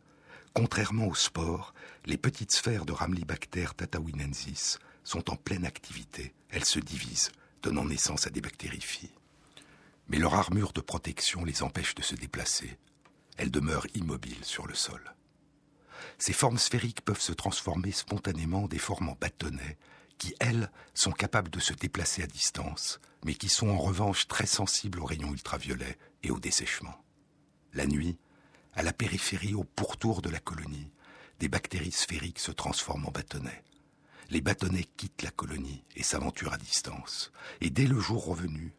Contrairement 0.53 1.07
aux 1.07 1.15
spores, 1.15 1.73
les 2.05 2.17
petites 2.17 2.51
sphères 2.51 2.85
de 2.85 2.91
Ramlibacter 2.91 3.67
tatawinensis 3.75 4.77
sont 5.03 5.31
en 5.31 5.35
pleine 5.35 5.65
activité. 5.65 6.33
Elles 6.49 6.65
se 6.65 6.79
divisent, 6.79 7.31
donnant 7.63 7.85
naissance 7.85 8.27
à 8.27 8.29
des 8.29 8.41
bactériophiles. 8.41 9.09
Mais 10.09 10.19
leur 10.19 10.35
armure 10.35 10.73
de 10.73 10.81
protection 10.81 11.43
les 11.43 11.63
empêche 11.63 11.95
de 11.95 12.03
se 12.03 12.13
déplacer. 12.13 12.77
Elles 13.37 13.49
demeurent 13.49 13.87
immobiles 13.95 14.45
sur 14.45 14.67
le 14.67 14.75
sol. 14.75 15.15
Ces 16.19 16.33
formes 16.33 16.59
sphériques 16.59 17.01
peuvent 17.01 17.19
se 17.19 17.33
transformer 17.33 17.91
spontanément 17.91 18.63
en 18.63 18.67
des 18.67 18.77
formes 18.77 19.09
en 19.09 19.17
bâtonnets 19.19 19.77
qui, 20.19 20.35
elles, 20.39 20.71
sont 20.93 21.11
capables 21.11 21.49
de 21.49 21.59
se 21.59 21.73
déplacer 21.73 22.21
à 22.21 22.27
distance, 22.27 22.99
mais 23.25 23.33
qui 23.33 23.49
sont 23.49 23.69
en 23.69 23.79
revanche 23.79 24.27
très 24.27 24.45
sensibles 24.45 24.99
aux 24.99 25.05
rayons 25.05 25.33
ultraviolets 25.33 25.97
et 26.21 26.29
au 26.29 26.39
dessèchement. 26.39 26.95
La 27.73 27.87
nuit, 27.87 28.17
à 28.75 28.83
la 28.83 28.93
périphérie, 28.93 29.53
au 29.53 29.63
pourtour 29.63 30.21
de 30.21 30.29
la 30.29 30.39
colonie, 30.39 30.91
des 31.39 31.47
bactéries 31.47 31.91
sphériques 31.91 32.39
se 32.39 32.51
transforment 32.51 33.05
en 33.07 33.11
bâtonnets. 33.11 33.63
Les 34.29 34.41
bâtonnets 34.41 34.87
quittent 34.97 35.21
la 35.21 35.31
colonie 35.31 35.83
et 35.95 36.03
s'aventurent 36.03 36.53
à 36.53 36.57
distance. 36.57 37.31
Et 37.61 37.69
dès 37.69 37.85
le 37.85 37.99
jour 37.99 38.25
revenu, 38.25 38.73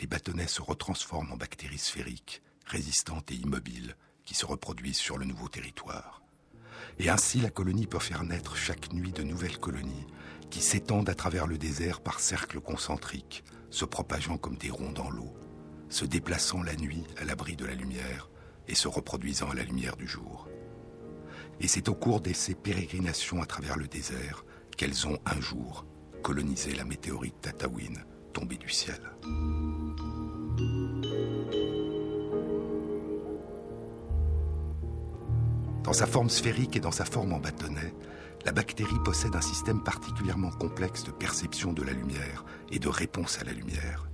les 0.00 0.06
bâtonnets 0.06 0.46
se 0.46 0.62
retransforment 0.62 1.32
en 1.32 1.36
bactéries 1.36 1.78
sphériques, 1.78 2.42
résistantes 2.64 3.30
et 3.32 3.34
immobiles, 3.34 3.96
qui 4.24 4.34
se 4.34 4.46
reproduisent 4.46 4.96
sur 4.96 5.18
le 5.18 5.26
nouveau 5.26 5.48
territoire. 5.48 6.22
Et 6.98 7.10
ainsi 7.10 7.40
la 7.40 7.50
colonie 7.50 7.86
peut 7.86 7.98
faire 7.98 8.24
naître 8.24 8.56
chaque 8.56 8.92
nuit 8.92 9.12
de 9.12 9.22
nouvelles 9.22 9.58
colonies 9.58 10.06
qui 10.50 10.62
s'étendent 10.62 11.10
à 11.10 11.14
travers 11.14 11.46
le 11.46 11.58
désert 11.58 12.00
par 12.00 12.20
cercles 12.20 12.60
concentriques, 12.60 13.44
se 13.70 13.84
propageant 13.84 14.38
comme 14.38 14.56
des 14.56 14.70
ronds 14.70 14.92
dans 14.92 15.10
l'eau, 15.10 15.34
se 15.88 16.04
déplaçant 16.04 16.62
la 16.62 16.76
nuit 16.76 17.04
à 17.16 17.24
l'abri 17.24 17.56
de 17.56 17.66
la 17.66 17.74
lumière 17.74 18.30
et 18.68 18.74
se 18.74 18.88
reproduisant 18.88 19.50
à 19.50 19.54
la 19.54 19.64
lumière 19.64 19.96
du 19.96 20.06
jour. 20.06 20.48
Et 21.60 21.68
c'est 21.68 21.88
au 21.88 21.94
cours 21.94 22.20
de 22.20 22.32
ces 22.32 22.54
pérégrinations 22.54 23.42
à 23.42 23.46
travers 23.46 23.76
le 23.76 23.86
désert 23.86 24.44
qu'elles 24.76 25.06
ont 25.06 25.18
un 25.26 25.40
jour 25.40 25.86
colonisé 26.22 26.74
la 26.74 26.84
météorite 26.84 27.40
Tatawin 27.42 27.94
tombée 28.32 28.56
du 28.56 28.68
ciel. 28.68 29.00
Dans 35.84 35.92
sa 35.92 36.06
forme 36.06 36.30
sphérique 36.30 36.76
et 36.76 36.80
dans 36.80 36.90
sa 36.90 37.04
forme 37.04 37.34
en 37.34 37.38
bâtonnet, 37.38 37.94
la 38.44 38.52
bactérie 38.52 38.98
possède 39.04 39.36
un 39.36 39.40
système 39.40 39.82
particulièrement 39.82 40.50
complexe 40.50 41.04
de 41.04 41.10
perception 41.10 41.72
de 41.72 41.82
la 41.82 41.92
lumière 41.92 42.44
et 42.72 42.78
de 42.78 42.88
réponse 42.88 43.38
à 43.38 43.44
la 43.44 43.52
lumière. 43.52 44.08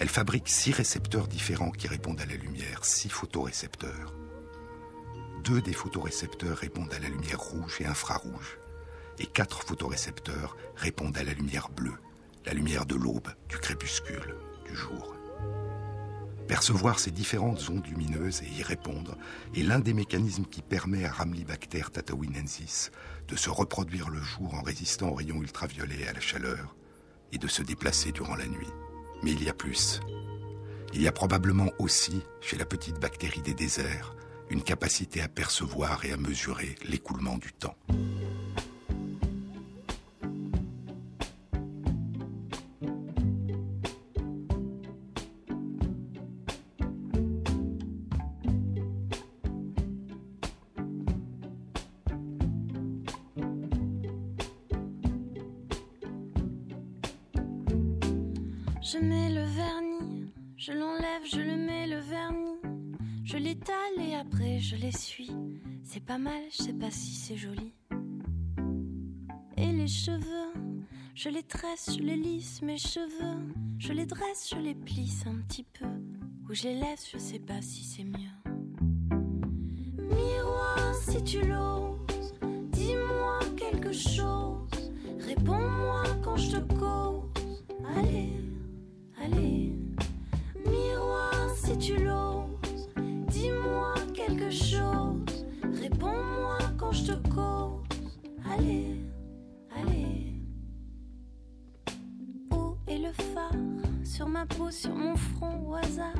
Elle 0.00 0.08
fabrique 0.08 0.48
six 0.48 0.72
récepteurs 0.72 1.28
différents 1.28 1.70
qui 1.70 1.86
répondent 1.86 2.22
à 2.22 2.24
la 2.24 2.34
lumière, 2.34 2.86
six 2.86 3.10
photorécepteurs. 3.10 4.14
Deux 5.44 5.60
des 5.60 5.74
photorécepteurs 5.74 6.56
répondent 6.56 6.94
à 6.94 6.98
la 6.98 7.10
lumière 7.10 7.38
rouge 7.38 7.82
et 7.82 7.84
infrarouge, 7.84 8.58
et 9.18 9.26
quatre 9.26 9.62
photorécepteurs 9.62 10.56
répondent 10.74 11.18
à 11.18 11.22
la 11.22 11.34
lumière 11.34 11.68
bleue, 11.68 11.98
la 12.46 12.54
lumière 12.54 12.86
de 12.86 12.94
l'aube, 12.94 13.28
du 13.50 13.58
crépuscule, 13.58 14.36
du 14.66 14.74
jour. 14.74 15.14
Percevoir 16.48 16.98
ces 16.98 17.10
différentes 17.10 17.68
ondes 17.68 17.86
lumineuses 17.86 18.40
et 18.40 18.58
y 18.58 18.62
répondre 18.62 19.18
est 19.54 19.62
l'un 19.62 19.80
des 19.80 19.92
mécanismes 19.92 20.46
qui 20.46 20.62
permet 20.62 21.04
à 21.04 21.12
Ramlibacter 21.12 21.84
tatawinensis 21.92 22.90
de 23.28 23.36
se 23.36 23.50
reproduire 23.50 24.08
le 24.08 24.22
jour 24.22 24.54
en 24.54 24.62
résistant 24.62 25.10
aux 25.10 25.14
rayons 25.16 25.42
ultraviolets 25.42 26.00
et 26.00 26.08
à 26.08 26.14
la 26.14 26.20
chaleur 26.20 26.74
et 27.32 27.38
de 27.38 27.48
se 27.48 27.60
déplacer 27.60 28.12
durant 28.12 28.34
la 28.34 28.46
nuit. 28.46 28.66
Mais 29.22 29.32
il 29.32 29.44
y 29.44 29.48
a 29.48 29.54
plus. 29.54 30.00
Il 30.92 31.02
y 31.02 31.08
a 31.08 31.12
probablement 31.12 31.70
aussi, 31.78 32.22
chez 32.40 32.56
la 32.56 32.64
petite 32.64 32.98
bactérie 32.98 33.42
des 33.42 33.54
déserts, 33.54 34.16
une 34.50 34.62
capacité 34.62 35.20
à 35.20 35.28
percevoir 35.28 36.04
et 36.04 36.12
à 36.12 36.16
mesurer 36.16 36.74
l'écoulement 36.88 37.38
du 37.38 37.52
temps. 37.52 37.76
Pas 66.10 66.18
mal, 66.18 66.42
je 66.50 66.64
sais 66.64 66.72
pas 66.72 66.90
si 66.90 67.14
c'est 67.14 67.36
joli. 67.36 67.72
Et 69.56 69.70
les 69.70 69.86
cheveux, 69.86 70.52
je 71.14 71.28
les 71.28 71.44
tresse, 71.44 71.96
je 71.96 72.02
les 72.02 72.16
lisse, 72.16 72.62
mes 72.62 72.78
cheveux, 72.78 73.54
je 73.78 73.92
les 73.92 74.06
dresse, 74.06 74.50
je 74.52 74.60
les 74.60 74.74
plisse 74.74 75.24
un 75.24 75.36
petit 75.46 75.62
peu. 75.62 75.86
Ou 76.48 76.52
je 76.52 76.64
les 76.64 76.74
laisse, 76.74 77.08
je 77.12 77.18
sais 77.18 77.38
pas 77.38 77.62
si 77.62 77.84
c'est 77.84 78.02
mieux. 78.02 78.40
Miroir, 79.96 80.94
si 80.96 81.22
tu 81.22 81.46
l'oses, 81.46 82.34
dis-moi 82.72 83.38
quelque 83.56 83.92
chose. 83.92 84.68
Réponds-moi 85.20 86.02
quand 86.24 86.38
je 86.38 86.56
te 86.56 86.74
cause. 86.74 87.62
Allez. 87.96 88.39
Allez, 98.52 98.96
allez. 99.76 100.34
Où 102.52 102.74
est 102.88 102.98
le 102.98 103.12
phare 103.12 103.52
Sur 104.04 104.28
ma 104.28 104.44
peau, 104.46 104.70
sur 104.70 104.94
mon 104.94 105.14
front, 105.14 105.68
au 105.68 105.74
hasard? 105.74 106.14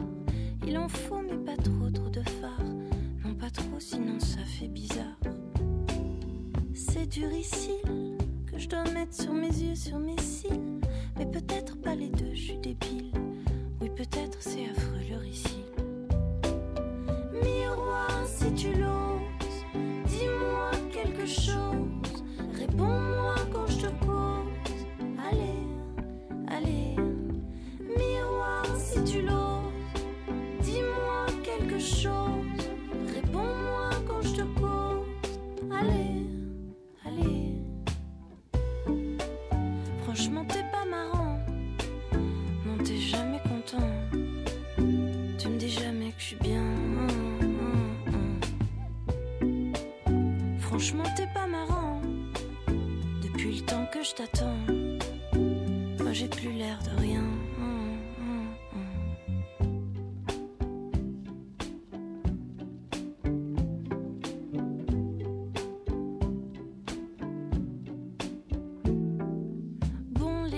Il 0.66 0.78
en 0.78 0.88
faut, 0.88 1.22
mais 1.22 1.36
pas 1.44 1.56
trop, 1.56 1.90
trop 1.90 2.08
de 2.08 2.22
phare. 2.22 2.64
Non, 3.24 3.34
pas 3.34 3.50
trop, 3.50 3.80
sinon 3.80 4.20
ça 4.20 4.44
fait 4.44 4.68
bizarre. 4.68 5.18
C'est 6.74 7.06
du 7.06 7.26
ricil 7.26 8.16
que 8.46 8.58
je 8.58 8.68
dois 8.68 8.84
mettre 8.92 9.14
sur 9.14 9.32
mes 9.32 9.48
yeux, 9.48 9.74
sur 9.74 9.98
mes 9.98 10.18
cils. 10.18 10.80
Mais 11.18 11.26
peut-être 11.26 11.80
pas 11.80 11.94
les 11.94 12.10
deux, 12.10 12.34
je 12.34 12.42
suis 12.42 12.58
débile. 12.58 13.12
Oui, 13.80 13.90
peut-être 13.96 14.38
c'est 14.40 14.70
affreux 14.70 15.00
le 15.10 15.16
ricil. 15.16 15.64
Miroir, 17.42 18.24
si 18.26 18.52
tu 18.54 18.72
l'oses 18.74 19.10
chose. 21.26 21.69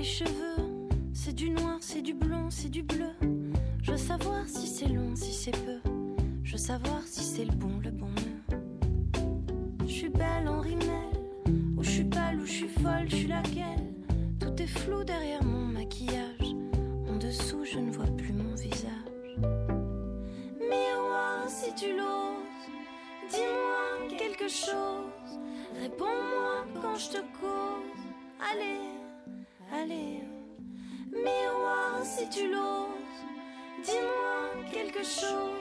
Cheveux, 0.04 0.88
c'est 1.12 1.34
du 1.34 1.50
noir, 1.50 1.78
c'est 1.80 2.02
du 2.02 2.14
blond, 2.14 2.50
c'est 2.50 2.70
du 2.70 2.82
bleu. 2.82 3.12
Je 3.82 3.92
veux 3.92 3.98
savoir 3.98 4.46
si 4.46 4.66
c'est 4.66 4.88
long, 4.88 5.14
si 5.14 5.32
c'est 5.32 5.52
peu. 5.52 5.80
Je 6.44 6.52
veux 6.52 6.58
savoir 6.58 7.02
si 7.06 7.24
c'est 7.24 7.44
le 7.44 7.52
bon, 7.52 7.78
le 7.82 7.90
bon 7.90 8.12
belle 10.12 10.48
en 10.48 10.60
rimel. 10.60 11.12
Où 11.76 11.82
je 11.82 11.90
suis 11.90 12.04
pâle, 12.04 12.40
où 12.40 12.46
je 12.46 12.52
suis 12.52 12.68
folle, 12.68 13.08
je 13.08 13.16
suis 13.16 13.26
laquelle. 13.26 13.61
Si 32.22 32.28
tu 32.28 32.50
l'oses, 32.50 33.24
dis-moi 33.84 34.70
quelque 34.72 35.02
chose. 35.02 35.58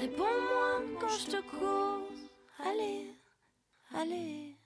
Réponds-moi 0.00 0.82
quand 1.00 1.08
je 1.08 1.26
te 1.26 1.42
cause. 1.50 2.30
Allez. 2.64 3.06
Allez. 3.94 4.56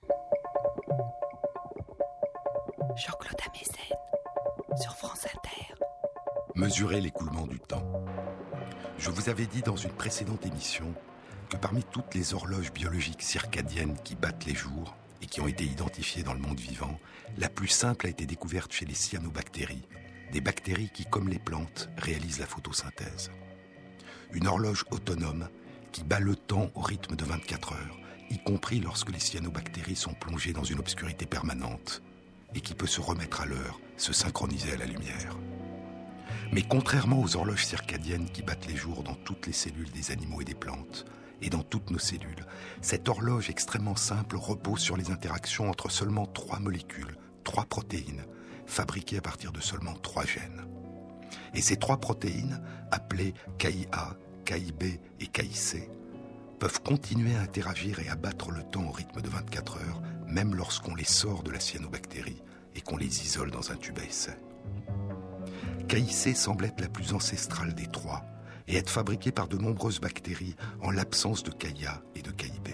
Jean-Claude 2.95 3.39
Amezen 3.45 4.77
sur 4.79 4.95
France 4.95 5.25
Inter. 5.25 5.73
Mesurer 6.55 7.01
l'écoulement 7.01 7.47
du 7.47 7.59
temps. 7.59 8.05
Je 8.97 9.09
vous 9.09 9.29
avais 9.29 9.45
dit 9.45 9.61
dans 9.61 9.75
une 9.75 9.91
précédente 9.91 10.45
émission 10.45 10.93
que 11.49 11.57
parmi 11.57 11.83
toutes 11.83 12.13
les 12.15 12.33
horloges 12.33 12.73
biologiques 12.73 13.21
circadiennes 13.21 13.97
qui 14.03 14.15
battent 14.15 14.45
les 14.45 14.55
jours 14.55 14.95
et 15.21 15.25
qui 15.25 15.41
ont 15.41 15.47
été 15.47 15.63
identifiées 15.63 16.23
dans 16.23 16.33
le 16.33 16.39
monde 16.39 16.59
vivant, 16.59 16.99
la 17.37 17.49
plus 17.49 17.67
simple 17.67 18.07
a 18.07 18.09
été 18.09 18.25
découverte 18.25 18.71
chez 18.71 18.85
les 18.85 18.95
cyanobactéries, 18.95 19.87
des 20.31 20.41
bactéries 20.41 20.89
qui, 20.93 21.05
comme 21.05 21.29
les 21.29 21.39
plantes, 21.39 21.89
réalisent 21.97 22.39
la 22.39 22.45
photosynthèse. 22.45 23.31
Une 24.33 24.47
horloge 24.47 24.85
autonome 24.91 25.47
qui 25.91 26.03
bat 26.03 26.19
le 26.19 26.35
temps 26.35 26.69
au 26.75 26.81
rythme 26.81 27.15
de 27.15 27.25
24 27.25 27.73
heures, 27.73 27.99
y 28.29 28.39
compris 28.39 28.79
lorsque 28.79 29.11
les 29.11 29.19
cyanobactéries 29.19 29.95
sont 29.95 30.13
plongées 30.13 30.53
dans 30.53 30.63
une 30.63 30.79
obscurité 30.79 31.25
permanente, 31.25 32.01
et 32.55 32.61
qui 32.61 32.73
peut 32.73 32.87
se 32.87 33.01
remettre 33.01 33.41
à 33.41 33.45
l'heure, 33.45 33.79
se 33.95 34.13
synchroniser 34.13 34.73
à 34.73 34.77
la 34.77 34.85
lumière. 34.85 35.37
Mais 36.51 36.61
contrairement 36.61 37.21
aux 37.21 37.35
horloges 37.35 37.65
circadiennes 37.65 38.29
qui 38.29 38.41
battent 38.41 38.67
les 38.67 38.75
jours 38.75 39.03
dans 39.03 39.15
toutes 39.15 39.47
les 39.47 39.53
cellules 39.53 39.91
des 39.91 40.11
animaux 40.11 40.41
et 40.41 40.45
des 40.45 40.55
plantes, 40.55 41.05
et 41.41 41.49
dans 41.49 41.63
toutes 41.63 41.91
nos 41.91 41.99
cellules, 41.99 42.45
cette 42.81 43.09
horloge 43.09 43.49
extrêmement 43.49 43.95
simple 43.95 44.37
repose 44.37 44.79
sur 44.79 44.97
les 44.97 45.11
interactions 45.11 45.69
entre 45.69 45.91
seulement 45.91 46.25
trois 46.25 46.59
molécules, 46.59 47.17
trois 47.43 47.65
protéines, 47.65 48.25
fabriquées 48.67 49.17
à 49.17 49.21
partir 49.21 49.51
de 49.51 49.59
seulement 49.59 49.95
trois 49.95 50.25
gènes. 50.25 50.65
Et 51.53 51.61
ces 51.61 51.77
trois 51.77 51.97
protéines, 51.97 52.61
appelées 52.91 53.33
KIA, 53.57 54.17
KIB 54.45 54.99
et 55.19 55.27
KIC, 55.27 55.89
peuvent 56.59 56.81
continuer 56.81 57.35
à 57.35 57.41
interagir 57.41 57.99
et 57.99 58.09
à 58.09 58.15
battre 58.15 58.51
le 58.51 58.63
temps 58.63 58.87
au 58.87 58.91
rythme 58.91 59.21
de 59.21 59.29
24 59.29 59.77
heures, 59.77 60.01
même 60.27 60.55
lorsqu'on 60.55 60.95
les 60.95 61.03
sort 61.03 61.43
de 61.43 61.51
la 61.51 61.59
cyanobactérie 61.59 62.41
et 62.75 62.81
qu'on 62.81 62.97
les 62.97 63.23
isole 63.23 63.51
dans 63.51 63.71
un 63.71 63.75
tube 63.75 63.99
à 63.99 64.03
essai. 64.03 64.37
KIC 65.87 66.35
semble 66.35 66.65
être 66.65 66.81
la 66.81 66.89
plus 66.89 67.13
ancestrale 67.13 67.73
des 67.73 67.87
trois 67.87 68.25
et 68.67 68.75
être 68.75 68.89
fabriquée 68.89 69.31
par 69.31 69.47
de 69.47 69.57
nombreuses 69.57 70.01
bactéries 70.01 70.55
en 70.81 70.91
l'absence 70.91 71.43
de 71.43 71.51
KIA 71.51 72.01
et 72.15 72.21
de 72.21 72.31
KIB. 72.31 72.69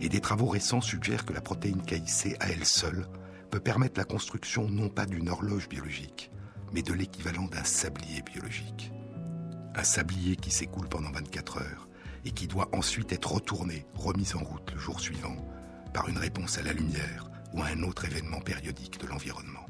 Et 0.00 0.08
des 0.08 0.20
travaux 0.20 0.46
récents 0.46 0.80
suggèrent 0.80 1.24
que 1.24 1.32
la 1.32 1.40
protéine 1.40 1.82
KIC 1.82 2.36
à 2.38 2.50
elle 2.50 2.64
seule 2.64 3.06
peut 3.50 3.60
permettre 3.60 3.98
la 3.98 4.04
construction 4.04 4.68
non 4.68 4.88
pas 4.88 5.06
d'une 5.06 5.28
horloge 5.28 5.68
biologique, 5.68 6.30
mais 6.72 6.82
de 6.82 6.92
l'équivalent 6.92 7.46
d'un 7.46 7.64
sablier 7.64 8.22
biologique. 8.22 8.92
Un 9.74 9.84
sablier 9.84 10.36
qui 10.36 10.50
s'écoule 10.50 10.88
pendant 10.88 11.10
24 11.10 11.58
heures 11.58 11.88
et 12.24 12.30
qui 12.30 12.46
doit 12.46 12.68
ensuite 12.72 13.12
être 13.12 13.32
retourné, 13.32 13.86
remis 13.94 14.34
en 14.34 14.44
route 14.44 14.72
le 14.72 14.78
jour 14.78 15.00
suivant, 15.00 15.36
par 15.92 16.08
une 16.08 16.18
réponse 16.18 16.58
à 16.58 16.62
la 16.62 16.72
lumière 16.72 17.28
ou 17.52 17.62
à 17.62 17.66
un 17.66 17.82
autre 17.82 18.04
événement 18.04 18.40
périodique 18.40 19.00
de 19.00 19.06
l'environnement. 19.06 19.66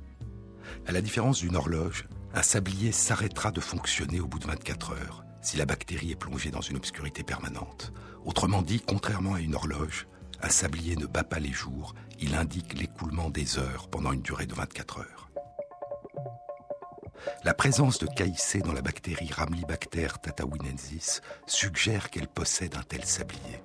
À 0.86 0.92
la 0.92 1.00
différence 1.00 1.38
d'une 1.38 1.56
horloge, 1.56 2.06
un 2.34 2.42
sablier 2.42 2.92
s'arrêtera 2.92 3.50
de 3.50 3.60
fonctionner 3.60 4.20
au 4.20 4.26
bout 4.26 4.38
de 4.38 4.46
24 4.46 4.92
heures 4.92 5.24
si 5.42 5.56
la 5.56 5.64
bactérie 5.64 6.10
est 6.10 6.16
plongée 6.16 6.50
dans 6.50 6.60
une 6.60 6.76
obscurité 6.76 7.22
permanente. 7.22 7.92
Autrement 8.24 8.60
dit, 8.60 8.82
contrairement 8.86 9.34
à 9.34 9.40
une 9.40 9.54
horloge, 9.54 10.06
un 10.42 10.50
sablier 10.50 10.96
ne 10.96 11.06
bat 11.06 11.24
pas 11.24 11.38
les 11.38 11.52
jours, 11.52 11.94
il 12.20 12.34
indique 12.34 12.78
l'écoulement 12.78 13.30
des 13.30 13.58
heures 13.58 13.88
pendant 13.88 14.12
une 14.12 14.22
durée 14.22 14.46
de 14.46 14.54
24 14.54 14.98
heures. 14.98 15.30
La 17.44 17.54
présence 17.54 17.98
de 17.98 18.06
KIC 18.06 18.62
dans 18.62 18.72
la 18.72 18.82
bactérie 18.82 19.30
Ramlibacter 19.32 20.08
tatawinensis 20.22 21.22
suggère 21.46 22.10
qu'elle 22.10 22.28
possède 22.28 22.76
un 22.76 22.82
tel 22.82 23.04
sablier, 23.04 23.62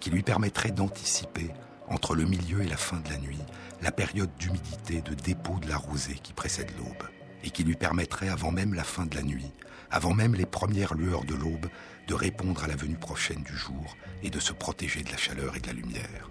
qui 0.00 0.10
lui 0.10 0.22
permettrait 0.22 0.70
d'anticiper, 0.70 1.50
entre 1.88 2.14
le 2.14 2.24
milieu 2.24 2.62
et 2.62 2.68
la 2.68 2.76
fin 2.76 2.98
de 3.00 3.08
la 3.10 3.18
nuit, 3.18 3.40
la 3.82 3.92
période 3.92 4.30
d'humidité 4.38 5.02
de 5.02 5.14
dépôt 5.14 5.58
de 5.58 5.68
la 5.68 5.76
rosée 5.76 6.18
qui 6.22 6.32
précède 6.32 6.70
l'aube, 6.78 7.08
et 7.42 7.50
qui 7.50 7.64
lui 7.64 7.74
permettrait, 7.74 8.28
avant 8.28 8.52
même 8.52 8.74
la 8.74 8.84
fin 8.84 9.06
de 9.06 9.16
la 9.16 9.22
nuit, 9.22 9.52
avant 9.90 10.14
même 10.14 10.34
les 10.34 10.46
premières 10.46 10.94
lueurs 10.94 11.24
de 11.24 11.34
l'aube, 11.34 11.66
de 12.06 12.14
répondre 12.14 12.64
à 12.64 12.68
la 12.68 12.76
venue 12.76 12.98
prochaine 12.98 13.42
du 13.42 13.56
jour 13.56 13.96
et 14.22 14.30
de 14.30 14.40
se 14.40 14.52
protéger 14.52 15.02
de 15.02 15.10
la 15.10 15.16
chaleur 15.16 15.56
et 15.56 15.60
de 15.60 15.66
la 15.66 15.72
lumière. 15.72 16.29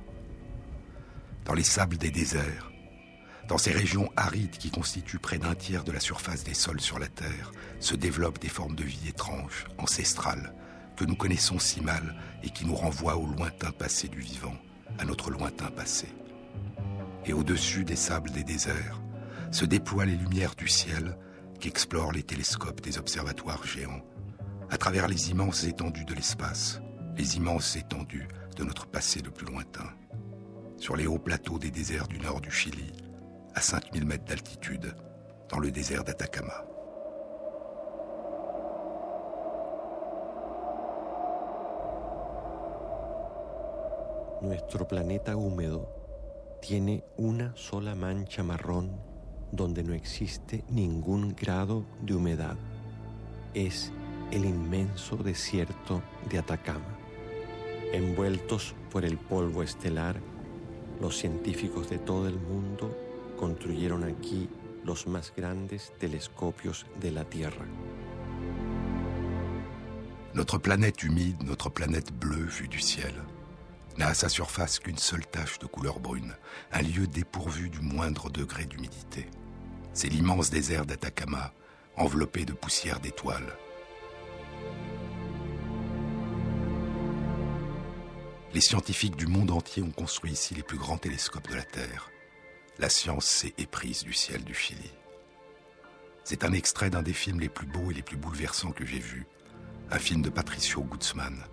Dans 1.50 1.56
les 1.56 1.64
sables 1.64 1.98
des 1.98 2.12
déserts, 2.12 2.72
dans 3.48 3.58
ces 3.58 3.72
régions 3.72 4.12
arides 4.16 4.60
qui 4.60 4.70
constituent 4.70 5.18
près 5.18 5.40
d'un 5.40 5.56
tiers 5.56 5.84
de 5.84 5.92
la 5.92 6.00
surface 6.00 6.44
des 6.44 6.54
sols 6.54 6.80
sur 6.80 7.00
la 7.00 7.08
Terre, 7.08 7.52
se 7.80 7.96
développent 7.96 8.38
des 8.38 8.50
formes 8.50 8.76
de 8.76 8.84
vie 8.84 9.08
étranges, 9.08 9.66
ancestrales, 9.80 10.54
que 10.96 11.06
nous 11.06 11.16
connaissons 11.16 11.58
si 11.58 11.82
mal 11.82 12.16
et 12.44 12.52
qui 12.52 12.68
nous 12.68 12.76
renvoient 12.76 13.18
au 13.18 13.26
lointain 13.26 13.72
passé 13.72 14.08
du 14.10 14.20
vivant, 14.20 14.54
à 15.00 15.06
notre 15.06 15.32
lointain 15.32 15.72
passé. 15.72 16.06
Et 17.26 17.34
au-dessus 17.34 17.84
des 17.84 17.96
sables 17.96 18.30
des 18.30 18.44
déserts, 18.44 19.02
se 19.50 19.66
déploient 19.66 20.06
les 20.06 20.18
lumières 20.18 20.54
du 20.54 20.68
ciel 20.68 21.18
qu'explorent 21.60 22.12
les 22.12 22.22
télescopes 22.22 22.82
des 22.82 23.00
observatoires 23.00 23.66
géants, 23.66 24.06
à 24.70 24.78
travers 24.78 25.08
les 25.08 25.32
immenses 25.32 25.64
étendues 25.64 26.06
de 26.06 26.14
l'espace, 26.14 26.80
les 27.18 27.38
immenses 27.38 27.76
étendues 27.76 28.28
de 28.56 28.64
notre 28.64 28.86
passé 28.86 29.24
le 29.24 29.32
plus 29.32 29.48
lointain, 29.48 29.90
sur 30.80 30.96
les 30.96 31.08
hauts 31.08 31.20
plateaux 31.20 31.60
des 31.60 31.72
déserts 31.72 32.08
du 32.08 32.20
nord 32.20 32.42
du 32.42 32.50
Chili, 32.50 32.92
à 33.54 33.62
5000 33.62 34.06
mètres 34.06 34.26
d'altitude, 34.26 34.96
dans 35.50 35.60
le 35.60 35.72
désert 35.72 36.04
d'Atacama. 36.04 36.66
Nuestro 44.42 44.88
planeta 44.88 45.36
húmedo 45.36 45.90
tiene 46.62 47.04
una 47.18 47.54
sola 47.56 47.94
mancha 47.94 48.42
marrón 48.42 48.90
donde 49.52 49.84
no 49.84 49.94
existe 49.94 50.64
ningún 50.70 51.36
grado 51.36 51.84
de 52.02 52.16
humedad. 52.16 52.56
Es 53.54 53.92
el 54.32 54.46
inmenso 54.46 55.18
desierto 55.18 56.02
de 56.30 56.38
Atacama. 56.38 56.98
Envueltos 57.92 58.76
por 58.92 59.04
el 59.04 59.18
polvo 59.18 59.64
estelar, 59.64 60.22
los 61.00 61.18
científicos 61.18 61.90
de 61.90 61.98
todo 61.98 62.28
el 62.28 62.40
mundo 62.40 62.96
construyeron 63.38 64.04
aquí 64.04 64.50
los 64.84 65.08
más 65.08 65.34
grandes 65.36 65.94
telescopios 65.98 66.86
de 67.00 67.12
la 67.12 67.24
Tierra. 67.24 67.66
Notre 70.34 70.60
planète 70.60 71.04
humide, 71.04 71.42
notre 71.44 71.70
planète 71.70 72.12
bleue 72.14 72.46
vue 72.46 72.68
du 72.68 72.80
ciel, 72.80 73.14
n'a 73.98 74.08
à 74.08 74.14
sa 74.14 74.30
surface 74.30 74.80
qu'une 74.80 74.98
seule 74.98 75.26
tache 75.26 75.60
de 75.60 75.66
couleur 75.66 76.00
brune, 76.00 76.36
un 76.72 76.82
lieu 76.82 77.08
dépourvu 77.08 77.70
du 77.70 77.82
moindre 77.82 78.30
degré 78.30 78.66
d'humidité. 78.66 79.28
C'est 79.94 80.08
l'immense 80.08 80.50
désert 80.50 80.86
d'Atacama, 80.86 81.54
enveloppé 81.98 82.46
de 82.46 82.54
poussière 82.54 83.00
d'étoiles. 83.00 83.58
Les 88.54 88.62
scientifiques 88.62 89.16
du 89.16 89.28
monde 89.28 89.52
entier 89.52 89.84
ont 89.84 89.92
construit 89.92 90.32
ici 90.32 90.56
les 90.56 90.64
plus 90.64 90.78
grands 90.78 90.98
télescopes 90.98 91.50
de 91.50 91.56
la 91.56 91.64
Terre. 91.64 92.10
La 92.80 92.90
science 92.90 93.26
s'est 93.26 93.54
éprise 93.58 94.04
du 94.04 94.14
ciel 94.14 94.44
du 94.44 94.54
Chili. 94.54 94.92
C'est 96.24 96.44
un 96.44 96.54
extrait 96.54 96.90
d'un 96.90 97.04
des 97.04 97.14
films 97.14 97.40
les 97.40 97.50
plus 97.50 97.68
beaux 97.68 97.92
et 97.92 97.94
les 97.94 98.02
plus 98.02 98.18
bouleversants 98.18 98.72
que 98.72 98.86
j'ai 98.86 99.00
vus, 99.00 99.28
un 99.92 100.00
film 100.00 100.22
de 100.22 100.30
Patricio 100.30 100.82
Guzman, 100.82 101.44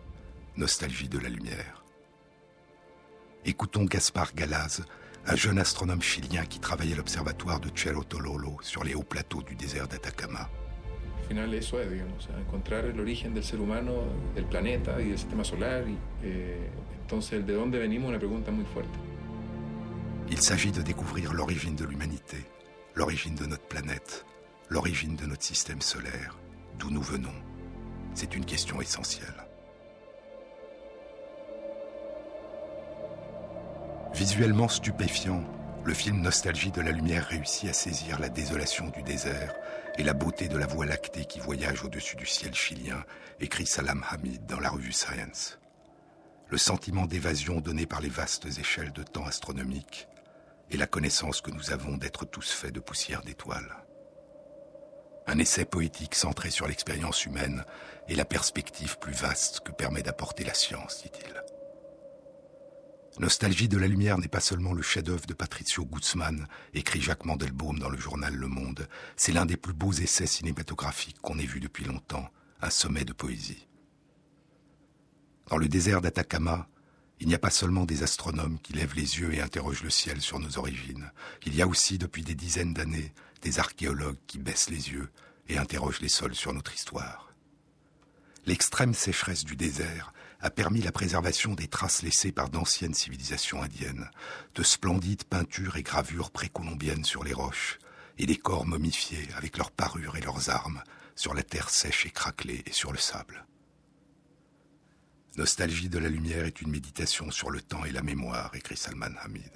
Nostalgie 0.57 1.09
de 1.09 1.18
la 1.18 1.28
lumière. 1.28 1.84
Écoutons 3.44 3.84
Gaspar 3.84 4.34
Galaz 4.34 4.82
un 5.28 5.34
jeune 5.34 5.59
astronome 5.59 6.03
chilien 6.03 6.44
qui 6.44 6.61
travaillait 6.61 6.94
à 6.94 6.97
l'observatoire 6.99 7.59
de 7.59 7.68
Cerro 7.76 8.05
Tololo 8.05 8.59
sur 8.62 8.84
les 8.84 8.94
hauts 8.94 9.03
plateaux 9.03 9.42
du 9.42 9.57
désert 9.57 9.88
d'Atacama. 9.88 10.49
Al 11.26 11.30
final 11.30 11.54
eso 11.54 11.80
es, 11.80 11.90
digamos, 11.90 12.28
encontrar 12.38 12.84
el 12.84 13.00
origen 13.00 13.34
del 13.34 13.42
ser 13.42 13.58
humano, 13.58 14.04
del 14.36 14.44
planeta 14.44 15.00
y 15.00 15.08
del 15.08 15.18
sistema 15.18 15.42
solar. 15.42 15.82
Y, 15.88 15.98
eh, 16.22 16.70
entonces, 17.02 17.44
de 17.44 17.52
dónde 17.52 17.80
venimos, 17.80 18.10
una 18.10 18.18
pregunta 18.20 18.52
muy 18.52 18.64
fuerte. 18.64 18.96
Il 20.30 20.40
s'agit 20.40 20.70
de 20.70 20.82
découvrir 20.82 21.32
l'origine 21.32 21.74
de 21.74 21.84
l'humanité, 21.84 22.36
l'origine 22.94 23.34
de 23.34 23.44
notre 23.46 23.66
planète, 23.66 24.24
l'origine 24.68 25.16
de 25.16 25.26
notre 25.26 25.42
système 25.42 25.80
solaire, 25.80 26.38
d'où 26.78 26.90
nous 26.90 27.02
venons. 27.02 27.34
C'est 28.14 28.36
une 28.36 28.44
question 28.44 28.80
essentielle. 28.80 29.48
Visuellement 34.14 34.68
stupéfiant, 34.68 35.42
le 35.87 35.95
film 35.95 36.20
Nostalgie 36.20 36.72
de 36.72 36.80
la 36.80 36.91
lumière 36.91 37.28
réussit 37.28 37.70
à 37.70 37.72
saisir 37.72 38.18
la 38.18 38.28
désolation 38.28 38.89
du 38.89 39.05
désert 39.05 39.55
et 39.97 40.03
la 40.03 40.14
beauté 40.14 40.49
de 40.49 40.59
la 40.59 40.66
voie 40.66 40.84
lactée 40.84 41.26
qui 41.26 41.39
voyage 41.39 41.84
au-dessus 41.84 42.16
du 42.16 42.26
ciel 42.26 42.53
chilien, 42.55 43.05
écrit 43.39 43.66
Salam 43.66 44.05
Hamid 44.11 44.45
dans 44.47 44.59
la 44.59 44.70
revue 44.70 44.91
Science. 44.91 45.61
Le 46.49 46.59
sentiment 46.59 47.07
d'évasion 47.07 47.61
donné 47.61 47.87
par 47.87 48.01
les 48.01 48.09
vastes 48.09 48.47
échelles 48.59 48.93
de 48.93 49.05
temps 49.05 49.26
astronomiques 49.26 50.09
et 50.72 50.76
la 50.76 50.89
connaissance 50.89 51.41
que 51.41 51.53
nous 51.53 51.70
avons 51.70 51.97
d'être 51.97 52.24
tous 52.24 52.51
faits 52.51 52.74
de 52.74 52.80
poussière 52.80 53.22
d'étoiles. 53.22 53.76
Un 55.28 55.39
essai 55.39 55.64
poétique 55.64 56.16
centré 56.16 56.51
sur 56.51 56.66
l'expérience 56.66 57.24
humaine 57.26 57.64
et 58.09 58.16
la 58.16 58.24
perspective 58.24 58.99
plus 58.99 59.14
vaste 59.14 59.61
que 59.61 59.70
permet 59.70 60.03
d'apporter 60.03 60.43
la 60.43 60.55
science, 60.55 61.03
dit-il. 61.05 61.55
Nostalgie 63.18 63.68
de 63.68 63.78
la 63.78 63.88
lumière 63.88 64.18
n'est 64.18 64.28
pas 64.28 64.40
seulement 64.40 64.74
le 64.74 64.82
chef-d'œuvre 64.82 65.24
de 65.24 65.32
Patricio 65.32 65.86
Guzman, 65.86 66.46
écrit 66.74 67.00
Jacques 67.00 67.24
Mandelbaum 67.24 67.78
dans 67.78 67.88
le 67.88 67.96
journal 67.96 68.34
Le 68.34 68.46
Monde. 68.46 68.88
C'est 69.16 69.32
l'un 69.32 69.46
des 69.46 69.56
plus 69.56 69.72
beaux 69.72 69.92
essais 69.92 70.26
cinématographiques 70.26 71.20
qu'on 71.22 71.38
ait 71.38 71.46
vu 71.46 71.58
depuis 71.58 71.84
longtemps, 71.84 72.28
un 72.60 72.68
sommet 72.68 73.06
de 73.06 73.14
poésie. 73.14 73.68
Dans 75.48 75.56
le 75.56 75.68
désert 75.68 76.02
d'Atacama, 76.02 76.68
Il 77.18 77.28
n'y 77.28 77.34
a 77.34 77.38
pas 77.38 77.50
seulement 77.50 77.86
des 77.86 78.02
astronomes 78.02 78.58
qui 78.62 78.74
lèvent 78.74 78.94
les 78.94 79.20
yeux 79.20 79.32
et 79.32 79.40
interrogent 79.40 79.82
le 79.82 79.88
ciel 79.88 80.20
sur 80.20 80.38
nos 80.38 80.58
origines. 80.58 81.10
Il 81.46 81.54
y 81.54 81.62
a 81.62 81.66
aussi, 81.66 81.96
depuis 81.96 82.22
des 82.22 82.34
dizaines 82.34 82.74
d'années, 82.74 83.14
des 83.40 83.58
archéologues 83.58 84.18
qui 84.26 84.38
baissent 84.38 84.68
les 84.68 84.90
yeux 84.90 85.08
et 85.48 85.56
interrogent 85.56 86.00
les 86.00 86.10
sols 86.10 86.34
sur 86.34 86.52
notre 86.52 86.74
histoire. 86.74 87.32
L'extrême 88.44 88.92
sécheresse 88.92 89.44
du 89.44 89.56
désert 89.56 90.12
a 90.41 90.51
permis 90.51 90.82
la 90.82 90.93
préservation 90.93 91.55
des 91.55 91.68
traces 91.68 92.03
laissées 92.03 92.32
par 92.32 92.51
d'anciennes 92.51 92.95
civilisations 92.95 93.62
indiennes, 93.62 94.11
de 94.55 94.62
splendides 94.62 95.24
peintures 95.24 95.76
et 95.76 95.82
gravures 95.82 96.30
précolombiennes 96.30 97.05
sur 97.05 97.24
les 97.24 97.32
roches, 97.32 97.78
et 98.18 98.26
des 98.26 98.37
corps 98.37 98.66
momifiés 98.66 99.28
avec 99.37 99.59
leurs 99.59 99.70
parures 99.70 100.16
et 100.16 100.20
leurs 100.20 100.51
armes 100.51 100.82
sur 101.14 101.34
la 101.34 101.43
terre 101.43 101.70
sèche 101.70 102.07
et 102.07 102.11
craquelée 102.11 102.62
et 102.66 102.72
sur 102.72 102.93
le 102.93 102.99
sable. 102.99 103.47
Nostalgie 105.37 105.89
de 105.89 105.99
la 105.99 106.09
lumière 106.09 106.47
est 106.47 106.62
une 106.62 106.70
méditation 106.70 107.30
sur 107.30 107.51
le 107.51 107.61
temps 107.61 107.84
et 107.84 107.93
la 107.93 108.03
mémoire, 108.03 108.55
écrit 108.55 108.76
Salman 108.76 109.14
Hamid. 109.22 109.53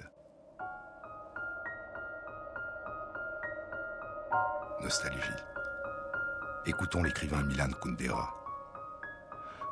Nostalgie. 4.81 5.19
Écoutons 6.65 7.01
l'écrivain 7.01 7.43
Milan 7.43 7.69
Kundera. 7.81 8.40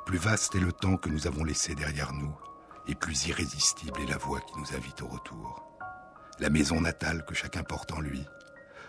Plus 0.10 0.18
vaste 0.18 0.56
est 0.56 0.60
le 0.60 0.74
temps 0.74 0.98
que 0.98 1.08
nous 1.08 1.28
avons 1.28 1.44
laissé 1.44 1.76
derrière 1.76 2.14
nous, 2.14 2.36
et 2.88 2.96
plus 2.96 3.28
irrésistible 3.28 4.02
est 4.02 4.10
la 4.10 4.18
voix 4.18 4.42
qui 4.42 4.58
nous 4.58 4.76
invite 4.76 5.04
au 5.04 5.08
retour. 5.08 5.64
La 6.40 6.50
maison 6.50 6.82
natale 6.82 7.24
que 7.28 7.36
chacun 7.36 7.62
porte 7.62 7.92
en 7.92 8.00
lui, 8.00 8.26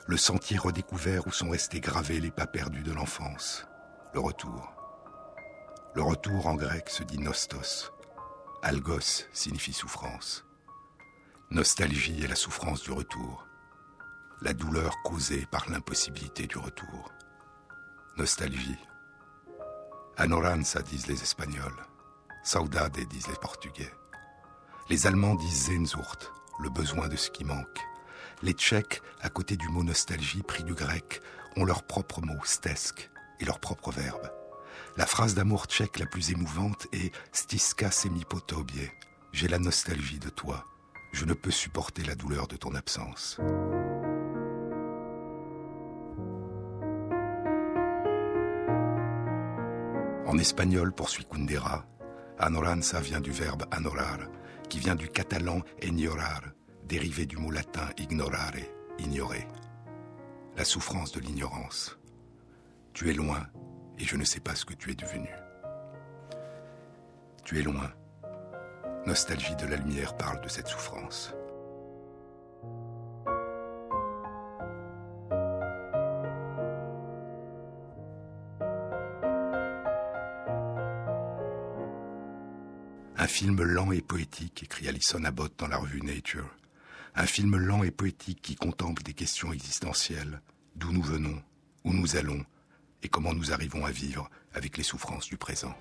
le 0.06 0.16
sentier 0.16 0.56
redécouvert 0.56 1.26
où 1.26 1.30
sont 1.30 1.50
restés 1.50 1.80
gravés 1.80 2.20
les 2.20 2.30
pas 2.30 2.46
perdus 2.46 2.82
de 2.82 2.92
l'enfance, 2.92 3.66
le 4.14 4.20
retour. 4.20 4.72
Le 5.94 6.00
retour 6.00 6.46
en 6.46 6.54
grec 6.54 6.88
se 6.88 7.02
dit 7.02 7.18
nostos. 7.18 7.92
Algos 8.62 9.26
signifie 9.34 9.74
souffrance. 9.74 10.46
Nostalgie 11.50 12.24
est 12.24 12.28
la 12.28 12.34
souffrance 12.34 12.80
du 12.80 12.92
retour, 12.92 13.46
la 14.40 14.54
douleur 14.54 14.96
causée 15.04 15.46
par 15.52 15.68
l'impossibilité 15.68 16.46
du 16.46 16.56
retour. 16.56 17.12
Nostalgie. 18.16 18.78
Anoranza 20.20 20.82
disent 20.82 21.06
les 21.06 21.22
Espagnols. 21.22 21.86
Saudade 22.44 23.00
disent 23.08 23.28
les 23.28 23.40
Portugais. 23.40 23.90
Les 24.90 25.06
Allemands 25.06 25.34
disent 25.34 25.68
Sehnsucht, 25.68 26.30
le 26.62 26.68
besoin 26.68 27.08
de 27.08 27.16
ce 27.16 27.30
qui 27.30 27.42
manque. 27.42 27.78
Les 28.42 28.52
Tchèques, 28.52 29.00
à 29.22 29.30
côté 29.30 29.56
du 29.56 29.66
mot 29.70 29.82
nostalgie 29.82 30.42
pris 30.42 30.62
du 30.62 30.74
grec, 30.74 31.22
ont 31.56 31.64
leur 31.64 31.84
propre 31.84 32.20
mot 32.20 32.36
stesk 32.44 33.10
et 33.40 33.46
leur 33.46 33.60
propre 33.60 33.92
verbe. 33.92 34.30
La 34.98 35.06
phrase 35.06 35.34
d'amour 35.34 35.64
tchèque 35.64 35.98
la 35.98 36.04
plus 36.04 36.32
émouvante 36.32 36.86
est 36.92 37.14
Stiska 37.32 37.90
semipotobie. 37.90 38.90
J'ai 39.32 39.48
la 39.48 39.58
nostalgie 39.58 40.18
de 40.18 40.28
toi. 40.28 40.66
Je 41.14 41.24
ne 41.24 41.32
peux 41.32 41.50
supporter 41.50 42.02
la 42.02 42.14
douleur 42.14 42.46
de 42.46 42.56
ton 42.56 42.74
absence. 42.74 43.38
En 50.30 50.38
espagnol, 50.38 50.92
poursuit 50.92 51.24
Kundera, 51.24 51.84
anoranza 52.38 53.00
vient 53.00 53.20
du 53.20 53.32
verbe 53.32 53.64
anorar, 53.72 54.20
qui 54.68 54.78
vient 54.78 54.94
du 54.94 55.08
catalan 55.08 55.60
ignorar, 55.82 56.42
dérivé 56.84 57.26
du 57.26 57.36
mot 57.36 57.50
latin 57.50 57.88
ignorare, 57.98 58.62
ignorer. 59.00 59.48
La 60.56 60.64
souffrance 60.64 61.10
de 61.10 61.18
l'ignorance. 61.18 61.98
Tu 62.92 63.10
es 63.10 63.12
loin 63.12 63.44
et 63.98 64.04
je 64.04 64.14
ne 64.14 64.22
sais 64.22 64.38
pas 64.38 64.54
ce 64.54 64.64
que 64.64 64.74
tu 64.74 64.92
es 64.92 64.94
devenu. 64.94 65.30
Tu 67.44 67.58
es 67.58 67.62
loin. 67.62 67.90
Nostalgie 69.06 69.56
de 69.56 69.66
la 69.66 69.78
lumière 69.78 70.16
parle 70.16 70.40
de 70.42 70.48
cette 70.48 70.68
souffrance. 70.68 71.34
Un 83.20 83.26
film 83.26 83.62
lent 83.62 83.92
et 83.92 84.00
poétique, 84.00 84.62
écrit 84.62 84.88
Alison 84.88 85.22
Abbott 85.24 85.52
dans 85.58 85.68
la 85.68 85.76
revue 85.76 86.00
Nature. 86.00 86.48
Un 87.14 87.26
film 87.26 87.54
lent 87.54 87.82
et 87.82 87.90
poétique 87.90 88.40
qui 88.40 88.56
contemple 88.56 89.02
des 89.02 89.12
questions 89.12 89.52
existentielles, 89.52 90.40
d'où 90.74 90.90
nous 90.90 91.02
venons, 91.02 91.38
où 91.84 91.92
nous 91.92 92.16
allons, 92.16 92.42
et 93.02 93.10
comment 93.10 93.34
nous 93.34 93.52
arrivons 93.52 93.84
à 93.84 93.90
vivre 93.90 94.30
avec 94.54 94.78
les 94.78 94.82
souffrances 94.82 95.26
du 95.26 95.36
présent. 95.36 95.74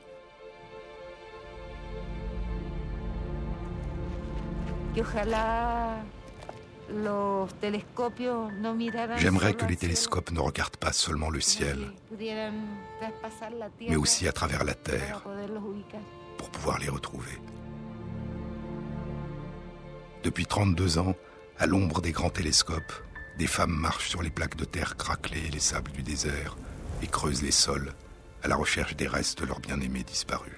J'aimerais 9.15 9.53
que 9.53 9.65
les 9.65 9.77
télescopes 9.77 10.31
ne 10.31 10.41
regardent 10.41 10.75
pas 10.75 10.91
seulement 10.91 11.29
le 11.29 11.39
ciel, 11.39 11.93
mais 13.79 13.95
aussi 13.95 14.27
à 14.27 14.33
travers 14.33 14.65
la 14.65 14.73
Terre, 14.73 15.23
pouvoir 16.51 16.79
les 16.79 16.89
retrouver. 16.89 17.39
Depuis 20.23 20.45
32 20.45 20.97
ans, 20.97 21.15
à 21.57 21.65
l'ombre 21.65 22.01
des 22.01 22.11
grands 22.11 22.29
télescopes, 22.29 22.93
des 23.37 23.47
femmes 23.47 23.75
marchent 23.75 24.09
sur 24.09 24.21
les 24.21 24.29
plaques 24.29 24.57
de 24.57 24.65
terre 24.65 24.97
craquelées 24.97 25.47
et 25.47 25.51
les 25.51 25.59
sables 25.59 25.91
du 25.91 26.03
désert 26.03 26.57
et 27.01 27.07
creusent 27.07 27.41
les 27.41 27.51
sols 27.51 27.93
à 28.43 28.47
la 28.47 28.55
recherche 28.55 28.95
des 28.95 29.07
restes 29.07 29.41
de 29.41 29.45
leurs 29.45 29.59
bien-aimés 29.59 30.03
disparus. 30.03 30.53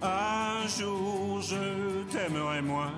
Un 0.00 0.66
jour 0.66 1.40
je 1.42 2.02
t'aimerai 2.10 2.62
moins, 2.62 2.92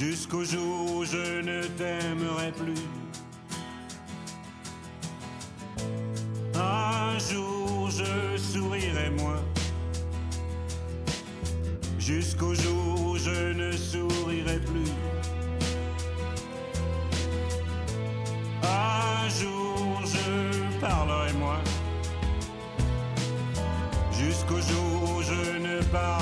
jusqu'au 0.00 0.42
jour 0.42 0.96
où 0.96 1.04
je 1.04 1.42
ne 1.42 1.62
t'aimerai 1.78 2.52
plus. 2.52 2.84
Un 6.54 7.18
jour 7.18 7.90
je 7.90 8.38
sourirai 8.38 9.10
moins 9.10 9.42
jusqu'au 11.98 12.54
jour 12.54 13.08
où 13.08 13.16
je 13.18 13.52
ne 13.52 13.72
sourirai 13.72 14.58
plus. 14.60 14.90
Un 18.62 19.28
jour 19.28 20.00
je 20.14 20.80
parlerai 20.80 21.32
moins, 21.34 21.62
jusqu'au 24.12 24.60
jour 24.60 25.16
où 25.16 25.22
je 25.22 25.58
ne 25.58 25.82
parlerai 25.92 26.19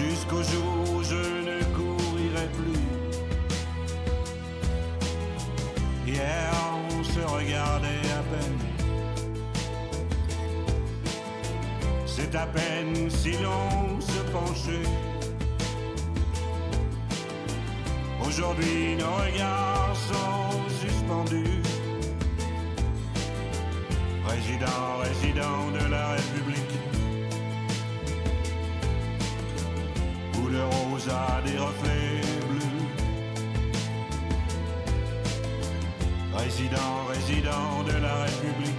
jusqu'au 0.00 0.42
jour 0.42 0.74
où 0.94 1.02
je 1.02 1.22
ne 1.48 1.58
courirai 1.76 2.46
plus. 2.58 2.86
Hier 6.06 6.50
on 6.90 7.04
se 7.04 7.20
regardait 7.20 8.06
à 8.18 8.22
peine. 8.32 8.60
C'est 12.06 12.34
à 12.34 12.46
peine 12.46 13.10
si 13.10 13.32
l'on 13.44 14.00
se 14.00 14.20
penchait. 14.32 14.88
Aujourd'hui 18.26 18.96
nos 18.96 19.14
regards 19.24 19.96
sont 20.10 20.68
suspendus. 20.80 21.62
Résident, 24.26 24.86
résident 25.02 25.70
de 25.78 25.89
des 31.44 31.58
reflets 31.58 32.20
bleus. 32.48 32.86
Résident, 36.36 37.04
résident 37.08 37.82
de 37.84 38.00
la 38.00 38.14
République. 38.24 38.69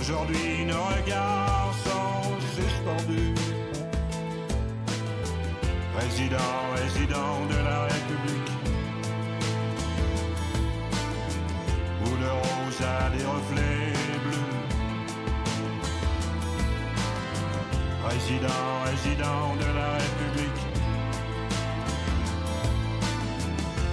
Aujourd'hui 0.00 0.64
nos 0.64 0.82
regards 0.96 1.74
sont 1.84 2.32
suspendus. 2.56 3.34
Résident, 5.94 6.60
résident 6.74 7.46
de 7.50 7.58
la 7.68 7.82
République. 7.82 8.52
Où 12.02 12.16
le 12.16 12.30
rose 12.30 12.80
a 12.80 13.10
des 13.10 13.24
reflets 13.26 13.92
bleus. 14.24 14.56
Résident, 18.08 18.70
résident 18.86 19.54
de 19.62 19.68
la 19.78 19.88
République. 20.00 20.62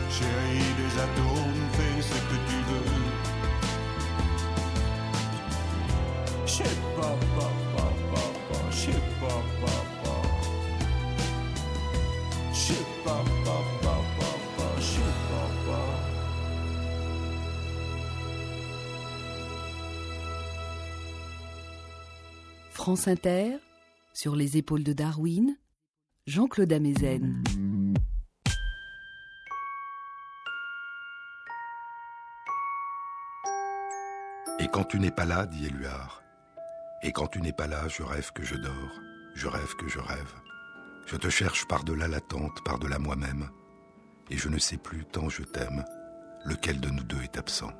Chérie 0.10 0.74
des 0.80 0.94
atomes, 1.06 1.64
fais 1.74 2.02
ce 2.02 2.18
que 2.30 2.38
tu 2.50 2.58
veux. 2.70 3.17
France 22.74 23.08
Inter, 23.08 23.58
sur 24.14 24.36
les 24.36 24.58
épaules 24.58 24.84
de 24.84 24.94
Darwin, 24.94 25.56
Jean-Claude 26.26 26.74
Amezen. 26.74 27.44
Et 34.60 34.68
quand 34.72 34.86
tu 34.86 35.00
n'es 35.00 35.12
pas 35.12 35.26
là, 35.26 35.46
dit 35.46 35.68
Éluard, 35.68 36.24
et 37.04 37.12
quand 37.12 37.28
tu 37.28 37.42
n'es 37.42 37.54
pas 37.54 37.68
là, 37.68 37.88
je 37.88 38.04
rêve 38.04 38.32
que 38.34 38.44
je 38.44 38.56
dors, 38.56 39.02
je 39.36 39.48
rêve 39.48 39.76
que 39.76 39.88
je 39.88 40.00
rêve. 40.00 40.34
Je 41.06 41.16
te 41.16 41.30
cherche 41.30 41.68
par-delà 41.68 42.08
l'attente, 42.08 42.64
par-delà 42.66 43.00
moi-même, 43.00 43.50
et 44.30 44.38
je 44.38 44.50
ne 44.50 44.58
sais 44.58 44.78
plus 44.78 45.06
tant 45.06 45.30
je 45.30 45.44
t'aime, 45.44 45.86
lequel 46.46 46.80
de 46.80 46.90
nous 46.90 47.04
deux 47.04 47.22
est 47.22 47.38
absent. 47.38 47.72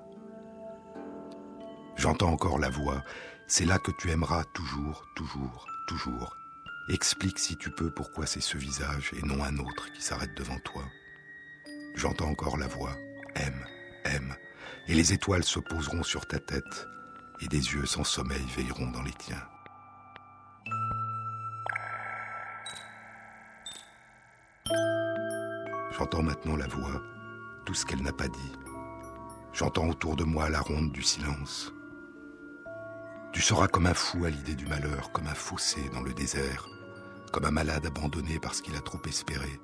J'entends 1.96 2.32
encore 2.32 2.60
la 2.60 2.70
voix, 2.70 3.04
c'est 3.48 3.66
là 3.66 3.80
que 3.80 3.92
tu 4.00 4.12
aimeras 4.12 4.44
toujours, 4.54 5.04
toujours, 5.16 5.66
toujours. 5.88 6.38
Explique 6.90 7.40
si 7.40 7.58
tu 7.58 7.72
peux 7.72 7.92
pourquoi 7.92 8.26
c'est 8.26 8.42
ce 8.42 8.58
visage 8.58 9.12
et 9.18 9.26
non 9.26 9.44
un 9.44 9.58
autre 9.58 9.92
qui 9.94 10.02
s'arrête 10.02 10.36
devant 10.38 10.60
toi. 10.60 10.84
J'entends 11.96 12.30
encore 12.30 12.58
la 12.58 12.68
voix, 12.68 12.96
aime, 13.36 13.66
aime, 14.06 14.36
et 14.88 14.94
les 14.94 15.12
étoiles 15.12 15.44
se 15.44 15.60
poseront 15.60 16.04
sur 16.04 16.28
ta 16.28 16.40
tête, 16.40 16.88
et 17.42 17.48
des 17.48 17.74
yeux 17.74 17.86
sans 17.86 18.04
sommeil 18.04 18.46
veilleront 18.56 18.90
dans 18.92 19.04
les 19.04 19.14
tiens. 19.14 19.44
J'entends 25.98 26.22
maintenant 26.22 26.56
la 26.56 26.68
voix, 26.68 27.02
tout 27.66 27.74
ce 27.74 27.86
qu'elle 27.86 28.04
n'a 28.04 28.14
pas 28.14 28.28
dit. 28.28 28.52
J'entends 29.52 29.88
autour 29.88 30.16
de 30.16 30.24
moi 30.24 30.50
la 30.50 30.62
ronde 30.62 30.92
du 30.92 31.02
silence. 31.02 31.74
Tu 33.34 33.42
seras 33.42 33.68
comme 33.68 33.88
un 33.88 33.94
fou 33.94 34.26
à 34.26 34.30
l'idée 34.30 34.56
du 34.56 34.68
malheur, 34.68 35.12
comme 35.12 35.28
un 35.28 35.34
fossé 35.34 35.90
dans 35.90 36.02
le 36.02 36.14
désert, 36.14 36.68
comme 37.32 37.46
un 37.46 37.52
malade 37.52 37.86
abandonné 37.86 38.40
parce 38.40 38.62
qu'il 38.62 38.76
a 38.76 38.82
trop 38.82 39.02
espéré. 39.06 39.60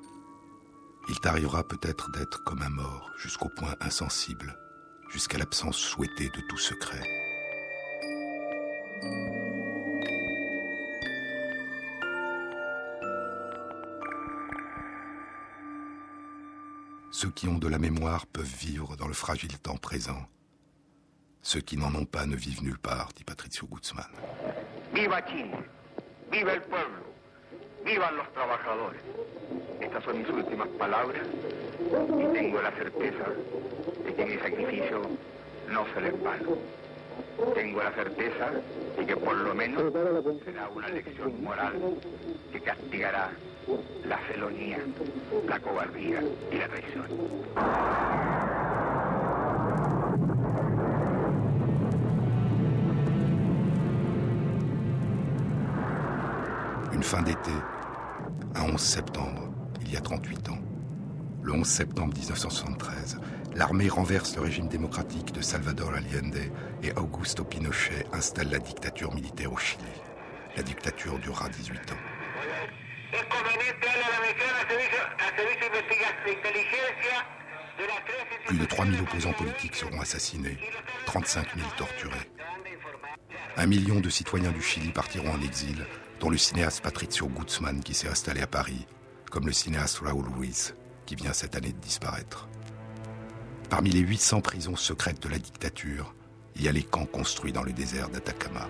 Il 1.10 1.20
t'arrivera 1.20 1.64
peut-être 1.64 2.12
d'être 2.12 2.44
comme 2.44 2.62
un 2.62 2.70
mort, 2.70 3.12
jusqu'au 3.18 3.50
point 3.50 3.76
insensible, 3.82 4.58
jusqu'à 5.10 5.38
l'absence 5.38 5.78
souhaitée 5.78 6.30
de 6.30 6.42
tout 6.50 6.58
secret. 6.58 7.23
Ceux 17.24 17.30
qui 17.30 17.48
ont 17.48 17.58
de 17.58 17.70
la 17.70 17.80
mémoire 17.80 18.26
peuvent 18.26 18.44
vivre 18.44 18.98
dans 18.98 19.08
le 19.08 19.14
fragile 19.14 19.58
temps 19.58 19.78
présent. 19.78 20.26
Ceux 21.42 21.62
qui 21.62 21.78
n'en 21.78 21.96
ont 21.96 22.06
pas 22.06 22.26
ne 22.26 22.36
vivent 22.36 22.64
nulle 22.64 22.80
part, 22.80 23.14
dit 23.16 23.24
Patricio 23.24 23.66
Guzman. 23.68 24.12
Viva 24.94 25.22
Chile, 25.28 25.56
viva 26.32 26.54
el 26.54 26.62
pueblo, 26.64 27.04
vivan 27.86 28.18
los 28.18 28.30
trabajadores. 28.34 29.02
Estas 29.80 30.04
son 30.04 30.18
mis 30.18 30.30
últimas 30.30 30.68
palabras 30.80 31.26
y 32.20 32.34
tengo 32.34 32.62
la 32.62 32.72
certeza 32.72 33.26
de 34.06 34.16
que 34.16 34.26
mi 34.26 34.38
sacrificio 34.40 35.02
no 35.70 35.86
será 35.94 36.10
en 36.10 36.24
vano. 36.24 36.58
Tengo 37.56 37.84
la 37.84 37.92
certeza 37.92 38.52
de 38.98 39.06
que 39.06 39.16
por 39.18 39.36
lo 39.36 39.54
menos 39.54 39.92
será 40.46 40.70
una 40.70 40.90
lección 40.90 41.44
moral 41.44 41.74
que 42.52 42.62
castigará 42.62 43.32
la 44.06 44.18
felonía, 44.20 44.80
la 45.48 45.60
cobardía 45.60 46.22
y 46.52 46.58
la 46.58 46.68
traición. 46.68 47.06
Une 56.94 57.04
fin 57.04 57.24
d'été, 57.24 57.52
un 58.56 58.72
11 58.72 58.86
septembre, 58.86 59.44
il 59.82 59.94
y 59.94 59.96
a 59.98 60.02
38 60.02 60.52
ans. 60.52 60.60
Le 61.44 61.52
11 61.52 61.66
septembre 61.66 62.18
1973, 62.18 63.18
l'armée 63.56 63.90
renverse 63.90 64.36
le 64.36 64.42
régime 64.42 64.68
démocratique 64.68 65.32
de 65.32 65.42
Salvador 65.42 65.94
Allende 65.94 66.52
et 66.82 66.92
Augusto 66.94 67.44
Pinochet 67.44 68.06
installe 68.12 68.50
la 68.50 68.60
dictature 68.60 69.14
militaire 69.14 69.52
au 69.52 69.58
Chili. 69.58 69.84
La 70.56 70.64
dictature 70.64 71.18
durera 71.20 71.50
18 71.50 71.92
ans. 71.92 71.98
Es 73.14 73.24
conveniente 73.30 73.80
darle 73.82 74.06
la 74.12 74.20
mención 74.22 74.50
al 74.60 74.68
servicio, 74.68 75.00
al 75.20 75.36
servicio 75.38 75.60
de 75.60 75.78
investiga- 75.78 76.26
de 76.26 76.32
inteligencia 76.34 77.16
de 77.78 77.86
las 77.88 78.06
13 78.06 78.48
Plus 78.48 78.58
de 78.60 78.66
3000 78.66 79.02
opposants 79.02 79.34
politiques 79.34 79.76
seront 79.76 80.02
assassinés, 80.02 80.58
35 81.06 81.48
000 81.56 81.68
torturés. 81.78 82.30
Un 83.58 83.68
million 83.68 84.00
de 84.00 84.10
citoyens 84.10 84.52
du 84.52 84.62
Chili 84.62 84.92
partiront 84.92 85.32
en 85.32 85.42
exil, 85.42 85.86
dont 86.20 86.30
le 86.32 86.38
cinéaste 86.38 86.82
Patricio 86.82 87.28
Guzman 87.28 87.82
qui 87.84 87.94
s'est 87.94 88.08
installé 88.10 88.42
à 88.42 88.48
Paris, 88.48 88.88
comme 89.30 89.46
le 89.46 89.54
cinéaste 89.54 90.00
Raúl 90.00 90.28
Ruiz, 90.30 90.76
qui 91.06 91.16
vient 91.16 91.34
cette 91.34 91.56
année 91.56 91.72
de 91.72 91.78
disparaître. 91.80 92.48
Parmi 93.74 93.90
les 93.90 94.02
800 94.02 94.42
prisons 94.42 94.76
secrètes 94.76 95.24
de 95.24 95.30
la 95.30 95.40
dictature, 95.40 96.14
il 96.56 96.62
y 96.62 96.68
a 96.68 96.72
les 96.72 96.84
camps 96.84 97.08
construits 97.08 97.52
dans 97.52 97.64
le 97.64 97.74
désert 97.74 98.08
d'Atacama. 98.10 98.70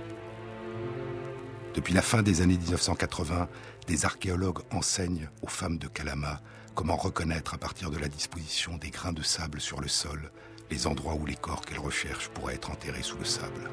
Depuis 1.75 1.93
la 1.93 2.01
fin 2.01 2.21
des 2.21 2.39
années 2.39 2.57
1980, 2.57 3.49
des 3.85 4.05
archéologues 4.05 4.61
enseignent 4.71 5.29
aux 5.41 5.49
femmes 5.49 5.77
de 5.77 5.89
Calama 5.89 6.39
comment 6.73 6.95
reconnaître 6.95 7.53
à 7.53 7.57
partir 7.57 7.91
de 7.91 7.97
la 7.97 8.07
disposition 8.07 8.77
des 8.77 8.91
grains 8.91 9.11
de 9.11 9.21
sable 9.21 9.59
sur 9.59 9.81
le 9.81 9.89
sol 9.89 10.31
les 10.71 10.87
endroits 10.87 11.15
où 11.15 11.25
les 11.25 11.35
corps 11.35 11.65
qu'elles 11.65 11.79
recherchent 11.79 12.29
pourraient 12.29 12.55
être 12.55 12.71
enterrés 12.71 13.03
sous 13.03 13.17
le 13.17 13.25
sable. 13.25 13.69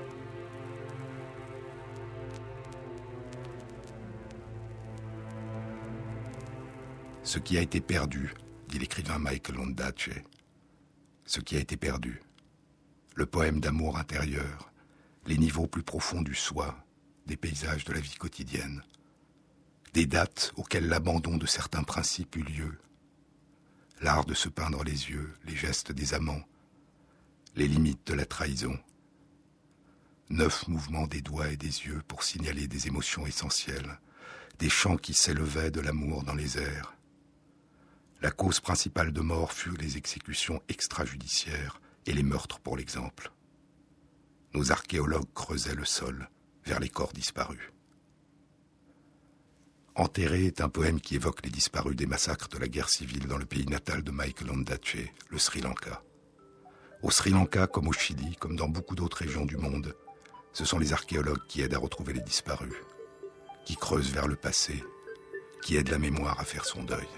Ce 7.23 7.39
qui 7.39 7.57
a 7.57 7.61
été 7.61 7.81
perdu, 7.81 8.35
dit 8.67 8.81
l'écrivain 8.81 9.21
Michael 9.21 9.61
Ondaatje, 9.61 10.25
ce 11.31 11.41
qui 11.41 11.57
a 11.57 11.61
été 11.61 11.77
perdu, 11.77 12.21
le 13.15 13.25
poème 13.25 13.61
d'amour 13.61 13.97
intérieur, 13.97 14.73
les 15.27 15.39
niveaux 15.39 15.69
plus 15.69 15.85
profonds 15.85 16.23
du 16.23 16.35
soi, 16.35 16.77
des 17.27 17.37
paysages 17.37 17.85
de 17.85 17.93
la 17.93 18.01
vie 18.01 18.17
quotidienne, 18.17 18.83
des 19.95 20.07
dates 20.07 20.53
auxquelles 20.57 20.89
l'abandon 20.89 21.37
de 21.37 21.47
certains 21.47 21.85
principes 21.85 22.35
eut 22.35 22.43
lieu, 22.43 22.79
l'art 24.01 24.25
de 24.25 24.35
se 24.35 24.49
peindre 24.49 24.83
les 24.83 25.11
yeux, 25.11 25.33
les 25.45 25.55
gestes 25.55 25.93
des 25.93 26.15
amants, 26.15 26.43
les 27.55 27.69
limites 27.69 28.09
de 28.09 28.15
la 28.15 28.27
trahison, 28.27 28.77
neuf 30.31 30.67
mouvements 30.67 31.07
des 31.07 31.23
doigts 31.23 31.53
et 31.53 31.57
des 31.57 31.87
yeux 31.87 32.03
pour 32.09 32.25
signaler 32.25 32.67
des 32.67 32.89
émotions 32.89 33.25
essentielles, 33.25 34.01
des 34.59 34.69
chants 34.69 34.97
qui 34.97 35.15
s'élevaient 35.15 35.71
de 35.71 35.81
l'amour 35.81 36.25
dans 36.25 36.35
les 36.35 36.59
airs. 36.59 36.97
La 38.23 38.31
cause 38.31 38.61
principale 38.61 39.13
de 39.13 39.21
mort 39.23 39.53
fut 39.53 39.75
les 39.79 39.97
exécutions 39.97 40.61
extrajudiciaires 40.69 41.81
et 42.05 42.13
les 42.13 42.23
meurtres 42.23 42.61
pour 42.61 42.77
l'exemple. 42.77 43.33
nos 44.53 44.73
archéologues 44.73 45.33
creusaient 45.33 45.75
le 45.75 45.85
sol 45.85 46.29
vers 46.65 46.81
les 46.81 46.89
corps 46.89 47.13
disparus. 47.13 47.73
Enterré 49.95 50.47
est 50.47 50.61
un 50.61 50.69
poème 50.69 51.01
qui 51.01 51.15
évoque 51.15 51.45
les 51.45 51.51
disparus 51.51 51.97
des 51.97 52.07
massacres 52.07 52.49
de 52.49 52.59
la 52.59 52.69
guerre 52.69 52.89
civile 52.89 53.27
dans 53.27 53.39
le 53.39 53.47
pays 53.47 53.67
natal 53.67 54.03
de 54.03 54.11
Michael 54.11 54.51
Ondaatje, 54.51 55.09
le 55.29 55.39
Sri 55.39 55.61
Lanka. 55.61 56.03
Au 57.03 57.11
Sri 57.11 57.31
Lanka, 57.31 57.67
comme 57.69 57.89
au 57.89 57.93
Chili, 57.93 58.37
comme 58.37 58.57
dans 58.57 58.69
beaucoup 58.69 58.97
d'autres 58.97 59.19
régions 59.19 59.47
du 59.47 59.57
monde, 59.57 59.95
ce 60.53 60.65
sont 60.65 60.79
les 60.79 60.93
archéologues 60.93 61.47
qui 61.49 61.63
aident 61.63 61.75
à 61.75 61.79
retrouver 61.79 62.13
les 62.13 62.21
disparus, 62.21 62.75
qui 63.65 63.77
creusent 63.77 64.13
vers 64.13 64.27
le 64.27 64.37
passé, 64.37 64.83
qui 65.63 65.77
aident 65.77 65.91
la 65.91 65.99
mémoire 65.99 66.41
à 66.41 66.45
faire 66.45 66.65
son 66.65 66.83
deuil. 66.83 67.09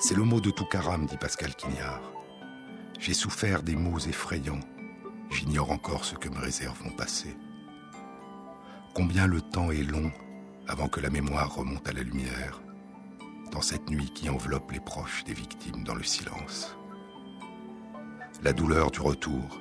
C'est 0.00 0.14
le 0.14 0.22
mot 0.22 0.40
de 0.40 0.50
Toukaram, 0.50 1.06
dit 1.06 1.16
Pascal 1.16 1.56
Quignard. 1.56 2.00
J'ai 3.00 3.14
souffert 3.14 3.64
des 3.64 3.74
mots 3.74 3.98
effrayants. 3.98 4.60
J'ignore 5.28 5.72
encore 5.72 6.04
ce 6.04 6.14
que 6.14 6.28
me 6.28 6.38
réserve 6.38 6.80
mon 6.84 6.92
passé. 6.92 7.36
Combien 8.94 9.26
le 9.26 9.40
temps 9.40 9.72
est 9.72 9.82
long 9.82 10.12
avant 10.68 10.86
que 10.88 11.00
la 11.00 11.10
mémoire 11.10 11.52
remonte 11.52 11.88
à 11.88 11.92
la 11.92 12.02
lumière, 12.02 12.62
dans 13.50 13.60
cette 13.60 13.90
nuit 13.90 14.12
qui 14.14 14.28
enveloppe 14.28 14.70
les 14.70 14.80
proches 14.80 15.24
des 15.24 15.34
victimes 15.34 15.82
dans 15.82 15.94
le 15.96 16.04
silence. 16.04 16.76
La 18.44 18.52
douleur 18.52 18.92
du 18.92 19.00
retour, 19.00 19.60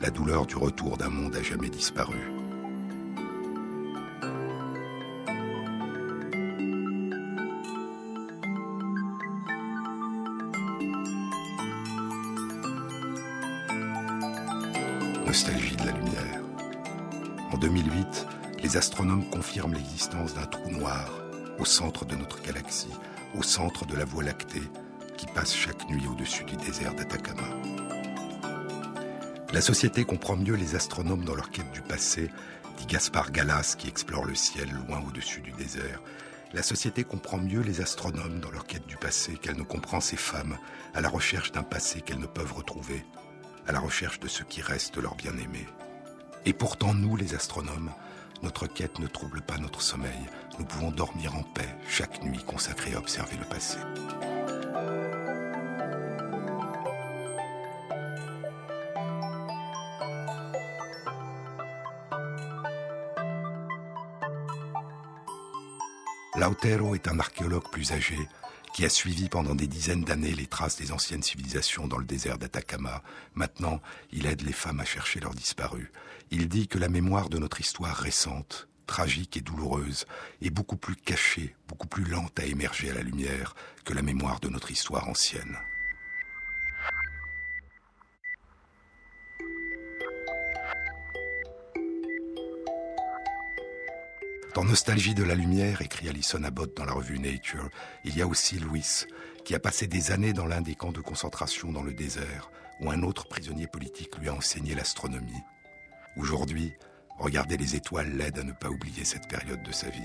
la 0.00 0.10
douleur 0.10 0.46
du 0.46 0.54
retour 0.54 0.96
d'un 0.98 1.10
monde 1.10 1.34
à 1.34 1.42
jamais 1.42 1.70
disparu. 1.70 2.41
Les 18.72 18.78
astronomes 18.78 19.28
confirment 19.28 19.74
l'existence 19.74 20.32
d'un 20.32 20.46
trou 20.46 20.70
noir 20.70 21.10
au 21.58 21.66
centre 21.66 22.06
de 22.06 22.16
notre 22.16 22.40
galaxie, 22.40 22.88
au 23.34 23.42
centre 23.42 23.84
de 23.84 23.94
la 23.94 24.06
Voie 24.06 24.22
lactée, 24.22 24.62
qui 25.18 25.26
passe 25.26 25.54
chaque 25.54 25.86
nuit 25.90 26.06
au-dessus 26.10 26.44
du 26.44 26.56
désert 26.56 26.94
d'Atacama. 26.94 27.50
La 29.52 29.60
société 29.60 30.06
comprend 30.06 30.36
mieux 30.36 30.54
les 30.54 30.74
astronomes 30.74 31.26
dans 31.26 31.34
leur 31.34 31.50
quête 31.50 31.70
du 31.72 31.82
passé, 31.82 32.30
dit 32.78 32.86
Gaspard 32.86 33.30
Gallas 33.30 33.74
qui 33.76 33.88
explore 33.88 34.24
le 34.24 34.34
ciel 34.34 34.70
loin 34.88 35.02
au-dessus 35.06 35.42
du 35.42 35.52
désert. 35.52 36.00
La 36.54 36.62
société 36.62 37.04
comprend 37.04 37.36
mieux 37.36 37.60
les 37.60 37.82
astronomes 37.82 38.40
dans 38.40 38.50
leur 38.50 38.64
quête 38.64 38.86
du 38.86 38.96
passé 38.96 39.34
qu'elle 39.34 39.58
ne 39.58 39.64
comprend 39.64 40.00
ces 40.00 40.16
femmes 40.16 40.56
à 40.94 41.02
la 41.02 41.10
recherche 41.10 41.52
d'un 41.52 41.62
passé 41.62 42.00
qu'elles 42.00 42.20
ne 42.20 42.26
peuvent 42.26 42.54
retrouver, 42.54 43.04
à 43.66 43.72
la 43.72 43.80
recherche 43.80 44.18
de 44.18 44.28
ce 44.28 44.44
qui 44.44 44.62
reste 44.62 44.96
leur 44.96 45.14
bien-aimé. 45.14 45.66
Et 46.46 46.54
pourtant, 46.54 46.94
nous, 46.94 47.16
les 47.16 47.34
astronomes, 47.34 47.90
notre 48.42 48.66
quête 48.66 48.98
ne 48.98 49.06
trouble 49.06 49.40
pas 49.40 49.58
notre 49.58 49.82
sommeil. 49.82 50.28
Nous 50.58 50.64
pouvons 50.64 50.90
dormir 50.90 51.34
en 51.34 51.42
paix 51.42 51.68
chaque 51.88 52.22
nuit 52.22 52.42
consacrée 52.44 52.94
à 52.94 52.98
observer 52.98 53.36
le 53.36 53.44
passé. 53.44 53.78
Lautero 66.36 66.94
est 66.94 67.08
un 67.08 67.20
archéologue 67.20 67.70
plus 67.70 67.92
âgé 67.92 68.16
qui 68.72 68.84
a 68.84 68.88
suivi 68.88 69.28
pendant 69.28 69.54
des 69.54 69.66
dizaines 69.66 70.04
d'années 70.04 70.34
les 70.34 70.46
traces 70.46 70.76
des 70.76 70.92
anciennes 70.92 71.22
civilisations 71.22 71.86
dans 71.86 71.98
le 71.98 72.04
désert 72.04 72.38
d'Atacama. 72.38 73.02
Maintenant, 73.34 73.80
il 74.12 74.26
aide 74.26 74.42
les 74.42 74.52
femmes 74.52 74.80
à 74.80 74.84
chercher 74.84 75.20
leurs 75.20 75.34
disparus. 75.34 75.90
Il 76.30 76.48
dit 76.48 76.68
que 76.68 76.78
la 76.78 76.88
mémoire 76.88 77.28
de 77.28 77.38
notre 77.38 77.60
histoire 77.60 77.96
récente, 77.96 78.68
tragique 78.86 79.36
et 79.36 79.42
douloureuse, 79.42 80.06
est 80.40 80.50
beaucoup 80.50 80.76
plus 80.76 80.96
cachée, 80.96 81.54
beaucoup 81.68 81.86
plus 81.88 82.04
lente 82.04 82.38
à 82.40 82.46
émerger 82.46 82.90
à 82.90 82.94
la 82.94 83.02
lumière 83.02 83.54
que 83.84 83.94
la 83.94 84.02
mémoire 84.02 84.40
de 84.40 84.48
notre 84.48 84.70
histoire 84.70 85.08
ancienne. 85.08 85.58
Dans 94.54 94.64
Nostalgie 94.64 95.14
de 95.14 95.24
la 95.24 95.34
lumière, 95.34 95.80
écrit 95.80 96.10
Alison 96.10 96.42
Abbott 96.44 96.76
dans 96.76 96.84
la 96.84 96.92
revue 96.92 97.18
Nature, 97.18 97.70
il 98.04 98.14
y 98.14 98.20
a 98.20 98.26
aussi 98.26 98.58
Louis, 98.58 99.06
qui 99.46 99.54
a 99.54 99.58
passé 99.58 99.86
des 99.86 100.12
années 100.12 100.34
dans 100.34 100.44
l'un 100.44 100.60
des 100.60 100.74
camps 100.74 100.92
de 100.92 101.00
concentration 101.00 101.72
dans 101.72 101.82
le 101.82 101.94
désert, 101.94 102.50
où 102.80 102.90
un 102.90 103.02
autre 103.02 103.26
prisonnier 103.26 103.66
politique 103.66 104.18
lui 104.18 104.28
a 104.28 104.34
enseigné 104.34 104.74
l'astronomie. 104.74 105.42
Aujourd'hui, 106.18 106.74
regarder 107.18 107.56
les 107.56 107.76
étoiles 107.76 108.14
l'aide 108.14 108.40
à 108.40 108.44
ne 108.44 108.52
pas 108.52 108.68
oublier 108.68 109.06
cette 109.06 109.26
période 109.26 109.62
de 109.62 109.72
sa 109.72 109.88
vie. 109.88 110.02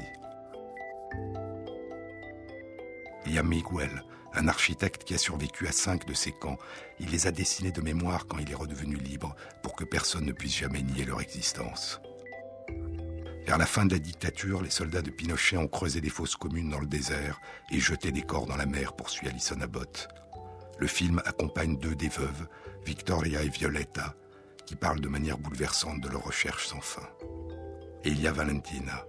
Il 3.26 3.34
y 3.34 3.40
a 3.40 3.44
Miguel, 3.44 4.02
un 4.34 4.48
architecte 4.48 5.04
qui 5.04 5.14
a 5.14 5.18
survécu 5.18 5.68
à 5.68 5.74
cinq 5.74 6.06
de 6.06 6.14
ces 6.14 6.32
camps. 6.32 6.58
Il 7.02 7.10
les 7.10 7.28
a 7.28 7.32
dessinés 7.32 7.72
de 7.74 7.82
mémoire 7.82 8.28
quand 8.28 8.38
il 8.38 8.50
est 8.50 8.56
redevenu 8.56 8.96
libre, 8.96 9.36
pour 9.62 9.76
que 9.76 9.84
personne 9.84 10.26
ne 10.26 10.32
puisse 10.32 10.56
jamais 10.56 10.84
nier 10.84 11.04
leur 11.04 11.20
existence. 11.20 12.00
Vers 13.48 13.58
la 13.58 13.66
fin 13.66 13.86
de 13.86 13.94
la 13.94 14.00
dictature, 14.00 14.62
les 14.62 14.70
soldats 14.70 15.02
de 15.02 15.10
Pinochet 15.10 15.56
ont 15.56 15.70
creusé 15.70 16.02
des 16.02 16.10
fosses 16.10 16.36
communes 16.36 16.70
dans 16.70 16.82
le 16.82 16.86
désert 16.86 17.40
et 17.72 17.80
jeté 17.80 18.12
des 18.12 18.22
corps 18.22 18.46
dans 18.46 18.58
la 18.58 18.66
mer, 18.66 18.92
poursuit 18.92 19.30
Alison 19.30 19.62
Abbott. 19.62 20.10
Le 20.80 20.86
film 20.86 21.22
accompagne 21.24 21.78
deux 21.78 21.96
des 21.96 22.10
veuves, 22.10 22.50
Victoria 22.86 23.44
et 23.44 23.48
Violetta, 23.48 24.16
qui 24.66 24.76
parlent 24.76 25.00
de 25.00 25.08
manière 25.08 25.38
bouleversante 25.38 26.02
de 26.02 26.10
leur 26.10 26.26
recherche 26.26 26.68
sans 26.68 26.82
fin. 26.82 27.08
Et 28.04 28.10
il 28.10 28.20
y 28.20 28.28
a 28.28 28.34
Valentina, 28.34 29.06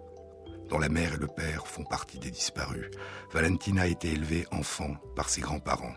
dont 0.68 0.78
la 0.78 0.88
mère 0.88 1.14
et 1.14 1.18
le 1.18 1.26
père 1.26 1.66
font 1.66 1.84
partie 1.84 2.20
des 2.20 2.30
disparus. 2.30 2.92
Valentina 3.32 3.82
a 3.82 3.86
été 3.88 4.12
élevée 4.12 4.46
enfant 4.52 4.94
par 5.16 5.30
ses 5.30 5.40
grands-parents. 5.40 5.96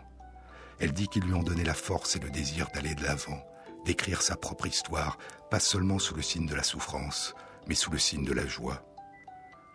Elle 0.80 0.92
dit 0.92 1.06
qu'ils 1.06 1.26
lui 1.26 1.34
ont 1.34 1.44
donné 1.44 1.62
la 1.62 1.74
force 1.74 2.16
et 2.16 2.20
le 2.20 2.30
désir 2.30 2.66
d'aller 2.74 2.96
de 2.96 3.04
l'avant, 3.04 3.40
d'écrire 3.84 4.20
sa 4.20 4.34
propre 4.34 4.66
histoire, 4.66 5.16
pas 5.48 5.60
seulement 5.60 6.00
sous 6.00 6.16
le 6.16 6.22
signe 6.22 6.46
de 6.46 6.56
la 6.56 6.64
souffrance, 6.64 7.36
mais 7.66 7.74
sous 7.74 7.90
le 7.90 7.98
signe 7.98 8.24
de 8.24 8.32
la 8.32 8.46
joie. 8.46 8.82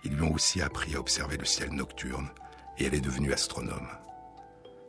Ils 0.04 0.16
lui 0.16 0.24
ont 0.24 0.34
aussi 0.34 0.62
appris 0.62 0.96
à 0.96 1.00
observer 1.00 1.38
le 1.38 1.46
ciel 1.46 1.72
nocturne, 1.72 2.30
et 2.78 2.86
elle 2.86 2.94
est 2.94 3.02
devenue 3.02 3.34
astronome. 3.34 3.88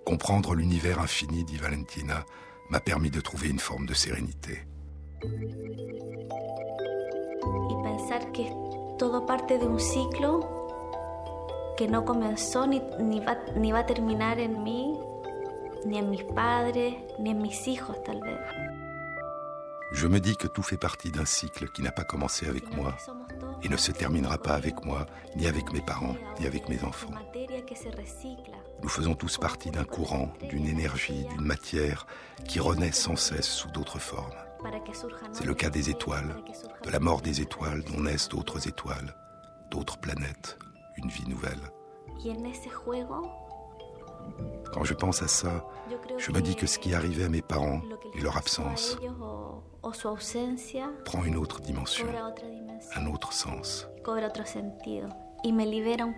Comprendre 0.04 0.54
l'univers 0.54 1.00
infini, 1.00 1.44
dit 1.44 1.56
Valentina, 1.56 2.24
m'a 2.70 2.80
permis 2.80 3.10
de 3.10 3.20
trouver 3.20 3.48
une 3.48 3.58
forme 3.58 3.86
de 3.86 3.94
sérénité. 3.94 4.66
y 7.70 7.82
pensar 7.82 8.32
que 8.32 8.42
todo 8.98 9.26
parte 9.26 9.58
de 9.58 9.66
un 9.66 9.78
ciclo 9.78 10.40
que 11.76 11.86
no 11.86 12.04
comenzó 12.04 12.66
ni, 12.66 12.80
va, 13.20 13.38
ni 13.56 13.72
va 13.72 13.80
a 13.80 13.86
en 13.88 14.62
mí, 14.62 14.98
ni 15.84 15.98
en 15.98 16.10
mis 16.10 16.24
padres, 16.24 16.94
ni 17.18 17.30
en 17.30 17.42
mis 17.42 17.68
hijos 17.68 18.02
tal 18.04 18.20
vez. 18.20 18.77
Je 19.90 20.06
me 20.06 20.20
dis 20.20 20.36
que 20.36 20.46
tout 20.46 20.62
fait 20.62 20.76
partie 20.76 21.10
d'un 21.10 21.24
cycle 21.24 21.68
qui 21.70 21.82
n'a 21.82 21.92
pas 21.92 22.04
commencé 22.04 22.46
avec 22.46 22.74
moi 22.74 22.94
et 23.62 23.68
ne 23.68 23.76
se 23.76 23.90
terminera 23.90 24.38
pas 24.38 24.54
avec 24.54 24.84
moi, 24.84 25.06
ni 25.36 25.46
avec 25.46 25.72
mes 25.72 25.80
parents, 25.80 26.16
ni 26.38 26.46
avec 26.46 26.68
mes 26.68 26.84
enfants. 26.84 27.14
Nous 28.82 28.88
faisons 28.88 29.14
tous 29.14 29.38
partie 29.38 29.70
d'un 29.70 29.84
courant, 29.84 30.32
d'une 30.48 30.66
énergie, 30.66 31.24
d'une 31.30 31.44
matière 31.44 32.06
qui 32.46 32.60
renaît 32.60 32.92
sans 32.92 33.16
cesse 33.16 33.48
sous 33.48 33.70
d'autres 33.70 33.98
formes. 33.98 34.34
C'est 35.32 35.46
le 35.46 35.54
cas 35.54 35.70
des 35.70 35.88
étoiles, 35.88 36.36
de 36.84 36.90
la 36.90 37.00
mort 37.00 37.22
des 37.22 37.40
étoiles 37.40 37.82
dont 37.84 38.00
naissent 38.00 38.28
d'autres 38.28 38.68
étoiles, 38.68 39.14
d'autres 39.70 39.98
planètes, 39.98 40.58
une 40.96 41.08
vie 41.08 41.28
nouvelle. 41.28 41.60
Quand 44.72 44.84
je 44.84 44.94
pense 44.94 45.22
à 45.22 45.28
ça, 45.28 45.64
je 46.18 46.32
me 46.32 46.40
dis 46.40 46.54
que 46.54 46.66
ce 46.66 46.78
qui 46.78 46.94
arrivait 46.94 47.24
à 47.24 47.28
mes 47.28 47.42
parents 47.42 47.80
et 48.14 48.20
leur 48.20 48.36
absence 48.36 48.98
prend 51.04 51.24
une 51.24 51.36
autre 51.36 51.60
dimension, 51.60 52.06
un 52.94 53.06
autre 53.06 53.32
sens. 53.32 53.88
y 55.44 55.52
me 55.52 55.64
libera 55.64 56.02
un 56.02 56.12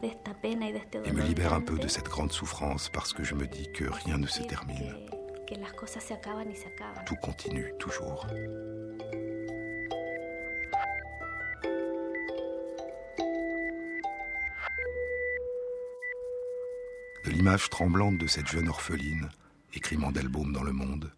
este 0.00 0.98
Et 1.04 1.12
me 1.12 1.22
libère 1.22 1.52
un 1.52 1.60
peu 1.60 1.78
de 1.78 1.88
cette 1.88 2.06
grande 2.06 2.32
souffrance 2.32 2.88
parce 2.88 3.12
que 3.12 3.24
je 3.24 3.34
me 3.34 3.46
dis 3.46 3.70
que 3.72 3.84
rien 3.84 4.18
ne 4.18 4.26
se 4.26 4.42
termine. 4.42 4.94
Tout 7.06 7.16
continue 7.16 7.74
toujours. 7.78 8.26
De 17.24 17.30
l'image 17.30 17.70
tremblante 17.70 18.18
de 18.18 18.26
cette 18.26 18.48
jeune 18.48 18.68
orpheline, 18.68 19.28
écrit 19.74 19.96
Mandelbaum 19.96 20.52
dans 20.52 20.64
Le 20.64 20.72
Monde, 20.72 21.12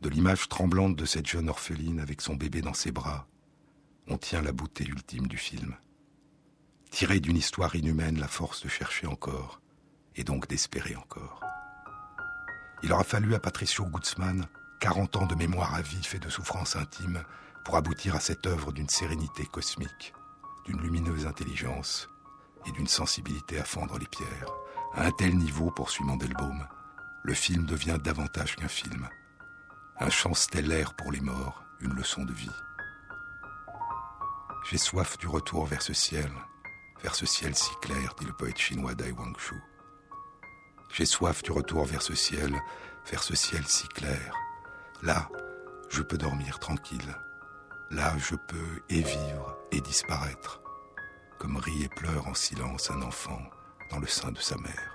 de 0.00 0.08
l'image 0.08 0.48
tremblante 0.48 0.96
de 0.96 1.04
cette 1.04 1.26
jeune 1.26 1.48
orpheline 1.48 2.00
avec 2.00 2.20
son 2.20 2.36
bébé 2.36 2.62
dans 2.62 2.74
ses 2.74 2.90
bras, 2.90 3.26
on 4.06 4.16
tient 4.16 4.42
la 4.42 4.52
beauté 4.52 4.84
ultime 4.84 5.26
du 5.26 5.36
film. 5.36 5.76
Tirer 6.90 7.20
d'une 7.20 7.36
histoire 7.36 7.74
inhumaine 7.74 8.18
la 8.18 8.28
force 8.28 8.62
de 8.62 8.68
chercher 8.68 9.06
encore, 9.06 9.60
et 10.16 10.24
donc 10.24 10.48
d'espérer 10.48 10.96
encore. 10.96 11.40
Il 12.82 12.92
aura 12.92 13.04
fallu 13.04 13.34
à 13.34 13.40
Patricio 13.40 13.84
Guzman 13.86 14.46
40 14.80 15.16
ans 15.16 15.26
de 15.26 15.34
mémoire 15.34 15.74
à 15.74 15.82
vif 15.82 16.14
et 16.14 16.18
de 16.18 16.28
souffrance 16.28 16.76
intime 16.76 17.24
pour 17.64 17.76
aboutir 17.76 18.14
à 18.14 18.20
cette 18.20 18.46
œuvre 18.46 18.72
d'une 18.72 18.88
sérénité 18.88 19.44
cosmique, 19.46 20.14
d'une 20.66 20.80
lumineuse 20.80 21.26
intelligence 21.26 22.08
et 22.66 22.72
d'une 22.72 22.86
sensibilité 22.86 23.58
à 23.58 23.64
fendre 23.64 23.98
les 23.98 24.06
pierres. 24.06 24.63
À 24.96 25.06
un 25.06 25.10
tel 25.10 25.36
niveau, 25.36 25.72
poursuit 25.72 26.04
Mandelbaum, 26.04 26.68
le 27.24 27.34
film 27.34 27.66
devient 27.66 27.98
davantage 28.02 28.54
qu'un 28.54 28.68
film. 28.68 29.08
Un 29.98 30.08
chant 30.08 30.34
stellaire 30.34 30.94
pour 30.94 31.10
les 31.10 31.20
morts, 31.20 31.64
une 31.80 31.94
leçon 31.94 32.24
de 32.24 32.32
vie. 32.32 32.56
J'ai 34.70 34.78
soif 34.78 35.18
du 35.18 35.26
retour 35.26 35.66
vers 35.66 35.82
ce 35.82 35.92
ciel, 35.92 36.30
vers 37.02 37.16
ce 37.16 37.26
ciel 37.26 37.56
si 37.56 37.74
clair, 37.82 38.14
dit 38.20 38.24
le 38.24 38.32
poète 38.32 38.56
chinois 38.56 38.94
Dai 38.94 39.10
Wangshu. 39.10 39.60
J'ai 40.92 41.06
soif 41.06 41.42
du 41.42 41.50
retour 41.50 41.84
vers 41.86 42.02
ce 42.02 42.14
ciel, 42.14 42.56
vers 43.10 43.24
ce 43.24 43.34
ciel 43.34 43.66
si 43.66 43.88
clair. 43.88 44.32
Là, 45.02 45.28
je 45.90 46.02
peux 46.02 46.18
dormir 46.18 46.60
tranquille. 46.60 47.16
Là, 47.90 48.16
je 48.18 48.36
peux 48.36 48.82
et 48.88 49.02
vivre 49.02 49.58
et 49.72 49.80
disparaître, 49.80 50.62
comme 51.40 51.56
rit 51.56 51.82
et 51.82 51.88
pleure 51.88 52.28
en 52.28 52.34
silence 52.34 52.92
un 52.92 53.02
enfant 53.02 53.42
dans 53.90 53.98
le 53.98 54.06
sein 54.06 54.32
de 54.32 54.38
sa 54.38 54.56
mère. 54.58 54.94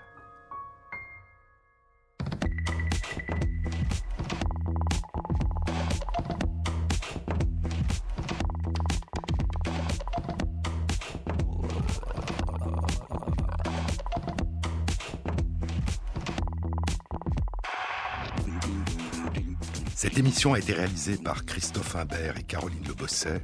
Cette 19.95 20.17
émission 20.17 20.53
a 20.53 20.59
été 20.59 20.73
réalisée 20.73 21.17
par 21.17 21.45
Christophe 21.45 21.95
Imbert 21.97 22.37
et 22.37 22.43
Caroline 22.43 22.83
Le 22.87 22.93
Bosset, 22.93 23.41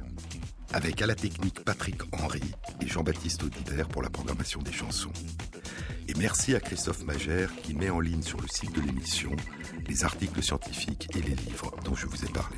avec 0.72 1.02
à 1.02 1.06
la 1.06 1.14
technique 1.14 1.64
Patrick 1.64 2.00
Henry 2.12 2.42
et 2.80 2.86
Jean-Baptiste 2.86 3.42
Audibert 3.42 3.88
pour 3.88 4.02
la 4.02 4.10
programmation 4.10 4.60
des 4.62 4.72
chansons. 4.72 5.12
Et 6.08 6.14
merci 6.14 6.54
à 6.54 6.60
Christophe 6.60 7.04
Magère 7.04 7.50
qui 7.62 7.74
met 7.74 7.90
en 7.90 8.00
ligne 8.00 8.22
sur 8.22 8.40
le 8.40 8.48
site 8.48 8.72
de 8.72 8.80
l'émission 8.80 9.30
les 9.88 10.04
articles 10.04 10.42
scientifiques 10.42 11.08
et 11.16 11.22
les 11.22 11.34
livres 11.34 11.74
dont 11.84 11.94
je 11.94 12.06
vous 12.06 12.24
ai 12.24 12.28
parlé. 12.28 12.56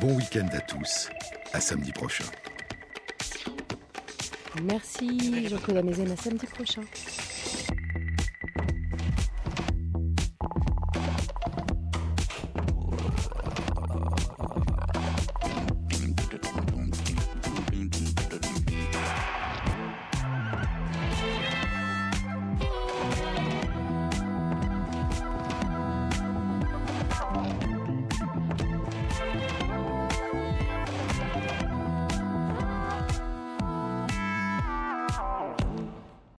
Bon 0.00 0.16
week-end 0.16 0.48
à 0.52 0.60
tous, 0.60 1.10
à 1.52 1.60
samedi 1.60 1.92
prochain. 1.92 2.24
Merci 4.62 5.48
Jean-Claude 5.48 5.78
Amezen, 5.78 6.10
à 6.10 6.16
samedi 6.16 6.46
prochain. 6.46 6.82